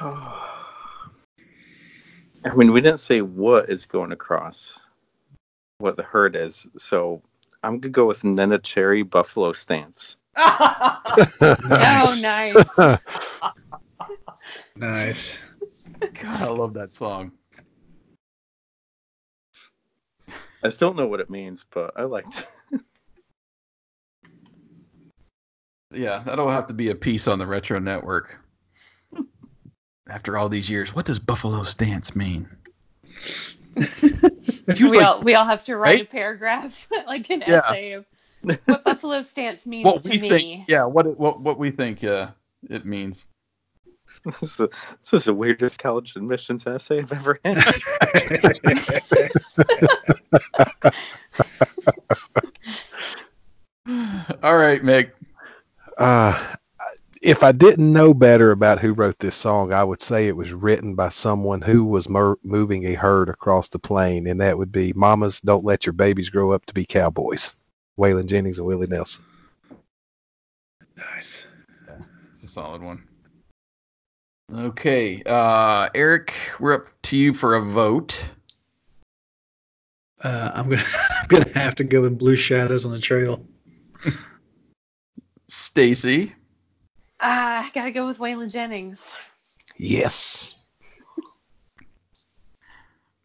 I 2.44 2.54
mean, 2.56 2.72
we 2.72 2.80
didn't 2.80 2.98
say 2.98 3.20
what 3.22 3.70
is 3.70 3.86
going 3.86 4.10
across, 4.10 4.80
what 5.78 5.96
the 5.96 6.02
herd 6.02 6.34
is. 6.34 6.66
So 6.76 7.22
I'm 7.62 7.78
gonna 7.78 7.92
go 7.92 8.06
with 8.06 8.22
Neneh 8.22 8.62
Cherry 8.62 9.02
Buffalo 9.02 9.52
Stance. 9.52 10.16
Oh, 11.44 12.14
nice. 12.20 12.78
nice. 14.76 15.42
God, 16.14 16.42
I 16.42 16.48
love 16.48 16.72
that 16.74 16.92
song. 16.92 17.32
I 20.62 20.68
still 20.68 20.88
don't 20.88 20.96
know 20.96 21.06
what 21.08 21.20
it 21.20 21.30
means, 21.30 21.64
but 21.72 21.92
I 21.96 22.04
liked. 22.04 22.46
it. 22.72 22.80
Yeah, 25.94 26.20
that'll 26.20 26.48
have 26.48 26.68
to 26.68 26.74
be 26.74 26.90
a 26.90 26.94
piece 26.94 27.28
on 27.28 27.38
the 27.38 27.46
Retro 27.46 27.78
Network. 27.78 28.38
After 30.08 30.38
all 30.38 30.48
these 30.48 30.70
years, 30.70 30.94
what 30.94 31.04
does 31.06 31.18
Buffalo 31.18 31.62
Stance 31.64 32.16
mean? 32.16 32.48
We 34.80 34.98
like, 34.98 35.06
all 35.06 35.20
we 35.20 35.34
all 35.34 35.44
have 35.44 35.64
to 35.64 35.76
write 35.76 35.96
right? 35.96 36.02
a 36.02 36.04
paragraph, 36.04 36.88
like 37.06 37.28
an 37.30 37.42
Yeah. 37.42 37.58
essay 37.58 37.92
of 37.92 38.06
what 38.66 38.84
Buffalo 38.84 39.20
stance 39.22 39.66
means 39.66 39.84
what 39.84 40.02
to 40.02 40.10
we 40.10 40.18
me. 40.18 40.28
think. 40.28 40.68
Yeah, 40.68 40.84
what 40.84 41.06
it, 41.06 41.18
what 41.18 41.40
what 41.42 41.58
we 41.58 41.70
think. 41.70 42.02
Uh, 42.02 42.28
it 42.70 42.84
means. 42.84 43.26
This 44.24 44.42
is, 44.42 44.60
a, 44.60 44.68
this 45.00 45.14
is 45.14 45.24
the 45.24 45.34
weirdest 45.34 45.80
college 45.80 46.14
admissions 46.14 46.64
essay 46.64 47.00
I've 47.00 47.10
ever 47.10 47.40
had. 47.44 47.58
All 54.44 54.56
right, 54.56 54.84
Meg. 54.84 55.10
Uh, 55.98 56.54
if 57.22 57.42
I 57.42 57.52
didn't 57.52 57.92
know 57.92 58.14
better 58.14 58.50
about 58.50 58.80
who 58.80 58.92
wrote 58.92 59.18
this 59.18 59.34
song, 59.34 59.72
I 59.72 59.84
would 59.84 60.00
say 60.00 60.26
it 60.26 60.36
was 60.36 60.52
written 60.52 60.94
by 60.94 61.08
someone 61.08 61.60
who 61.60 61.84
was 61.84 62.08
mer- 62.08 62.38
moving 62.42 62.86
a 62.86 62.94
herd 62.94 63.28
across 63.28 63.68
the 63.68 63.78
plain, 63.78 64.26
and 64.26 64.40
that 64.40 64.58
would 64.58 64.72
be 64.72 64.92
Mamas 64.94 65.40
Don't 65.40 65.64
Let 65.64 65.86
Your 65.86 65.92
Babies 65.92 66.30
Grow 66.30 66.52
Up 66.52 66.66
to 66.66 66.74
Be 66.74 66.84
Cowboys. 66.84 67.54
Waylon 67.98 68.26
Jennings 68.26 68.58
and 68.58 68.66
Willie 68.66 68.86
Nelson. 68.86 69.24
nice. 70.96 71.46
It's 72.32 72.42
a 72.42 72.48
solid 72.48 72.82
one. 72.82 73.04
Okay, 74.52 75.22
uh, 75.24 75.88
Eric, 75.94 76.34
we're 76.60 76.74
up 76.74 76.86
to 77.04 77.16
you 77.16 77.32
for 77.32 77.54
a 77.54 77.62
vote. 77.62 78.22
Uh, 80.22 80.50
I'm 80.52 80.68
gonna 80.68 80.82
I'm 81.20 81.28
gonna 81.28 81.58
have 81.58 81.74
to 81.76 81.84
go 81.84 82.02
with 82.02 82.18
Blue 82.18 82.36
Shadows 82.36 82.84
on 82.84 82.92
the 82.92 82.98
Trail. 82.98 83.42
Stacy. 85.48 86.34
Ah, 87.20 87.64
I 87.64 87.70
gotta 87.70 87.92
go 87.92 88.06
with 88.06 88.18
Waylon 88.18 88.52
Jennings. 88.52 89.00
Yes. 89.78 90.58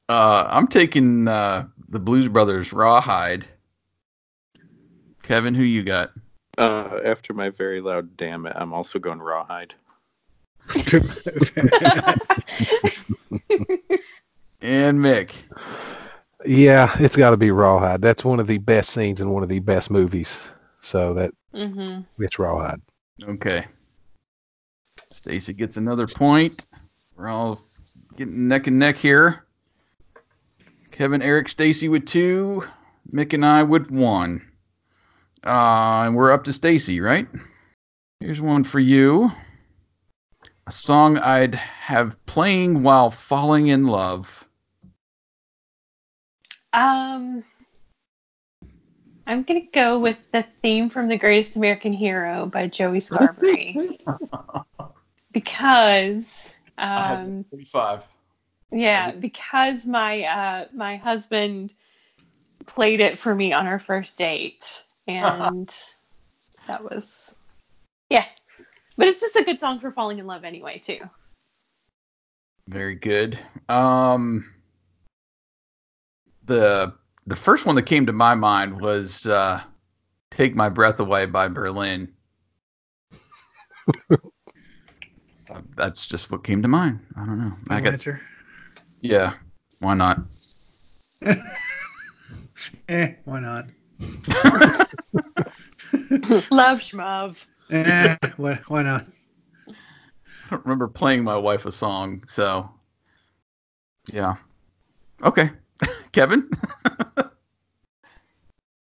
Uh, 0.07 0.47
I'm 0.47 0.67
taking 0.67 1.27
uh, 1.27 1.67
the 1.89 1.99
Blues 1.99 2.29
Brothers 2.29 2.71
Rawhide. 2.71 3.45
Kevin, 5.23 5.53
who 5.53 5.63
you 5.63 5.83
got? 5.83 6.11
Uh, 6.57 7.01
after 7.03 7.33
my 7.33 7.49
very 7.49 7.81
loud 7.81 8.15
damn 8.15 8.45
it, 8.45 8.53
I'm 8.55 8.71
also 8.71 8.97
going 8.97 9.19
rawhide. 9.19 9.75
And 14.61 14.99
Mick. 14.99 15.31
Yeah, 16.45 16.95
it's 16.99 17.15
got 17.15 17.31
to 17.31 17.37
be 17.37 17.51
Rawhide. 17.51 18.01
That's 18.01 18.25
one 18.25 18.39
of 18.39 18.47
the 18.47 18.57
best 18.57 18.91
scenes 18.91 19.21
in 19.21 19.29
one 19.29 19.43
of 19.43 19.49
the 19.49 19.59
best 19.59 19.91
movies. 19.91 20.51
So 20.81 21.13
that 21.13 21.31
hmm 21.53 21.99
it's 22.19 22.39
Rawhide. 22.39 22.81
Okay. 23.23 23.65
Stacy 25.09 25.53
gets 25.53 25.77
another 25.77 26.07
point. 26.07 26.67
We're 27.15 27.29
all 27.29 27.59
getting 28.15 28.47
neck 28.47 28.67
and 28.67 28.77
neck 28.77 28.97
here. 28.97 29.45
Kevin, 30.91 31.21
Eric, 31.21 31.49
Stacy 31.49 31.89
with 31.89 32.05
two. 32.05 32.63
Mick 33.13 33.33
and 33.33 33.45
I 33.45 33.63
with 33.63 33.89
one. 33.89 34.41
Uh, 35.45 36.03
and 36.05 36.15
we're 36.15 36.31
up 36.31 36.43
to 36.45 36.53
Stacy, 36.53 36.99
right? 36.99 37.27
Here's 38.19 38.41
one 38.41 38.63
for 38.63 38.79
you. 38.79 39.31
A 40.67 40.71
song 40.71 41.17
I'd 41.17 41.55
have 41.55 42.17
playing 42.25 42.83
while 42.83 43.09
falling 43.09 43.67
in 43.67 43.87
love. 43.87 44.45
Um, 46.73 47.45
I'm 49.25 49.43
gonna 49.43 49.65
go 49.71 49.97
with 49.97 50.29
the 50.33 50.45
theme 50.61 50.89
from 50.89 51.07
The 51.07 51.17
Greatest 51.17 51.55
American 51.55 51.93
Hero 51.93 52.47
by 52.47 52.67
Joey 52.67 52.97
Scarbury 52.97 53.97
because, 55.31 56.57
um, 56.77 57.45
45. 57.49 58.03
yeah, 58.73 59.11
because 59.11 59.85
my 59.85 60.23
uh 60.23 60.65
my 60.73 60.97
husband 60.97 61.75
played 62.65 62.99
it 62.99 63.17
for 63.17 63.33
me 63.33 63.53
on 63.53 63.67
our 63.67 63.79
first 63.79 64.17
date, 64.17 64.83
and 65.07 65.73
that 66.67 66.83
was, 66.83 67.37
yeah. 68.09 68.25
But 68.97 69.07
it's 69.07 69.21
just 69.21 69.35
a 69.35 69.43
good 69.43 69.59
song 69.59 69.79
for 69.79 69.91
falling 69.91 70.17
in 70.19 70.25
love 70.25 70.43
anyway, 70.43 70.79
too. 70.79 70.99
Very 72.67 72.95
good. 72.95 73.37
Um, 73.69 74.51
the 76.45 76.93
the 77.27 77.35
first 77.35 77.65
one 77.65 77.75
that 77.75 77.83
came 77.83 78.05
to 78.07 78.13
my 78.13 78.35
mind 78.35 78.81
was 78.81 79.25
uh, 79.27 79.61
"Take 80.31 80.55
My 80.55 80.67
Breath 80.69 80.99
Away" 80.99 81.25
by 81.27 81.47
Berlin. 81.47 82.11
That's 85.75 86.07
just 86.07 86.29
what 86.31 86.43
came 86.43 86.61
to 86.61 86.67
mind. 86.67 86.99
I 87.15 87.25
don't 87.25 87.39
know. 87.39 87.53
I 87.69 87.79
got 87.79 87.93
answer. 87.93 88.19
yeah. 89.01 89.35
Why 89.79 89.93
not? 89.93 90.19
Eh, 92.89 93.13
why 93.25 93.39
not? 93.39 93.67
Love 96.49 96.79
Schmov. 96.79 97.45
Eh, 97.69 98.15
why, 98.37 98.59
why 98.67 98.83
not? 98.83 99.05
I 99.67 100.49
don't 100.51 100.65
remember 100.65 100.87
playing 100.87 101.23
my 101.23 101.35
wife 101.35 101.65
a 101.65 101.71
song, 101.71 102.23
so 102.29 102.69
yeah. 104.07 104.35
Okay, 105.23 105.49
Kevin. 106.11 106.49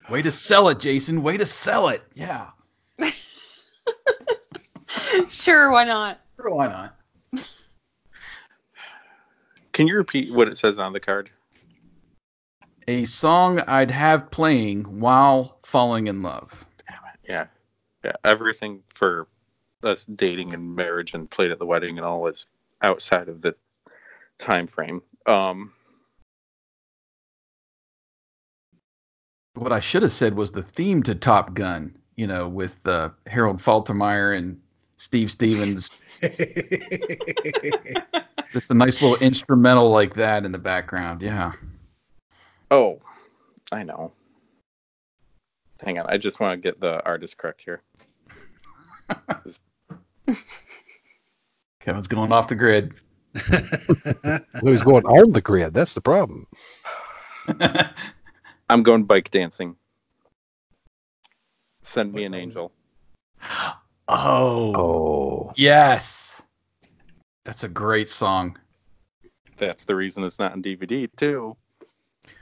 Way 0.10 0.22
to 0.22 0.32
sell 0.32 0.70
it, 0.70 0.80
Jason. 0.80 1.22
Way 1.22 1.38
to 1.38 1.46
sell 1.46 1.90
it. 1.90 2.04
Yeah. 2.14 2.48
Sure, 5.30 5.72
why 5.72 5.84
not? 5.84 6.20
Sure, 6.38 6.54
why 6.54 6.68
not? 6.68 6.96
Can 9.74 9.88
you 9.88 9.96
repeat 9.96 10.34
what 10.34 10.48
it 10.48 10.58
says 10.58 10.78
on 10.78 10.94
the 10.94 11.00
card? 11.00 11.30
A 12.88 13.06
song 13.06 13.60
I'd 13.62 13.92
have 13.92 14.32
playing 14.32 15.00
while 15.00 15.60
falling 15.64 16.08
in 16.08 16.22
love. 16.22 16.66
Yeah, 17.28 17.46
yeah. 18.04 18.14
Everything 18.24 18.82
for 18.94 19.28
us 19.84 20.06
dating 20.06 20.54
and 20.54 20.76
marriage 20.76 21.14
and 21.14 21.30
played 21.30 21.52
at 21.52 21.60
the 21.60 21.66
wedding 21.66 21.98
and 21.98 22.06
all 22.06 22.28
is 22.28 22.46
outside 22.82 23.30
of 23.30 23.42
the 23.42 23.56
time 24.38 24.68
frame. 24.68 25.02
Um, 25.26 25.74
What 29.56 29.74
I 29.74 29.80
should 29.82 30.04
have 30.04 30.14
said 30.14 30.36
was 30.36 30.52
the 30.54 30.64
theme 30.64 31.04
to 31.04 31.16
Top 31.16 31.54
Gun. 31.54 31.96
You 32.16 32.28
know, 32.28 32.48
with 32.48 32.86
uh, 32.86 33.10
Harold 33.28 33.58
Faltermeyer 33.58 34.38
and 34.38 34.60
Steve 34.98 35.32
Stevens. 35.32 35.92
Just 38.52 38.72
a 38.72 38.74
nice 38.74 39.02
little 39.02 39.18
instrumental 39.18 39.90
like 39.90 40.14
that 40.16 40.44
in 40.46 40.52
the 40.52 40.58
background. 40.58 41.22
Yeah. 41.22 41.54
oh, 42.72 43.00
I 43.72 43.84
know. 43.84 44.12
Hang 45.82 46.00
on, 46.00 46.06
I 46.08 46.18
just 46.18 46.40
want 46.40 46.54
to 46.54 46.58
get 46.58 46.80
the 46.80 47.04
artist 47.06 47.38
correct 47.38 47.62
here. 47.62 47.82
Kevin's 51.80 52.08
going 52.08 52.32
off 52.32 52.48
the 52.48 52.56
grid. 52.56 52.96
Who's 54.62 54.84
going 54.84 55.06
on 55.06 55.32
the 55.32 55.42
grid? 55.42 55.74
That's 55.74 55.94
the 55.94 56.02
problem. 56.02 56.46
I'm 58.70 58.84
going 58.84 59.06
bike 59.06 59.32
dancing. 59.32 59.76
Send 61.82 62.14
me 62.14 62.26
an 62.26 62.34
angel. 62.34 62.72
oh, 64.08 64.74
Oh, 65.50 65.54
yes. 65.56 66.42
That's 67.46 67.64
a 67.64 67.70
great 67.70 68.10
song. 68.10 68.58
That's 69.58 69.86
the 69.86 69.96
reason 69.96 70.24
it's 70.24 70.40
not 70.40 70.52
on 70.52 70.62
DVD 70.62 71.10
too. 71.18 71.56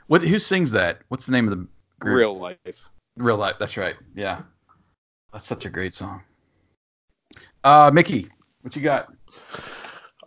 What? 0.07 0.21
Who 0.21 0.39
sings 0.39 0.71
that? 0.71 0.99
What's 1.07 1.25
the 1.25 1.31
name 1.31 1.47
of 1.47 1.57
the 1.57 1.67
group? 1.99 2.17
Real 2.17 2.37
life. 2.37 2.89
Real 3.17 3.37
life. 3.37 3.55
That's 3.59 3.77
right. 3.77 3.95
Yeah. 4.15 4.41
That's 5.33 5.47
such 5.47 5.65
a 5.65 5.69
great 5.69 5.93
song. 5.93 6.21
Uh, 7.63 7.91
Mickey, 7.93 8.29
what 8.61 8.75
you 8.75 8.81
got? 8.81 9.11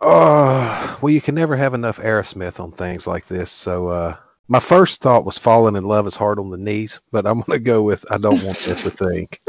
Uh, 0.01 0.97
well, 1.01 1.11
you 1.11 1.21
can 1.21 1.35
never 1.35 1.55
have 1.55 1.73
enough 1.73 1.97
Aerosmith 1.97 2.59
on 2.59 2.71
things 2.71 3.07
like 3.07 3.25
this. 3.27 3.51
So, 3.51 3.87
uh, 3.87 4.15
my 4.47 4.59
first 4.59 5.01
thought 5.01 5.25
was 5.25 5.37
"Falling 5.37 5.75
in 5.75 5.85
Love 5.85 6.07
is 6.07 6.15
Hard 6.15 6.39
on 6.39 6.49
the 6.49 6.57
Knees," 6.57 6.99
but 7.11 7.25
I'm 7.25 7.41
gonna 7.41 7.59
go 7.59 7.81
with 7.81 8.05
"I 8.11 8.17
Don't 8.17 8.43
Want 8.43 8.57
This 8.63 8.83
to 8.83 8.91
Think." 8.91 9.39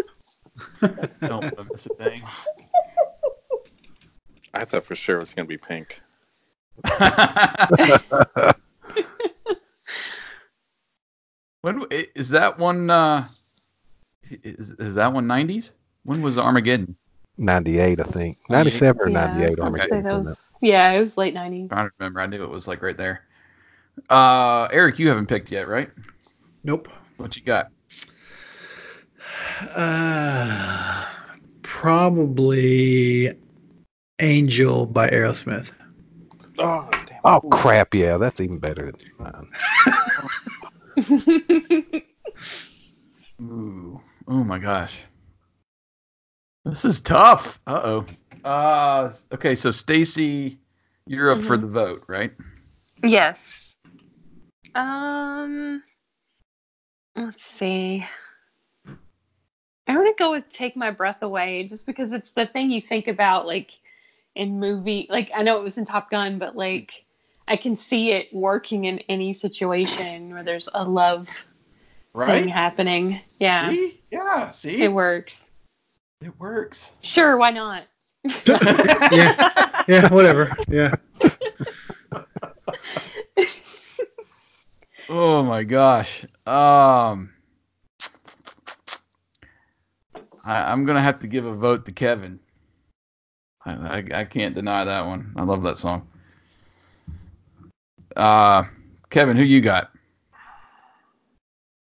Don't 1.21 1.57
want 1.57 1.73
miss 1.73 1.87
a 1.87 1.91
thing. 1.91 2.23
I 4.55 4.65
thought 4.65 4.85
for 4.85 4.95
sure 4.95 5.17
it 5.17 5.21
was 5.21 5.35
going 5.35 5.47
to 5.47 5.49
be 5.49 5.57
pink. 5.57 6.01
when 11.63 11.85
i- 11.93 12.09
is 12.15 12.29
that 12.31 12.59
one? 12.59 12.91
Uh, 12.91 13.25
is, 14.31 14.71
is 14.71 14.95
that 14.95 15.13
one 15.13 15.27
90s? 15.27 15.73
When 16.05 16.21
was 16.23 16.37
Armageddon? 16.39 16.97
Ninety-eight, 17.39 17.99
I 18.01 18.05
think. 18.05 18.37
Ninety-seven 18.51 19.01
or 19.01 19.09
Yeah, 19.09 19.27
ninety-eight. 19.27 19.57
gonna 19.57 19.73
say 19.79 19.79
Armageddon. 19.83 20.03
that 20.03 20.15
wasn't 20.15 20.39
yeah, 20.61 20.93
it 20.93 20.99
was 20.99 21.17
late 21.17 21.35
90s. 21.35 21.63
I'm 21.63 21.69
trying 21.69 21.89
to 21.89 21.93
remember. 21.99 22.21
I 22.21 22.27
knew 22.27 22.43
it 22.45 22.51
was 22.51 22.69
like 22.69 22.83
right 22.83 22.97
there. 22.97 23.25
Uh, 24.11 24.69
Eric, 24.73 24.99
you 24.99 25.09
haven't 25.09 25.27
picked 25.27 25.51
yet, 25.51 25.67
right? 25.69 25.91
nope. 26.65 26.89
What 27.17 27.37
you 27.37 27.43
got? 27.43 27.69
Uh, 29.75 31.07
probably 31.63 33.33
Angel 34.21 34.87
by 34.87 35.09
Aerosmith. 35.11 35.71
Oh, 36.59 36.89
damn. 37.07 37.21
Oh 37.25 37.41
crap! 37.51 37.95
Yeah, 37.95 38.17
that's 38.19 38.41
even 38.41 38.59
better 38.59 38.91
than 38.93 39.11
mine. 39.19 39.49
Ooh. 43.43 44.01
Oh 44.29 44.45
my 44.45 44.59
gosh. 44.59 45.01
This 46.65 46.85
is 46.85 47.01
tough. 47.01 47.61
Uh-oh. 47.67 48.07
Uh 48.45 49.13
okay, 49.35 49.55
so 49.55 49.71
Stacy, 49.71 50.59
you're 51.07 51.31
up 51.31 51.43
for 51.43 51.57
Mhm. 51.57 51.61
the 51.61 51.67
vote, 51.69 52.05
right? 52.09 52.33
yes. 53.05 53.75
Um, 54.75 55.83
let's 57.17 57.45
see. 57.45 58.05
I 59.89 59.97
want 59.97 60.17
to 60.17 60.23
go 60.23 60.31
with 60.33 60.49
"Take 60.53 60.77
My 60.77 60.91
Breath 60.91 61.23
Away" 61.23 61.65
just 61.65 61.87
because 61.87 62.13
it's 62.13 62.31
the 62.31 62.47
thing 62.47 62.71
you 62.71 62.81
think 62.81 63.09
about, 63.09 63.47
like 63.47 63.79
in 64.35 64.59
movie. 64.61 65.07
Like 65.11 65.31
I 65.35 65.43
know 65.43 65.59
it 65.59 65.65
was 65.65 65.79
in 65.79 65.85
Top 65.85 66.11
Gun, 66.11 66.39
but 66.39 66.57
like 66.57 67.05
I 67.53 67.57
can 67.57 67.77
see 67.77 68.13
it 68.13 68.33
working 68.33 68.87
in 68.87 69.01
any 69.11 69.35
situation 69.35 70.33
where 70.33 70.43
there's 70.43 70.71
a 70.73 70.83
love 70.83 71.29
thing 72.17 72.49
happening. 72.49 73.21
Yeah, 73.37 73.69
See? 73.69 74.01
Yeah, 74.11 74.51
see? 74.53 74.83
it 74.83 74.89
works. 74.89 75.51
It 76.23 76.33
works. 76.41 76.93
Sure, 77.03 77.37
why 77.37 77.51
not? 77.51 77.83
yeah, 78.47 79.85
yeah, 79.87 80.09
whatever. 80.13 80.57
Yeah. 80.67 80.95
Oh 85.09 85.43
my 85.43 85.63
gosh. 85.63 86.25
Um 86.47 87.35
I, 90.47 90.73
I'm 90.73 90.87
gonna 90.87 91.03
have 91.03 91.21
to 91.21 91.27
give 91.27 91.45
a 91.45 91.55
vote 91.55 91.85
to 91.85 91.93
Kevin. 91.93 92.41
I, 93.67 93.73
I, 93.73 94.05
I 94.21 94.25
can't 94.25 94.55
deny 94.55 94.85
that 94.85 95.05
one. 95.05 95.35
I 95.37 95.43
love 95.43 95.63
that 95.65 95.77
song. 95.77 96.09
Uh 98.17 98.65
Kevin, 99.11 99.37
who 99.37 99.45
you 99.45 99.61
got? 99.61 99.91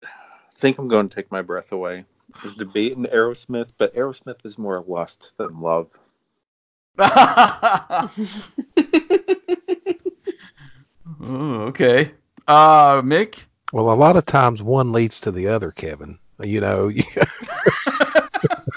I 0.03 0.07
think 0.55 0.77
I'm 0.77 0.87
going 0.87 1.09
to 1.09 1.15
take 1.15 1.31
my 1.31 1.41
breath 1.41 1.71
away. 1.71 2.05
I 2.35 2.43
was 2.43 2.55
debating 2.55 3.05
Aerosmith, 3.05 3.69
but 3.77 3.95
Aerosmith 3.95 4.45
is 4.45 4.57
more 4.57 4.81
lust 4.81 5.33
than 5.37 5.59
love. 5.59 5.89
oh, 6.99 8.11
okay. 11.21 12.11
Uh 12.47 13.01
Mick? 13.01 13.39
Well, 13.73 13.91
a 13.91 13.95
lot 13.95 14.17
of 14.17 14.25
times 14.25 14.61
one 14.61 14.91
leads 14.91 15.21
to 15.21 15.31
the 15.31 15.47
other, 15.47 15.71
Kevin. 15.71 16.19
You 16.39 16.61
know. 16.61 16.91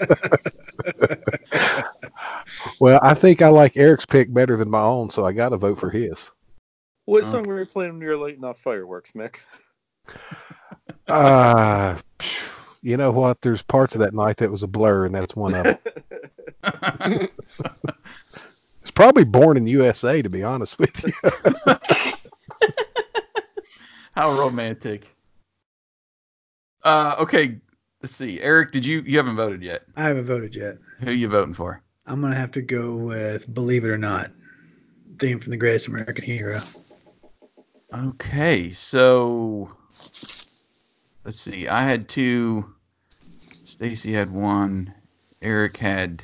well, 2.81 2.99
I 3.03 3.15
think 3.15 3.43
I 3.43 3.49
like 3.49 3.77
Eric's 3.77 4.07
pick 4.07 4.33
better 4.33 4.57
than 4.57 4.71
my 4.71 4.83
own, 4.83 5.11
so 5.11 5.25
I 5.25 5.33
got 5.33 5.51
to 5.51 5.57
vote 5.57 5.79
for 5.79 5.91
his. 5.91 6.31
What 7.07 7.23
Okay. 7.23 7.31
song 7.31 7.43
were 7.47 7.57
we 7.57 7.65
playing 7.65 7.93
when 7.95 8.03
you 8.03 8.09
were 8.09 8.17
lighting 8.17 8.45
off 8.45 8.59
fireworks, 8.61 9.13
Mick? 9.13 9.37
Uh, 11.07 11.99
you 12.83 12.97
know 12.97 13.11
what? 13.11 13.41
There's 13.43 13.63
parts 13.63 13.95
of 13.95 14.01
that 14.01 14.15
night 14.15 14.39
that 14.39 14.51
was 14.51 14.63
a 14.63 14.67
blur, 14.67 15.07
and 15.07 15.15
that's 15.15 15.37
one 15.37 15.55
of 15.55 15.79
them. 16.63 17.29
It's 18.83 18.91
probably 18.91 19.25
born 19.25 19.57
in 19.57 19.67
USA, 19.67 20.21
to 20.21 20.29
be 20.29 20.43
honest 20.43 20.79
with 20.79 21.05
you. 21.05 21.13
How 24.13 24.39
romantic. 24.39 25.17
Uh 26.83 27.17
okay, 27.19 27.57
let's 28.03 28.15
see. 28.15 28.43
Eric, 28.43 28.73
did 28.73 28.85
you 28.85 29.01
you 29.07 29.17
haven't 29.17 29.37
voted 29.37 29.63
yet. 29.63 29.85
I 29.97 30.03
haven't 30.03 30.27
voted 30.27 30.55
yet. 30.55 30.77
Who 31.01 31.07
are 31.09 31.13
you 31.13 31.29
voting 31.29 31.55
for? 31.55 31.83
I'm 32.07 32.21
gonna 32.21 32.35
have 32.35 32.53
to 32.53 32.63
go 32.63 32.95
with 32.95 33.53
"Believe 33.55 33.87
It 33.87 33.91
or 33.91 33.97
Not," 33.97 34.31
theme 35.19 35.41
from 35.41 35.51
the 35.53 35.57
Greatest 35.57 35.89
American 35.89 36.25
Hero. 36.27 36.61
Okay, 37.95 38.73
so 38.73 39.71
let's 41.25 41.41
see. 41.41 41.69
I 41.69 41.85
had 41.85 42.09
two. 42.09 42.75
Stacy 43.65 44.13
had 44.13 44.33
one. 44.33 44.93
Eric 45.43 45.77
had 45.77 46.23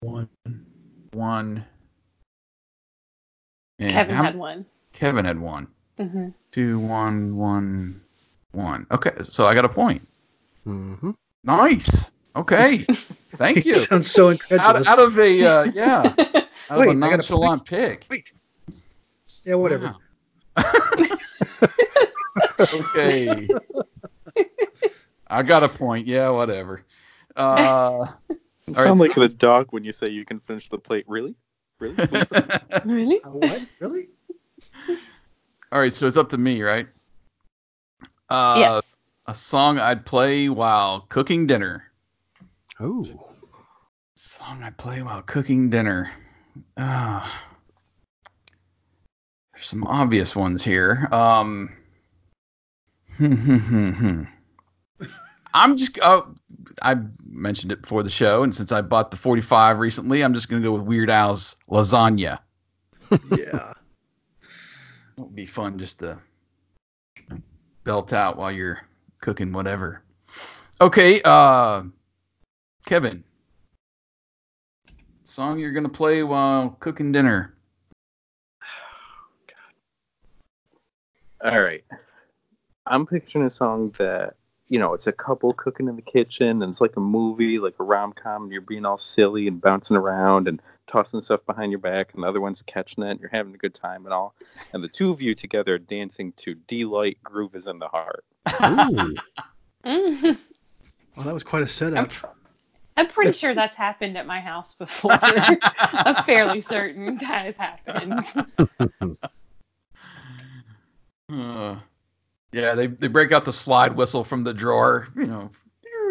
One. 0.00 0.28
one. 1.12 1.64
And 3.78 3.90
Kevin 3.92 4.14
how- 4.14 4.22
had 4.24 4.36
one. 4.36 4.64
Kevin 4.92 5.24
had 5.24 5.38
one. 5.38 5.68
hmm 5.98 6.28
Two, 6.50 6.78
one, 6.80 7.36
one, 7.36 8.00
one. 8.52 8.86
Okay, 8.90 9.12
so 9.22 9.46
I 9.46 9.54
got 9.54 9.64
a 9.64 9.68
point. 9.68 10.06
hmm 10.64 11.10
Nice. 11.44 12.10
Okay. 12.36 12.84
Thank 13.36 13.64
you. 13.66 13.74
Sounds 13.74 14.10
so 14.10 14.28
out, 14.28 14.32
incredulous. 14.32 14.88
out 14.88 14.98
of 14.98 15.18
a 15.18 15.44
uh, 15.46 15.62
yeah, 15.64 16.14
out 16.70 16.78
Wait, 16.78 16.88
of 16.88 17.02
a 17.02 17.06
I 17.06 17.10
got 17.10 17.12
a 17.14 17.16
nonchalant 17.16 17.64
pick. 17.66 18.06
Wait. 18.10 18.32
Yeah, 19.44 19.54
whatever. 19.54 19.86
Wow. 19.86 19.96
Okay. 22.60 23.48
I 25.28 25.42
got 25.42 25.62
a 25.62 25.68
point. 25.68 26.06
Yeah, 26.06 26.30
whatever. 26.30 26.84
Uh, 27.36 28.06
You 28.66 28.74
sound 28.74 28.98
so- 28.98 29.04
like 29.04 29.14
the 29.14 29.28
dog 29.28 29.68
when 29.70 29.82
you 29.82 29.92
say 29.92 30.10
you 30.10 30.26
can 30.26 30.38
finish 30.38 30.68
the 30.68 30.76
plate. 30.78 31.06
Really? 31.08 31.34
Really? 31.78 31.96
Really? 32.84 33.20
Uh, 33.22 33.30
what? 33.30 33.62
Really? 33.80 34.08
all 35.72 35.80
right, 35.80 35.92
so 35.92 36.06
it's 36.06 36.18
up 36.18 36.28
to 36.30 36.36
me, 36.38 36.62
right? 36.62 36.86
Uh, 38.28 38.56
yes. 38.58 38.96
A 39.26 39.34
song 39.34 39.78
I'd 39.78 40.04
play 40.04 40.48
while 40.50 41.00
cooking 41.08 41.46
dinner. 41.46 41.84
Ooh. 42.82 43.04
Song 44.16 44.62
I'd 44.62 44.76
play 44.76 45.00
while 45.02 45.22
cooking 45.22 45.70
dinner. 45.70 46.10
Ah. 46.76 47.47
There's 49.58 49.66
some 49.66 49.82
obvious 49.84 50.36
ones 50.36 50.62
here. 50.62 51.08
Um, 51.10 51.74
I'm 55.52 55.76
just. 55.76 55.98
Oh, 56.00 56.32
I 56.80 56.96
mentioned 57.26 57.72
it 57.72 57.82
before 57.82 58.04
the 58.04 58.10
show, 58.10 58.44
and 58.44 58.54
since 58.54 58.70
I 58.70 58.82
bought 58.82 59.10
the 59.10 59.16
45 59.16 59.80
recently, 59.80 60.22
I'm 60.22 60.32
just 60.32 60.48
going 60.48 60.62
to 60.62 60.68
go 60.68 60.72
with 60.74 60.82
Weird 60.82 61.10
Al's 61.10 61.56
Lasagna. 61.68 62.38
Yeah. 63.36 63.72
It 65.16 65.22
would 65.22 65.34
be 65.34 65.46
fun 65.46 65.80
just 65.80 65.98
to 65.98 66.16
belt 67.82 68.12
out 68.12 68.36
while 68.36 68.52
you're 68.52 68.78
cooking 69.20 69.52
whatever. 69.52 70.04
Okay, 70.80 71.20
uh, 71.24 71.82
Kevin. 72.86 73.24
Song 75.24 75.58
you're 75.58 75.72
gonna 75.72 75.88
play 75.88 76.22
while 76.22 76.76
cooking 76.78 77.10
dinner. 77.10 77.57
All 81.42 81.60
right. 81.60 81.84
I'm 82.86 83.06
picturing 83.06 83.44
a 83.46 83.50
song 83.50 83.94
that, 83.98 84.34
you 84.68 84.78
know, 84.78 84.94
it's 84.94 85.06
a 85.06 85.12
couple 85.12 85.52
cooking 85.52 85.88
in 85.88 85.96
the 85.96 86.02
kitchen 86.02 86.62
and 86.62 86.70
it's 86.70 86.80
like 86.80 86.96
a 86.96 87.00
movie, 87.00 87.58
like 87.58 87.74
a 87.78 87.84
rom 87.84 88.12
com, 88.12 88.44
and 88.44 88.52
you're 88.52 88.60
being 88.60 88.84
all 88.84 88.98
silly 88.98 89.46
and 89.46 89.60
bouncing 89.60 89.96
around 89.96 90.48
and 90.48 90.60
tossing 90.86 91.20
stuff 91.20 91.44
behind 91.46 91.70
your 91.70 91.78
back, 91.80 92.14
and 92.14 92.22
the 92.22 92.26
other 92.26 92.40
one's 92.40 92.62
catching 92.62 93.04
it, 93.04 93.10
and 93.10 93.20
you're 93.20 93.28
having 93.30 93.54
a 93.54 93.58
good 93.58 93.74
time 93.74 94.04
and 94.06 94.14
all. 94.14 94.34
And 94.72 94.82
the 94.82 94.88
two 94.88 95.10
of 95.10 95.20
you 95.20 95.34
together 95.34 95.74
are 95.74 95.78
dancing 95.78 96.32
to 96.38 96.54
Deee-Lite 96.54 97.22
Groove 97.22 97.54
is 97.54 97.66
in 97.66 97.78
the 97.78 97.88
Heart. 97.88 98.24
Ooh. 98.64 99.14
Well, 101.16 101.26
that 101.26 101.34
was 101.34 101.42
quite 101.42 101.60
a 101.60 101.62
I'm, 101.62 101.68
setup. 101.68 102.10
pr- 102.10 102.26
I'm 102.96 103.08
pretty 103.08 103.32
sure 103.32 103.52
that's 103.52 103.76
happened 103.76 104.16
at 104.16 104.24
my 104.24 104.38
house 104.38 104.74
before. 104.74 105.18
I'm 105.20 106.14
fairly 106.22 106.60
certain 106.60 107.16
that 107.16 107.46
has 107.46 107.56
happened. 107.56 109.18
Uh, 111.30 111.76
yeah, 112.52 112.74
they 112.74 112.86
they 112.86 113.08
break 113.08 113.32
out 113.32 113.44
the 113.44 113.52
slide 113.52 113.94
whistle 113.94 114.24
from 114.24 114.44
the 114.44 114.54
drawer. 114.54 115.08
You 115.16 115.26
know. 115.26 115.50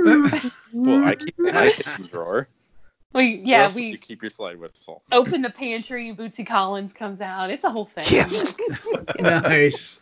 Well, 0.73 1.03
I 1.03 1.15
keep 1.15 1.33
it 1.39 1.47
in 1.47 1.55
my 1.55 1.69
kitchen 1.69 2.07
drawer. 2.07 2.47
We 3.13 3.41
yeah 3.43 3.73
we 3.73 3.83
you 3.87 3.97
keep 3.97 4.21
your 4.21 4.29
slide 4.29 4.59
whistle. 4.59 5.01
open 5.11 5.41
the 5.41 5.49
pantry. 5.49 6.13
Bootsy 6.13 6.45
Collins 6.45 6.93
comes 6.93 7.19
out. 7.21 7.49
It's 7.49 7.63
a 7.63 7.69
whole 7.69 7.85
thing. 7.85 8.05
Yes. 8.11 8.55
nice. 9.19 9.99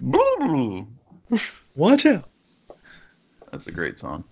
Watch 1.76 2.06
out. 2.06 2.28
That's 3.50 3.66
a 3.66 3.72
great 3.72 3.98
song. 3.98 4.24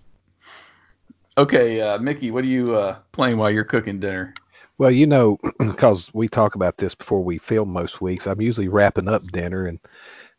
Okay, 1.37 1.79
uh, 1.79 1.97
Mickey, 1.99 2.31
what 2.31 2.43
are 2.43 2.47
you 2.47 2.75
uh, 2.75 2.99
playing 3.13 3.37
while 3.37 3.49
you're 3.49 3.63
cooking 3.63 3.99
dinner? 3.99 4.33
Well, 4.81 4.89
you 4.89 5.05
know, 5.05 5.37
because 5.59 6.11
we 6.11 6.27
talk 6.27 6.55
about 6.55 6.79
this 6.79 6.95
before 6.95 7.23
we 7.23 7.37
film 7.37 7.71
most 7.71 8.01
weeks, 8.01 8.25
I'm 8.25 8.41
usually 8.41 8.67
wrapping 8.67 9.07
up 9.07 9.21
dinner, 9.27 9.67
and 9.67 9.77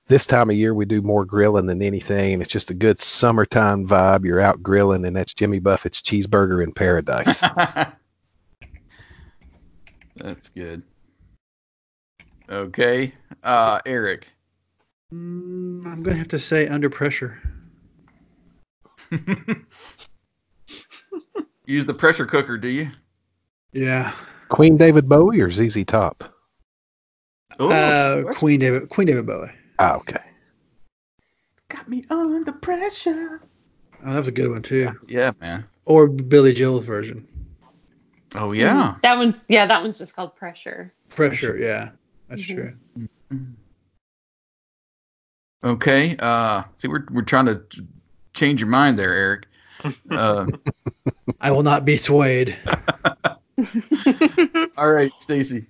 this 0.09 0.27
time 0.27 0.51
of 0.51 0.57
year 0.57 0.75
we 0.75 0.85
do 0.85 1.01
more 1.01 1.25
grilling 1.25 1.67
than 1.67 1.81
anything, 1.81 2.33
and 2.33 2.43
it's 2.43 2.53
just 2.53 2.69
a 2.69 2.75
good 2.75 2.99
summertime 2.99 3.87
vibe. 3.87 4.25
You're 4.25 4.41
out 4.41 4.61
grilling, 4.61 5.05
and 5.05 5.15
that's 5.15 5.33
Jimmy 5.33 5.61
Buffett's 5.61 6.03
Cheeseburger 6.03 6.61
in 6.61 6.73
Paradise. 6.73 7.41
That's 10.17 10.49
good. 10.49 10.83
Okay, 12.51 13.15
uh, 13.45 13.79
Eric. 13.87 14.27
Mm, 15.15 15.87
I'm 15.87 16.03
gonna 16.03 16.17
have 16.17 16.27
to 16.29 16.41
say 16.41 16.67
under 16.67 16.91
pressure. 16.91 17.41
Use 21.65 21.87
the 21.87 21.95
pressure 21.95 22.27
cooker, 22.27 22.59
do 22.59 22.67
you? 22.67 22.91
Yeah. 23.73 24.13
Queen 24.53 24.77
David 24.77 25.09
Bowie 25.09 25.41
or 25.41 25.51
ZZ 25.51 25.83
Top? 25.87 26.25
Oh, 27.59 27.71
uh. 27.71 28.35
Queen 28.35 28.61
David 28.61 28.91
Queen 28.91 29.07
David 29.07 29.27
Bowie. 29.27 29.51
Ah, 29.79 29.97
okay. 29.97 30.19
got 31.71 31.89
me 31.89 32.05
under 32.11 32.53
pressure. 32.53 33.41
Oh, 34.05 34.11
that 34.13 34.19
was 34.19 34.29
a 34.29 34.33
good 34.33 34.51
one 34.51 34.61
too. 34.61 34.91
Yeah, 35.09 35.33
man. 35.41 35.65
Or 35.87 36.07
Billy 36.07 36.53
Joel's 36.53 36.85
version. 36.85 37.27
Oh 38.35 38.53
yeah. 38.53 38.97
That 39.03 39.17
one's 39.17 39.41
yeah. 39.49 39.65
That 39.65 39.81
one's 39.81 39.99
just 39.99 40.15
called 40.15 40.37
pressure. 40.37 40.93
Pressure. 41.09 41.57
Yeah, 41.57 41.91
that's 42.29 42.43
Mhm. 42.43 42.55
true. 43.31 43.41
Okay. 45.65 46.15
Uh, 46.19 46.63
see, 46.77 46.89
we're 46.89 47.07
we're 47.11 47.23
trying 47.23 47.47
to 47.47 47.63
change 48.35 48.61
your 48.61 48.69
mind 48.69 48.99
there, 48.99 49.15
Eric. 49.15 49.47
Uh, 50.11 50.47
I 51.41 51.51
will 51.51 51.63
not 51.65 51.85
be 51.85 51.97
swayed. 51.97 52.57
all 54.77 54.91
right, 54.91 55.13
Stacy. 55.19 55.67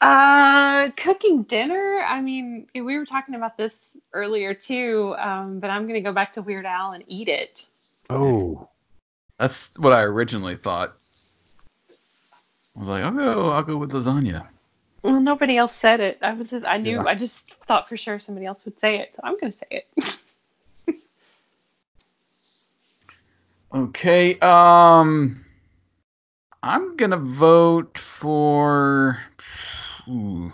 Uh, 0.00 0.90
cooking 0.96 1.42
dinner. 1.42 2.02
I 2.06 2.20
mean, 2.20 2.66
we 2.74 2.96
were 2.96 3.04
talking 3.04 3.34
about 3.34 3.56
this 3.56 3.90
earlier 4.12 4.54
too, 4.54 5.14
um, 5.18 5.60
but 5.60 5.70
I'm 5.70 5.86
gonna 5.86 6.00
go 6.00 6.12
back 6.12 6.32
to 6.34 6.42
Weird 6.42 6.64
Al 6.66 6.92
and 6.92 7.04
eat 7.06 7.28
it. 7.28 7.66
Oh, 8.08 8.68
That's 9.38 9.78
what 9.78 9.92
I 9.92 10.02
originally 10.02 10.56
thought. 10.56 10.96
I 12.76 12.80
was 12.80 12.88
like, 12.88 13.04
I'll 13.04 13.12
go, 13.12 13.50
I'll 13.50 13.62
go 13.62 13.76
with 13.76 13.92
lasagna. 13.92 14.46
Well, 15.02 15.20
nobody 15.20 15.56
else 15.56 15.74
said 15.74 16.00
it. 16.00 16.18
I 16.22 16.32
was, 16.32 16.50
just, 16.50 16.66
I 16.66 16.76
knew, 16.76 16.96
Yeah. 16.96 17.04
I 17.04 17.14
just 17.14 17.50
thought 17.66 17.88
for 17.88 17.96
sure 17.96 18.20
somebody 18.20 18.46
else 18.46 18.64
would 18.64 18.78
say 18.80 18.98
it, 18.98 19.12
so 19.14 19.20
I'm 19.24 19.36
gonna 19.38 19.52
say 19.52 19.66
it. 19.70 20.16
Okay. 23.72 24.36
Um, 24.40 25.44
I'm 26.62 26.96
gonna 26.96 27.16
vote 27.16 27.96
for. 27.96 29.18
Ooh. 30.08 30.52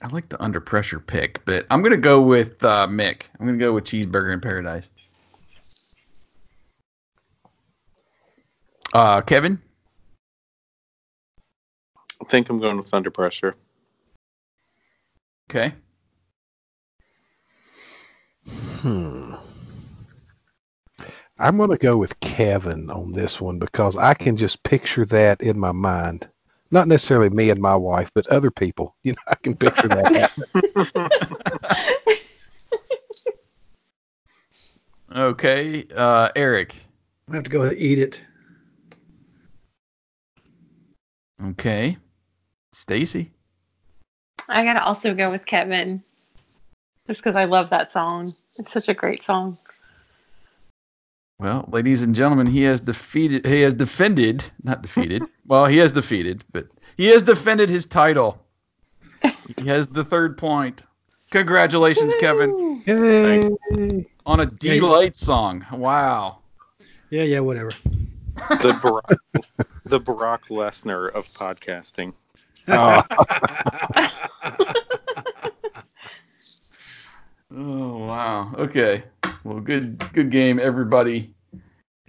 I 0.00 0.08
like 0.08 0.28
the 0.28 0.40
under 0.42 0.60
pressure 0.60 1.00
pick, 1.00 1.44
but 1.44 1.66
I'm 1.70 1.82
gonna 1.82 1.96
go 1.96 2.20
with 2.20 2.62
uh, 2.62 2.86
Mick. 2.86 3.22
I'm 3.38 3.46
gonna 3.46 3.58
go 3.58 3.72
with 3.72 3.84
Cheeseburger 3.84 4.32
in 4.32 4.40
Paradise. 4.40 4.88
Uh, 8.92 9.20
Kevin. 9.22 9.60
I 12.20 12.24
think 12.26 12.48
I'm 12.48 12.58
going 12.58 12.76
with 12.76 12.92
Under 12.94 13.10
Pressure. 13.10 13.54
Okay. 15.50 15.74
hmm. 18.46 19.34
I'm 21.38 21.56
going 21.56 21.70
to 21.70 21.76
go 21.76 21.96
with 21.96 22.18
Kevin 22.20 22.90
on 22.90 23.12
this 23.12 23.40
one 23.40 23.58
because 23.58 23.96
I 23.96 24.14
can 24.14 24.36
just 24.36 24.62
picture 24.62 25.04
that 25.06 25.40
in 25.40 25.58
my 25.58 25.72
mind. 25.72 26.28
Not 26.70 26.88
necessarily 26.88 27.30
me 27.30 27.50
and 27.50 27.60
my 27.60 27.74
wife, 27.74 28.10
but 28.14 28.26
other 28.28 28.50
people. 28.50 28.94
You 29.04 29.12
know, 29.12 29.22
I 29.28 29.34
can 29.34 29.56
picture 29.56 29.88
that. 29.88 30.30
Okay. 35.14 35.86
Uh, 35.94 36.30
Eric. 36.34 36.74
I 37.30 37.34
have 37.34 37.44
to 37.44 37.50
go 37.50 37.60
with 37.60 37.74
eat 37.74 37.98
it. 37.98 38.22
Okay. 41.50 41.96
Stacy. 42.72 43.30
I 44.48 44.64
gotta 44.64 44.82
also 44.82 45.14
go 45.14 45.30
with 45.30 45.46
Kevin, 45.46 46.02
just 47.06 47.22
because 47.22 47.36
I 47.36 47.44
love 47.44 47.70
that 47.70 47.92
song. 47.92 48.32
It's 48.58 48.72
such 48.72 48.88
a 48.88 48.94
great 48.94 49.22
song. 49.22 49.56
Well, 51.38 51.68
ladies 51.70 52.02
and 52.02 52.14
gentlemen, 52.14 52.46
he 52.46 52.62
has 52.62 52.80
defeated. 52.80 53.44
He 53.44 53.60
has 53.62 53.74
defended, 53.74 54.44
not 54.62 54.82
defeated. 54.82 55.22
well, 55.46 55.66
he 55.66 55.78
has 55.78 55.92
defeated, 55.92 56.44
but 56.52 56.68
he 56.96 57.06
has 57.06 57.22
defended 57.22 57.68
his 57.68 57.86
title. 57.86 58.40
he 59.56 59.66
has 59.66 59.88
the 59.88 60.04
third 60.04 60.38
point. 60.38 60.84
Congratulations, 61.30 62.14
Kevin, 62.20 62.52
Woo! 62.52 62.82
Yay! 62.86 64.06
on 64.24 64.40
a 64.40 64.44
Yeah, 64.44 64.50
Deee-Lite 64.58 65.18
song. 65.18 65.66
Wow. 65.72 66.38
Yeah, 67.10 67.24
yeah, 67.24 67.40
whatever. 67.40 67.70
The 68.60 68.78
Brock, 68.80 69.12
the 69.84 70.00
Brock 70.00 70.46
Lesnar 70.48 71.12
of 71.12 71.24
podcasting. 71.24 72.12
Oh, 72.68 73.02
Oh 77.56 77.98
wow. 77.98 78.52
Okay. 78.56 79.04
Well, 79.44 79.60
good 79.60 79.98
good 80.12 80.30
game, 80.30 80.58
everybody. 80.58 81.32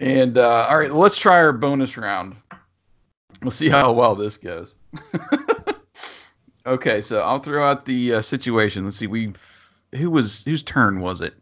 And 0.00 0.36
uh, 0.38 0.66
all 0.68 0.78
right, 0.78 0.92
let's 0.92 1.16
try 1.18 1.36
our 1.36 1.52
bonus 1.52 1.96
round. 1.96 2.36
We'll 3.42 3.50
see 3.50 3.68
how 3.68 3.92
well 3.92 4.14
this 4.14 4.36
goes. 4.36 4.74
okay, 6.66 7.00
so 7.00 7.20
I'll 7.20 7.38
throw 7.38 7.64
out 7.64 7.84
the 7.84 8.14
uh, 8.14 8.20
situation. 8.22 8.84
Let's 8.84 8.96
see. 8.96 9.06
We 9.06 9.32
who 9.94 10.10
was 10.10 10.44
whose 10.44 10.62
turn 10.62 11.00
was 11.00 11.20
it, 11.20 11.34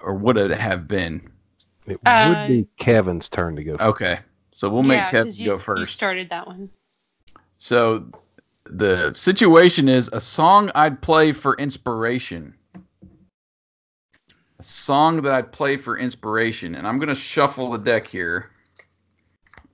or 0.00 0.14
would 0.14 0.36
it 0.36 0.50
have 0.52 0.88
been? 0.88 1.28
it 1.86 1.98
Uh, 2.06 2.28
would 2.28 2.48
be 2.48 2.66
Kevin's 2.78 3.28
turn 3.28 3.56
to 3.56 3.64
go. 3.64 3.76
Okay, 3.80 4.20
so 4.52 4.68
we'll 4.68 4.82
make 4.82 4.98
Yeah, 4.98 5.10
Kevin 5.10 5.26
'cause 5.28 5.38
you, 5.40 5.46
go 5.50 5.54
You 5.56 5.60
first. 5.62 5.94
started 5.94 6.30
that 6.30 6.46
one. 6.46 6.68
So 7.58 8.06
the 8.64 9.12
situation 9.14 9.88
is 9.88 10.10
a 10.12 10.20
song 10.20 10.70
I'd 10.74 11.00
play 11.00 11.32
for 11.32 11.54
inspiration. 11.56 12.54
A 14.58 14.62
song 14.62 15.20
that 15.22 15.34
I'd 15.34 15.52
play 15.52 15.76
for 15.76 15.98
inspiration. 15.98 16.74
And 16.74 16.86
I'm 16.86 16.98
going 16.98 17.08
to 17.08 17.14
shuffle 17.14 17.70
the 17.70 17.78
deck 17.78 18.06
here 18.06 18.50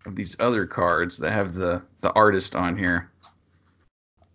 of 0.06 0.16
these 0.16 0.38
other 0.40 0.66
cards 0.66 1.16
that 1.18 1.30
have 1.30 1.54
the, 1.54 1.82
the 2.00 2.12
artist 2.12 2.56
on 2.56 2.76
here. 2.76 3.10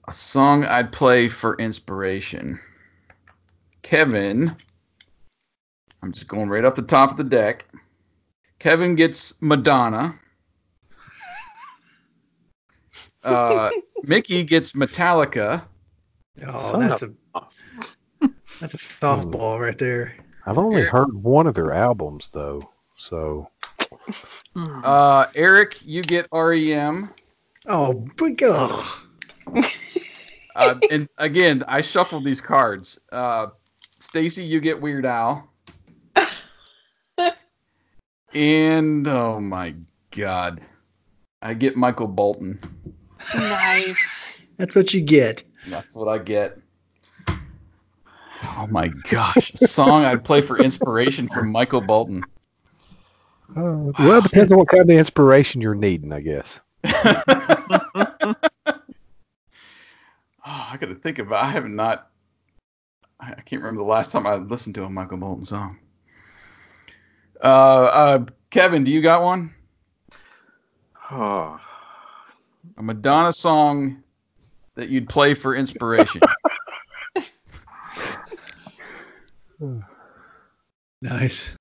A 0.07 0.13
song 0.13 0.63
I'd 0.65 0.91
play 0.91 1.27
for 1.27 1.57
inspiration. 1.57 2.59
Kevin, 3.81 4.55
I'm 6.01 6.13
just 6.13 6.27
going 6.27 6.49
right 6.49 6.63
off 6.63 6.75
the 6.75 6.81
top 6.81 7.11
of 7.11 7.17
the 7.17 7.23
deck. 7.23 7.65
Kevin 8.59 8.95
gets 8.95 9.41
Madonna. 9.41 10.17
Uh, 13.23 13.69
Mickey 14.03 14.41
gets 14.41 14.71
Metallica. 14.71 15.61
Oh, 16.45 16.71
Son 16.71 16.87
that's 16.87 17.03
a 17.03 17.11
that's 18.61 18.73
a 18.73 18.77
softball 18.77 19.59
right 19.59 19.77
there. 19.77 20.13
I've 20.47 20.57
only 20.57 20.81
Eric- 20.81 20.91
heard 20.91 21.13
one 21.13 21.45
of 21.45 21.53
their 21.53 21.73
albums 21.73 22.31
though, 22.31 22.61
so 22.95 23.51
Uh, 24.55 25.27
Eric, 25.35 25.79
you 25.85 26.01
get 26.01 26.27
REM. 26.31 27.09
Oh, 27.67 27.93
but 28.15 28.31
oh. 28.41 29.03
Uh, 30.55 30.79
and 30.89 31.07
again, 31.19 31.63
I 31.67 31.81
shuffled 31.81 32.23
these 32.25 32.41
cards. 32.41 32.99
Uh, 33.11 33.47
Stacy, 33.99 34.43
you 34.43 34.59
get 34.59 34.81
Weird 34.81 35.05
Al. 35.05 35.47
and 38.33 39.07
oh 39.07 39.39
my 39.39 39.75
God, 40.11 40.61
I 41.41 41.53
get 41.53 41.75
Michael 41.75 42.07
Bolton. 42.07 42.59
Nice. 43.35 44.45
that's 44.57 44.73
what 44.75 44.93
you 44.93 45.01
get. 45.01 45.43
That's 45.67 45.93
what 45.93 46.07
I 46.07 46.17
get. 46.17 46.57
Oh 48.59 48.65
my 48.65 48.87
gosh, 48.87 49.51
a 49.53 49.67
song 49.67 50.03
I'd 50.03 50.23
play 50.23 50.41
for 50.41 50.57
inspiration 50.57 51.27
from 51.27 51.51
Michael 51.51 51.79
Bolton. 51.79 52.23
uh, 53.55 53.91
well, 53.99 54.17
it 54.17 54.23
depends 54.23 54.51
on 54.51 54.57
what 54.57 54.67
kind 54.67 54.81
of 54.81 54.89
inspiration 54.89 55.61
you're 55.61 55.75
needing, 55.75 56.11
I 56.11 56.21
guess. 56.21 56.61
oh, 56.83 56.93
I 60.43 60.77
got 60.79 60.89
to 60.89 60.95
think 60.95 61.19
about. 61.19 61.43
I 61.43 61.51
have 61.51 61.67
not. 61.67 62.09
I 63.19 63.33
I 63.33 63.41
can't 63.41 63.61
remember 63.61 63.81
the 63.81 63.87
last 63.87 64.11
time 64.11 64.25
I 64.25 64.35
listened 64.35 64.73
to 64.75 64.85
a 64.85 64.89
Michael 64.89 65.17
Bolton 65.17 65.45
song. 65.45 65.77
Uh, 67.43 67.45
uh, 67.93 68.25
Kevin, 68.49 68.83
do 68.83 68.89
you 68.89 69.01
got 69.01 69.21
one? 69.21 69.53
Oh, 71.11 71.59
A 72.77 72.81
Madonna 72.81 73.33
song 73.33 74.01
that 74.73 74.89
you'd 74.89 75.09
play 75.09 75.35
for 75.35 75.55
inspiration? 75.55 76.21
Nice. 81.01 81.55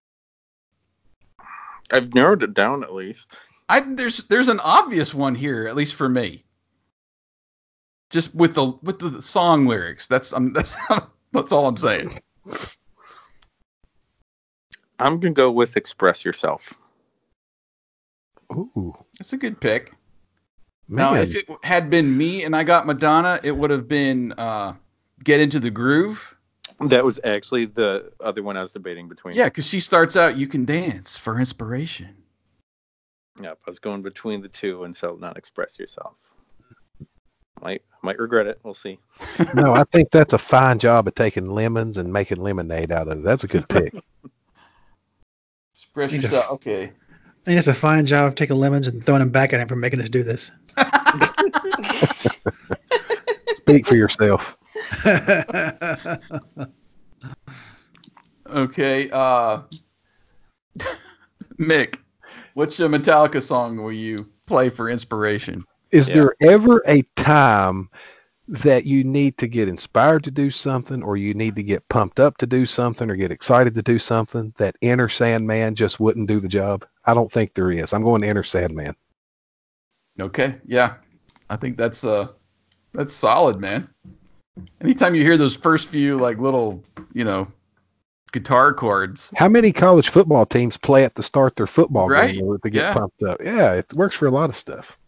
I've 1.93 2.15
narrowed 2.15 2.43
it 2.43 2.55
down 2.55 2.83
at 2.83 2.95
least. 2.95 3.37
I 3.69 3.81
there's 3.81 4.19
there's 4.29 4.49
an 4.49 4.61
obvious 4.61 5.13
one 5.13 5.35
here, 5.35 5.67
at 5.67 5.77
least 5.77 5.95
for 5.95 6.09
me. 6.09 6.45
Just 8.11 8.35
with 8.35 8.55
the 8.55 8.73
with 8.83 8.99
the 8.99 9.21
song 9.21 9.67
lyrics. 9.67 10.07
That's 10.07 10.33
um 10.33 10.53
that's 10.55 10.77
that's 11.33 11.53
all 11.53 11.69
I'm 11.69 11.77
saying. 11.77 12.19
I'm 14.99 15.21
gonna 15.21 15.35
go 15.35 15.51
with 15.51 15.77
"Express 15.77 16.25
Yourself." 16.25 16.73
Ooh, 18.53 18.95
That's 19.19 19.33
a 19.33 19.37
good 19.37 19.61
pick. 19.61 19.93
man. 20.89 21.13
Now, 21.13 21.15
if 21.15 21.35
it 21.35 21.47
had 21.63 21.91
been 21.91 22.17
me 22.17 22.45
and 22.45 22.57
I 22.57 22.65
got 22.65 22.87
Madonna, 22.87 23.39
it 23.43 23.51
would 23.53 23.71
have 23.71 23.87
been 23.89 24.33
uh, 24.39 24.75
"Get 25.25 25.41
Into 25.41 25.61
the 25.61 25.71
Groove." 25.71 26.36
That 26.81 27.05
was 27.05 27.19
actually 27.25 27.67
the 27.67 28.13
other 28.21 28.43
one 28.43 28.57
I 28.57 28.61
was 28.61 28.73
debating 28.73 29.09
between. 29.09 29.35
Yeah, 29.35 29.45
because 29.45 29.67
she 29.67 29.81
starts 29.81 30.17
out, 30.17 30.37
"You 30.37 30.47
can 30.47 30.65
dance 30.65 31.17
for 31.17 31.41
inspiration." 31.41 32.15
Yep, 33.41 33.59
I 33.67 33.71
was 33.71 33.79
going 33.79 34.03
between 34.03 34.43
the 34.43 34.49
two, 34.49 34.85
and 34.85 34.95
so 34.95 35.17
not 35.19 35.39
"Express 35.39 35.79
Yourself." 35.79 36.17
Might 37.63 37.83
might 38.03 38.19
regret 38.19 38.47
it. 38.47 38.61
We'll 38.63 38.75
see. 38.75 38.99
no, 39.55 39.73
I 39.73 39.85
think 39.85 40.11
that's 40.11 40.35
a 40.35 40.39
fine 40.39 40.79
job 40.79 41.09
of 41.09 41.15
taking 41.15 41.51
lemons 41.51 41.97
and 41.97 42.13
making 42.13 42.43
lemonade 42.43 42.93
out 42.93 43.09
of 43.09 43.19
it. 43.19 43.25
That's 43.25 43.45
a 43.45 43.49
good 43.49 43.69
pick. 43.69 43.95
Express 45.75 46.13
Need 46.13 46.21
to- 46.21 46.27
yourself. 46.27 46.51
Okay. 46.53 46.85
I 46.85 47.45
think 47.45 47.59
it's 47.59 47.69
a 47.69 47.75
fine 47.75 48.07
job 48.07 48.29
of 48.29 48.35
taking 48.35 48.57
lemons 48.57 48.89
and 48.89 49.05
throwing 49.05 49.21
them 49.21 49.31
back 49.31 49.53
at 49.53 49.61
him 49.61 49.69
for 49.69 49.77
making 49.77 50.01
us 50.01 50.11
do 50.11 50.25
this. 50.25 50.51
Speak 53.55 53.87
for 53.87 53.95
yourself. 53.95 54.59
Okay. 58.49 59.11
Uh, 59.11 59.63
Mick, 61.59 61.99
what's 62.55 62.79
a 62.81 62.85
Metallica 62.85 63.43
song 63.43 63.83
will 63.83 63.93
you 63.93 64.19
play 64.47 64.69
for 64.69 64.89
inspiration? 64.89 65.65
Is 65.91 66.09
Yeah. 66.09 66.15
there 66.15 66.35
ever 66.43 66.83
a 66.87 67.03
time 67.17 67.89
that 68.49 68.85
you 68.85 69.03
need 69.03 69.37
to 69.39 69.49
get 69.49 69.67
inspired 69.69 70.23
to 70.25 70.31
do 70.31 70.51
something 70.51 71.03
or 71.03 71.17
you 71.17 71.35
need 71.35 71.57
to 71.57 71.63
get 71.63 71.89
pumped 71.89 72.21
up 72.21 72.37
to 72.39 72.47
do 72.47 72.65
something 72.65 73.11
or 73.11 73.17
get 73.17 73.33
excited 73.33 73.75
to 73.75 73.83
do 73.83 73.99
something 73.99 74.55
that 74.59 74.77
Enter 74.83 75.09
Sandman 75.09 75.75
just 75.75 75.99
wouldn't 75.99 76.29
do 76.29 76.39
the 76.39 76.49
job? 76.49 76.87
I 77.07 77.15
don't 77.15 77.33
think 77.33 77.55
there 77.55 77.73
is. 77.73 77.93
I'm 77.93 78.05
going 78.05 78.23
to 78.23 78.29
Enter 78.29 78.45
Sandman. 78.45 78.95
Okay. 80.21 80.57
Yeah, 80.65 80.95
I 81.51 81.57
think 81.57 81.77
that's 81.77 82.05
uh 82.05 82.29
that's 82.93 83.13
solid, 83.13 83.61
man. 83.61 83.89
Anytime 84.81 85.15
you 85.15 85.23
hear 85.23 85.37
those 85.37 85.55
first 85.57 85.89
few 85.89 86.17
like 86.19 86.39
little, 86.39 86.83
you 87.13 87.25
know, 87.25 87.47
guitar 88.33 88.73
chords, 88.75 89.31
How 89.37 89.49
many 89.49 89.73
college 89.73 90.09
football 90.09 90.47
teams 90.47 90.77
play 90.77 91.05
at 91.05 91.15
the 91.15 91.23
start 91.23 91.57
their 91.57 91.67
football 91.67 92.09
Right. 92.09 92.33
game 92.33 92.41
in 92.41 92.47
order 92.47 92.61
to 92.65 92.71
get 92.71 92.81
Yeah. 92.83 92.93
pumped 92.95 93.23
up? 93.23 93.41
Yeah, 93.43 93.73
it 93.75 93.93
works 93.95 94.15
for 94.15 94.27
a 94.27 94.31
lot 94.31 94.49
of 94.51 94.57
stuff. 94.57 94.99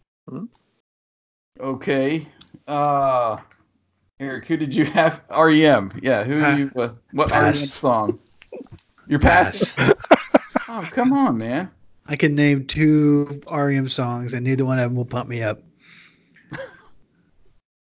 Okay. 1.59 2.27
Uh 2.67 3.37
Eric, 4.19 4.45
who 4.47 4.57
did 4.57 4.75
you 4.75 4.83
have? 4.85 5.21
REM. 5.29 5.91
Yeah, 6.01 6.23
who 6.25 6.41
Pa- 6.41 6.49
you 6.55 6.71
uh, 6.75 6.89
what 7.13 7.29
pass. 7.29 7.59
REM 7.61 7.69
song? 7.69 8.19
You're 9.07 9.19
passing. 9.19 9.93
oh, 10.67 10.87
come 10.91 11.13
on, 11.13 11.37
man. 11.37 11.71
I 12.05 12.15
can 12.17 12.35
name 12.35 12.65
two 12.65 13.41
REM 13.51 13.87
songs, 13.87 14.33
and 14.33 14.43
neither 14.45 14.65
one 14.65 14.77
of 14.77 14.83
them 14.83 14.95
will 14.95 15.05
pump 15.05 15.29
me 15.29 15.41
up. 15.41 15.61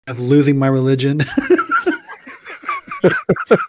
Of 0.07 0.19
losing 0.19 0.59
my 0.59 0.67
religion, 0.67 1.19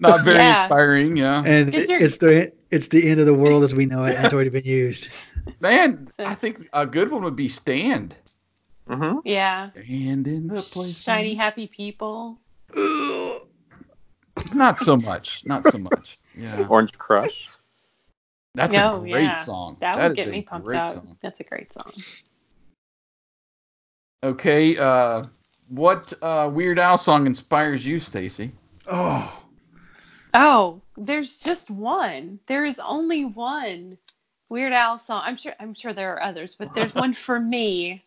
Not 0.00 0.24
very 0.24 0.38
Yeah. 0.38 0.62
inspiring, 0.62 1.16
yeah. 1.16 1.42
and 1.46 1.72
Is 1.74 1.88
your- 1.88 2.00
it's 2.00 2.16
the 2.18 2.52
it's 2.70 2.88
the 2.88 3.08
end 3.08 3.20
of 3.20 3.26
the 3.26 3.34
world 3.34 3.62
as 3.62 3.72
we 3.74 3.86
know 3.86 4.04
it. 4.04 4.16
and 4.16 4.24
It's 4.24 4.34
already 4.34 4.50
been 4.50 4.64
used. 4.64 5.08
Man, 5.60 6.08
So- 6.16 6.24
I 6.24 6.34
think 6.34 6.68
a 6.72 6.86
good 6.86 7.10
one 7.12 7.22
would 7.22 7.36
be 7.36 7.48
Stand. 7.48 8.16
Mm-hmm. 8.88 9.18
yeah. 9.24 9.70
Stand 9.72 10.26
in 10.26 10.48
the 10.48 10.60
place. 10.62 11.00
Shiny 11.00 11.34
happy 11.34 11.66
people. 11.68 12.38
Not 14.54 14.78
so 14.80 14.96
much. 14.96 15.44
Not 15.46 15.66
so 15.70 15.78
much. 15.78 16.18
Yeah. 16.36 16.66
Orange 16.68 16.92
Crush. 16.98 17.48
That's 18.56 18.74
No, 18.76 18.96
a 18.96 19.00
great 19.00 19.22
yeah. 19.22 19.32
song. 19.34 19.76
That, 19.80 19.96
That 19.96 20.08
would 20.08 20.16
get 20.16 20.28
a 20.28 20.30
me 20.32 20.42
pumped 20.42 20.66
great 20.66 20.78
up. 20.78 20.90
song. 20.90 21.16
That's 21.22 21.38
a 21.40 21.44
great 21.44 21.72
song. 21.72 21.92
Okay, 24.22 24.76
uh 24.78 25.22
what 25.68 26.12
uh 26.22 26.50
Weird 26.52 26.78
Al 26.78 26.98
song 26.98 27.26
inspires 27.26 27.86
you, 27.86 27.98
Stacy? 28.00 28.50
Oh, 28.86 29.40
Oh, 30.34 30.80
there's 30.96 31.38
just 31.38 31.70
one. 31.70 32.40
There 32.48 32.64
is 32.64 32.78
only 32.80 33.24
one 33.24 33.96
Weird 34.48 34.72
Al 34.72 34.98
song. 34.98 35.22
I'm 35.24 35.36
sure 35.36 35.54
I'm 35.60 35.74
sure 35.74 35.92
there 35.92 36.12
are 36.14 36.22
others, 36.22 36.54
but 36.54 36.74
there's 36.74 36.94
one 37.06 37.12
for 37.14 37.38
me. 37.40 38.02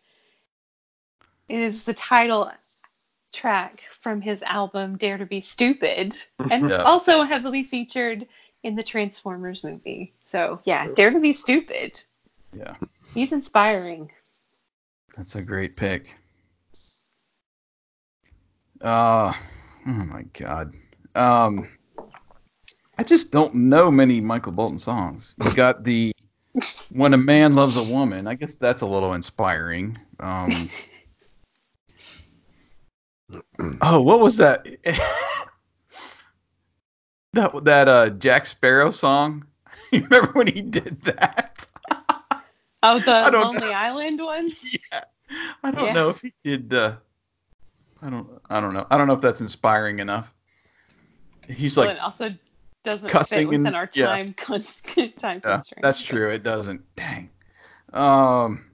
It 1.48 1.58
is 1.60 1.82
the 1.82 1.94
title 1.94 2.50
track 3.32 3.82
from 4.00 4.20
his 4.20 4.42
album 4.42 4.96
Dare 4.96 5.18
to 5.18 5.26
Be 5.26 5.40
Stupid. 5.40 6.16
And 6.50 6.66
it's 6.66 6.74
Yeah. 6.78 6.82
also 6.82 7.22
heavily 7.22 7.62
featured 7.62 8.26
in 8.62 8.74
the 8.74 8.82
Transformers 8.82 9.64
movie. 9.64 10.12
So 10.24 10.60
yeah, 10.64 10.88
Dare 10.94 11.10
to 11.10 11.20
Be 11.20 11.32
Stupid. 11.32 12.02
Yeah. 12.56 12.74
He's 13.14 13.32
inspiring. 13.32 14.10
That's 15.16 15.36
a 15.36 15.42
great 15.42 15.76
pick. 15.76 16.14
Uh, 18.80 19.32
oh 19.86 19.90
my 19.90 20.22
god. 20.34 20.74
Um, 21.14 21.68
I 22.98 23.02
just 23.04 23.32
don't 23.32 23.54
know 23.54 23.90
many 23.90 24.20
Michael 24.20 24.52
Bolton 24.52 24.78
songs. 24.78 25.34
You 25.38 25.50
got 25.52 25.84
the 25.84 26.12
"When 26.90 27.14
a 27.14 27.18
Man 27.18 27.54
Loves 27.54 27.76
a 27.76 27.82
Woman." 27.82 28.26
I 28.26 28.34
guess 28.34 28.56
that's 28.56 28.82
a 28.82 28.86
little 28.86 29.14
inspiring. 29.14 29.96
Um, 30.20 30.68
oh, 33.82 34.00
what 34.00 34.20
was 34.20 34.36
that? 34.36 34.66
that 37.32 37.64
that 37.64 37.88
uh 37.88 38.10
Jack 38.10 38.46
Sparrow 38.46 38.90
song. 38.90 39.44
You 39.90 40.02
remember 40.02 40.32
when 40.32 40.48
he 40.48 40.60
did 40.60 41.00
that? 41.04 41.66
Oh, 42.82 42.98
the 42.98 43.10
Lonely 43.32 43.72
Island 43.72 44.20
one. 44.20 44.50
yeah. 44.92 45.04
I 45.62 45.70
don't 45.70 45.82
Yeah. 45.86 45.92
know 45.94 46.10
if 46.10 46.20
he 46.20 46.30
did. 46.44 46.74
Uh, 46.74 46.96
I 48.02 48.10
don't. 48.10 48.28
I 48.48 48.60
don't 48.60 48.74
know. 48.74 48.86
I 48.90 48.96
don't 48.98 49.06
know 49.08 49.14
if 49.14 49.20
that's 49.20 49.40
inspiring 49.40 49.98
enough. 49.98 50.32
He's 51.48 51.76
Well, 51.76 51.86
like, 51.86 51.96
it 51.96 52.00
also 52.00 52.34
doesn't 52.84 53.08
cussing 53.08 53.38
fit 53.40 53.48
within 53.48 53.66
and- 53.68 53.76
our 53.76 53.88
yeah. 53.94 54.06
time 54.06 54.32
cons- 54.34 54.80
time 55.18 55.40
yeah, 55.44 55.52
constraints. 55.56 55.72
that's 55.82 56.02
true. 56.02 56.30
It 56.30 56.42
doesn't. 56.42 56.82
Dang. 56.96 57.30
Um. 57.92 58.64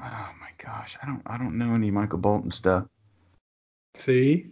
Oh 0.00 0.30
my 0.40 0.48
gosh. 0.58 0.96
I 1.02 1.06
don't. 1.06 1.22
I 1.26 1.38
don't 1.38 1.56
know 1.56 1.74
any 1.74 1.90
Michael 1.90 2.18
Bolton 2.18 2.50
stuff. 2.50 2.86
See? 3.94 4.46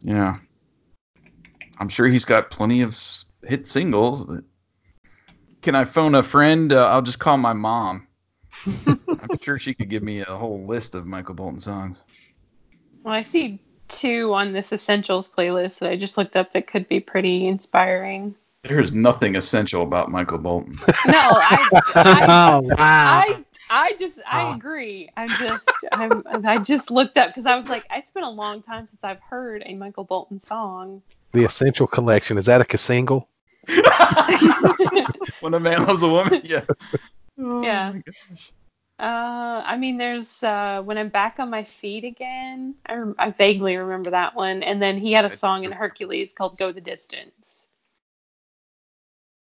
Yeah. 0.00 0.38
I'm 1.78 1.88
sure 1.90 2.06
he's 2.08 2.24
got 2.24 2.50
plenty 2.50 2.80
of 2.80 2.98
hit 3.46 3.66
singles. 3.66 4.24
But 4.24 4.44
can 5.60 5.74
I 5.74 5.84
phone 5.84 6.14
a 6.14 6.22
friend? 6.22 6.72
Uh, 6.72 6.88
I'll 6.88 7.02
just 7.02 7.18
call 7.18 7.36
my 7.36 7.52
mom. 7.52 8.06
I'm 8.86 9.38
sure 9.42 9.58
she 9.58 9.74
could 9.74 9.90
give 9.90 10.02
me 10.02 10.20
a 10.20 10.24
whole 10.24 10.64
list 10.66 10.94
of 10.94 11.06
Michael 11.06 11.34
Bolton 11.34 11.60
songs. 11.60 12.04
Well, 13.06 13.14
I 13.14 13.22
see 13.22 13.60
two 13.86 14.34
on 14.34 14.52
this 14.52 14.72
essentials 14.72 15.28
playlist 15.28 15.78
that 15.78 15.90
I 15.90 15.96
just 15.96 16.18
looked 16.18 16.34
up 16.34 16.52
that 16.52 16.66
could 16.66 16.88
be 16.88 16.98
pretty 16.98 17.46
inspiring. 17.46 18.34
There 18.64 18.80
is 18.80 18.92
nothing 18.92 19.36
essential 19.36 19.82
about 19.84 20.10
Michael 20.10 20.38
Bolton. 20.38 20.76
No, 21.06 21.20
I, 21.20 21.68
I, 21.94 22.24
oh 22.28 22.62
wow! 22.62 22.74
I, 22.78 23.44
I 23.70 23.92
just, 23.96 24.18
I 24.26 24.42
Ah. 24.42 24.54
agree. 24.56 25.08
I'm 25.16 25.28
just, 25.28 25.70
I'm, 25.92 26.24
I 26.44 26.58
just 26.58 26.90
looked 26.90 27.16
up 27.16 27.28
because 27.28 27.46
I 27.46 27.54
was 27.54 27.68
like, 27.68 27.84
it's 27.92 28.10
been 28.10 28.24
a 28.24 28.30
long 28.30 28.60
time 28.60 28.88
since 28.88 29.04
I've 29.04 29.20
heard 29.20 29.62
a 29.66 29.74
Michael 29.74 30.02
Bolton 30.02 30.40
song. 30.40 31.00
The 31.32 31.44
Essential 31.44 31.86
Collection 31.86 32.38
is 32.38 32.46
that 32.46 32.74
a 32.74 32.76
single? 32.76 33.28
when 35.38 35.54
a 35.54 35.60
man 35.60 35.86
loves 35.86 36.02
a 36.02 36.08
woman, 36.08 36.40
yeah. 36.42 36.62
Oh 37.38 37.62
Yeah. 37.62 37.92
My 38.98 39.04
gosh. 39.04 39.08
Uh, 39.08 39.62
I 39.66 39.76
mean, 39.76 39.96
there's 39.98 40.42
uh, 40.42 40.82
when 40.84 40.98
I'm 40.98 41.08
back 41.08 41.38
on 41.38 41.50
my 41.50 41.64
feet 41.64 42.04
again. 42.04 42.74
I, 42.86 42.94
rem- 42.94 43.14
I 43.18 43.30
vaguely 43.30 43.76
remember 43.76 44.10
that 44.10 44.34
one, 44.34 44.62
and 44.62 44.80
then 44.80 44.98
he 44.98 45.12
had 45.12 45.24
a 45.24 45.30
song 45.30 45.64
in. 45.64 45.72
Hercules 45.72 46.32
called 46.32 46.58
"Go 46.58 46.72
the 46.72 46.80
Distance," 46.80 47.68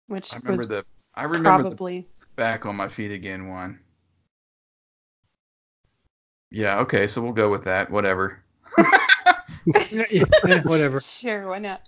which 0.07 0.33
I 0.33 0.37
remember 0.37 0.61
was 0.61 0.67
the. 0.67 0.85
I 1.15 1.23
remember 1.25 1.63
the 1.63 1.69
probably 1.69 2.07
back 2.35 2.65
on 2.65 2.75
my 2.75 2.87
feet 2.87 3.11
again 3.11 3.47
one. 3.49 3.79
Yeah. 6.51 6.79
Okay. 6.79 7.07
So 7.07 7.21
we'll 7.21 7.33
go 7.33 7.49
with 7.49 7.63
that. 7.65 7.89
Whatever. 7.91 8.43
Yeah, 9.89 10.05
yeah, 10.11 10.61
whatever. 10.63 10.99
sure. 10.99 11.47
Why 11.47 11.59
not? 11.59 11.81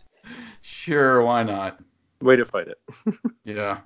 Sure. 0.61 1.21
Why 1.23 1.43
not? 1.43 1.79
Way 2.21 2.37
to 2.37 2.45
fight 2.45 2.67
it. 2.67 2.79
Yeah. 3.43 3.81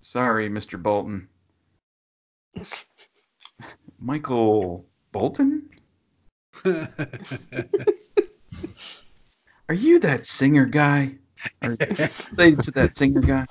Sorry, 0.00 0.50
Mr. 0.50 0.80
Bolton. 0.80 1.28
Michael 3.98 4.86
Bolton? 5.12 5.68
Are 9.68 9.74
you 9.74 9.98
that 10.00 10.26
singer 10.26 10.66
guy? 10.66 11.16
Are 11.62 11.76
related 12.32 12.62
to 12.62 12.70
that 12.72 12.96
singer 12.96 13.20
guy? 13.20 13.46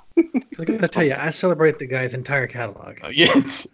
I 0.59 0.63
gotta 0.63 0.87
tell 0.87 1.03
you, 1.03 1.15
I 1.17 1.29
celebrate 1.31 1.79
the 1.79 1.87
guy's 1.87 2.13
entire 2.13 2.47
catalog. 2.47 2.99
Oh, 3.03 3.09
yes. 3.09 3.67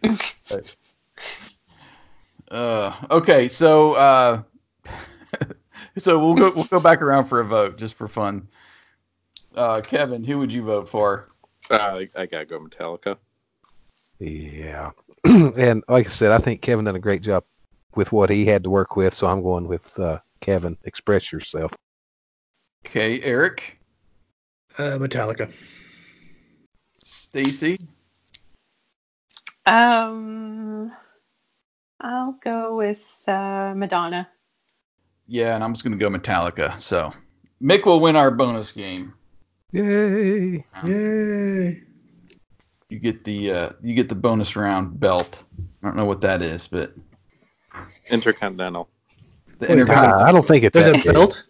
uh, 2.51 2.93
okay, 3.11 3.47
so 3.47 3.93
uh, 3.93 4.43
so 5.97 6.19
we'll 6.19 6.36
go 6.36 6.51
we'll 6.55 6.65
go 6.65 6.79
back 6.79 7.01
around 7.01 7.25
for 7.25 7.39
a 7.39 7.45
vote 7.45 7.77
just 7.77 7.95
for 7.95 8.07
fun. 8.07 8.47
Uh, 9.55 9.82
Kevin, 9.82 10.23
who 10.23 10.38
would 10.39 10.51
you 10.51 10.63
vote 10.63 10.89
for? 10.89 11.29
Uh, 11.69 12.01
I, 12.15 12.21
I 12.21 12.25
gotta 12.25 12.45
go 12.45 12.59
Metallica. 12.59 13.17
Yeah. 14.19 14.91
and 15.57 15.84
like 15.88 16.07
I 16.07 16.09
said, 16.09 16.32
I 16.32 16.38
think 16.39 16.61
Kevin 16.61 16.86
done 16.86 16.95
a 16.95 16.99
great 16.99 17.22
job 17.22 17.43
with 17.95 18.11
what 18.11 18.30
he 18.30 18.45
had 18.45 18.63
to 18.63 18.69
work 18.69 18.95
with, 18.95 19.13
so 19.13 19.28
I'm 19.28 19.41
going 19.43 19.67
with 19.67 19.97
uh, 19.99 20.19
Kevin. 20.39 20.78
Express 20.84 21.32
yourself. 21.32 21.74
Okay, 22.86 23.22
Eric, 23.22 23.78
Uh, 24.78 24.97
Metallica. 24.97 25.51
Stacey, 27.03 27.78
Um, 29.65 30.91
I'll 31.99 32.38
go 32.43 32.76
with 32.78 33.22
uh, 33.28 33.74
Madonna. 33.76 34.28
yeah, 35.28 35.55
and 35.55 35.63
I'm 35.63 35.74
just 35.74 35.84
gonna 35.84 35.97
go 35.97 36.09
Metallica. 36.09 36.80
So 36.80 37.11
Mick 37.61 37.86
will 37.86 37.99
win 37.99 38.15
our 38.15 38.32
bonus 38.32 38.72
game. 38.72 39.13
Yay! 39.72 40.65
Yay! 40.84 41.84
You 42.91 42.99
get 42.99 43.23
the 43.23 43.51
uh, 43.53 43.69
you 43.81 43.95
get 43.95 44.09
the 44.09 44.15
bonus 44.15 44.57
round 44.57 44.99
belt. 44.99 45.43
I 45.81 45.87
don't 45.87 45.95
know 45.95 46.03
what 46.03 46.19
that 46.21 46.41
is, 46.41 46.67
but 46.67 46.93
Intercontinental. 48.09 48.89
the 49.59 49.67
Wait, 49.67 49.75
interview- 49.75 49.93
there's 49.95 50.03
I, 50.03 50.23
I 50.27 50.31
don't 50.33 50.45
think 50.45 50.65
it's 50.65 50.77
There's 50.77 50.91
that 50.91 50.99
a 50.99 51.03
big. 51.05 51.13
belt. 51.13 51.47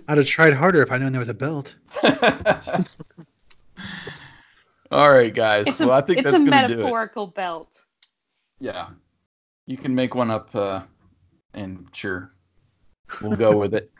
I'd 0.08 0.16
have 0.16 0.26
tried 0.26 0.54
harder 0.54 0.80
if 0.82 0.90
I 0.90 0.96
known 0.96 1.12
there 1.12 1.18
was 1.18 1.28
a 1.28 1.34
belt. 1.34 1.76
All 4.90 5.10
right, 5.12 5.34
guys. 5.34 5.66
It's 5.66 5.80
well, 5.80 5.90
a 5.90 5.96
I 5.96 6.00
think 6.00 6.20
it's 6.20 6.30
that's 6.30 6.40
a 6.40 6.44
gonna 6.44 6.66
do 6.68 6.72
it. 6.72 6.76
metaphorical 6.78 7.26
belt. 7.26 7.84
Yeah, 8.60 8.88
you 9.66 9.76
can 9.76 9.94
make 9.94 10.14
one 10.14 10.30
up, 10.30 10.54
uh, 10.56 10.80
and 11.52 11.86
sure, 11.92 12.30
we'll 13.20 13.36
go 13.36 13.58
with 13.58 13.74
it. 13.74 13.90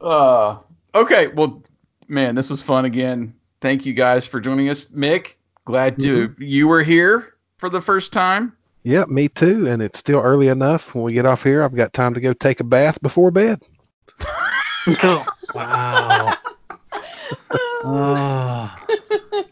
uh, 0.03 0.59
okay. 0.97 1.29
Well, 1.29 1.63
man, 2.09 2.35
this 2.35 2.51
was 2.51 2.63
fun 2.63 2.85
again. 2.85 3.35
Thank 3.61 3.87
you 3.87 3.93
guys 3.93 4.25
for 4.25 4.41
joining 4.41 4.69
us, 4.69 4.87
Mick. 4.89 5.35
Glad 5.65 5.99
to 6.01 6.29
mm-hmm. 6.29 6.43
you 6.43 6.69
were 6.69 6.83
here 6.83 7.35
for 7.59 7.69
the 7.69 7.81
first 7.81 8.13
time. 8.13 8.57
Yep, 8.85 9.09
me 9.09 9.29
too. 9.29 9.67
And 9.67 9.83
it's 9.83 9.99
still 9.99 10.21
early 10.21 10.49
enough. 10.49 10.95
When 10.95 11.03
we 11.03 11.13
get 11.13 11.27
off 11.27 11.43
here, 11.43 11.63
I've 11.63 11.75
got 11.75 11.93
time 11.93 12.15
to 12.15 12.21
go 12.21 12.33
take 12.33 12.61
a 12.61 12.65
bath 12.65 13.01
before 13.03 13.31
bed. 13.31 13.63
Wow. 15.55 16.37
Oh. 17.85 18.77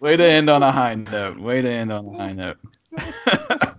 Way 0.00 0.16
to 0.16 0.24
end 0.24 0.50
on 0.50 0.62
a 0.62 0.72
high 0.72 0.94
note. 0.94 1.38
Way 1.38 1.62
to 1.62 1.70
end 1.70 1.92
on 1.92 2.06
a 2.06 2.18
high 2.18 2.32
note. 2.32 2.56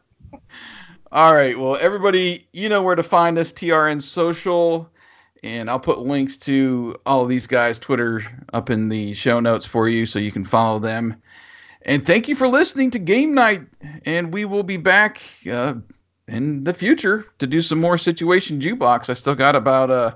All 1.12 1.34
right. 1.34 1.58
Well, 1.58 1.78
everybody, 1.78 2.48
you 2.54 2.70
know 2.70 2.82
where 2.82 2.96
to 2.96 3.04
find 3.04 3.38
us, 3.38 3.52
TRN 3.52 4.02
Social. 4.02 4.90
And 5.44 5.70
I'll 5.70 5.80
put 5.80 6.00
links 6.00 6.38
to 6.38 6.96
all 7.06 7.22
of 7.24 7.30
these 7.30 7.48
guys' 7.48 7.78
Twitter 7.78 8.22
up 8.54 8.70
in 8.70 8.90
the 8.90 9.14
show 9.14 9.40
notes 9.40 9.66
for 9.66 9.88
you 9.88 10.06
so 10.06 10.20
you 10.20 10.32
can 10.32 10.44
follow 10.44 10.80
them. 10.80 11.16
And 11.84 12.06
thank 12.06 12.28
you 12.28 12.36
for 12.36 12.48
listening 12.48 12.92
to 12.92 13.00
Game 13.00 13.34
Night. 13.34 13.62
And 14.06 14.34
we 14.34 14.46
will 14.46 14.64
be 14.64 14.78
back 14.78 15.22
uh, 15.50 15.76
in 16.28 16.64
the 16.64 16.74
future 16.74 17.26
to 17.40 17.48
do 17.48 17.62
some 17.62 17.80
more 17.80 17.98
Situation 17.98 18.60
Jukebox. 18.60 19.10
I 19.10 19.14
still 19.14 19.36
got 19.36 19.56
about, 19.56 19.90
uh, 19.90 20.16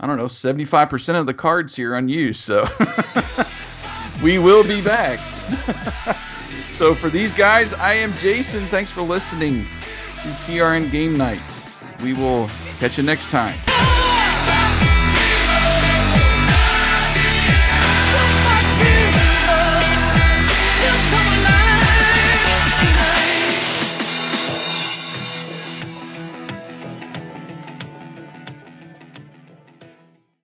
I 0.00 0.06
don't 0.06 0.16
know, 0.16 0.24
75% 0.24 1.20
of 1.20 1.26
the 1.26 1.34
cards 1.34 1.76
here 1.76 1.94
unused. 1.94 2.40
So 2.40 2.66
we 4.22 4.38
will 4.38 4.64
be 4.64 4.80
back. 4.82 5.18
so 6.72 6.94
for 6.94 7.10
these 7.10 7.32
guys, 7.32 7.74
I 7.74 7.94
am 7.94 8.12
Jason. 8.14 8.66
Thanks 8.68 8.90
for 8.90 9.02
listening 9.02 9.64
to 9.64 10.28
TRN 10.46 10.90
Game 10.90 11.16
Night. 11.16 11.42
We 12.02 12.14
will 12.14 12.48
catch 12.78 12.96
you 12.96 13.04
next 13.04 13.28
time. 13.28 13.58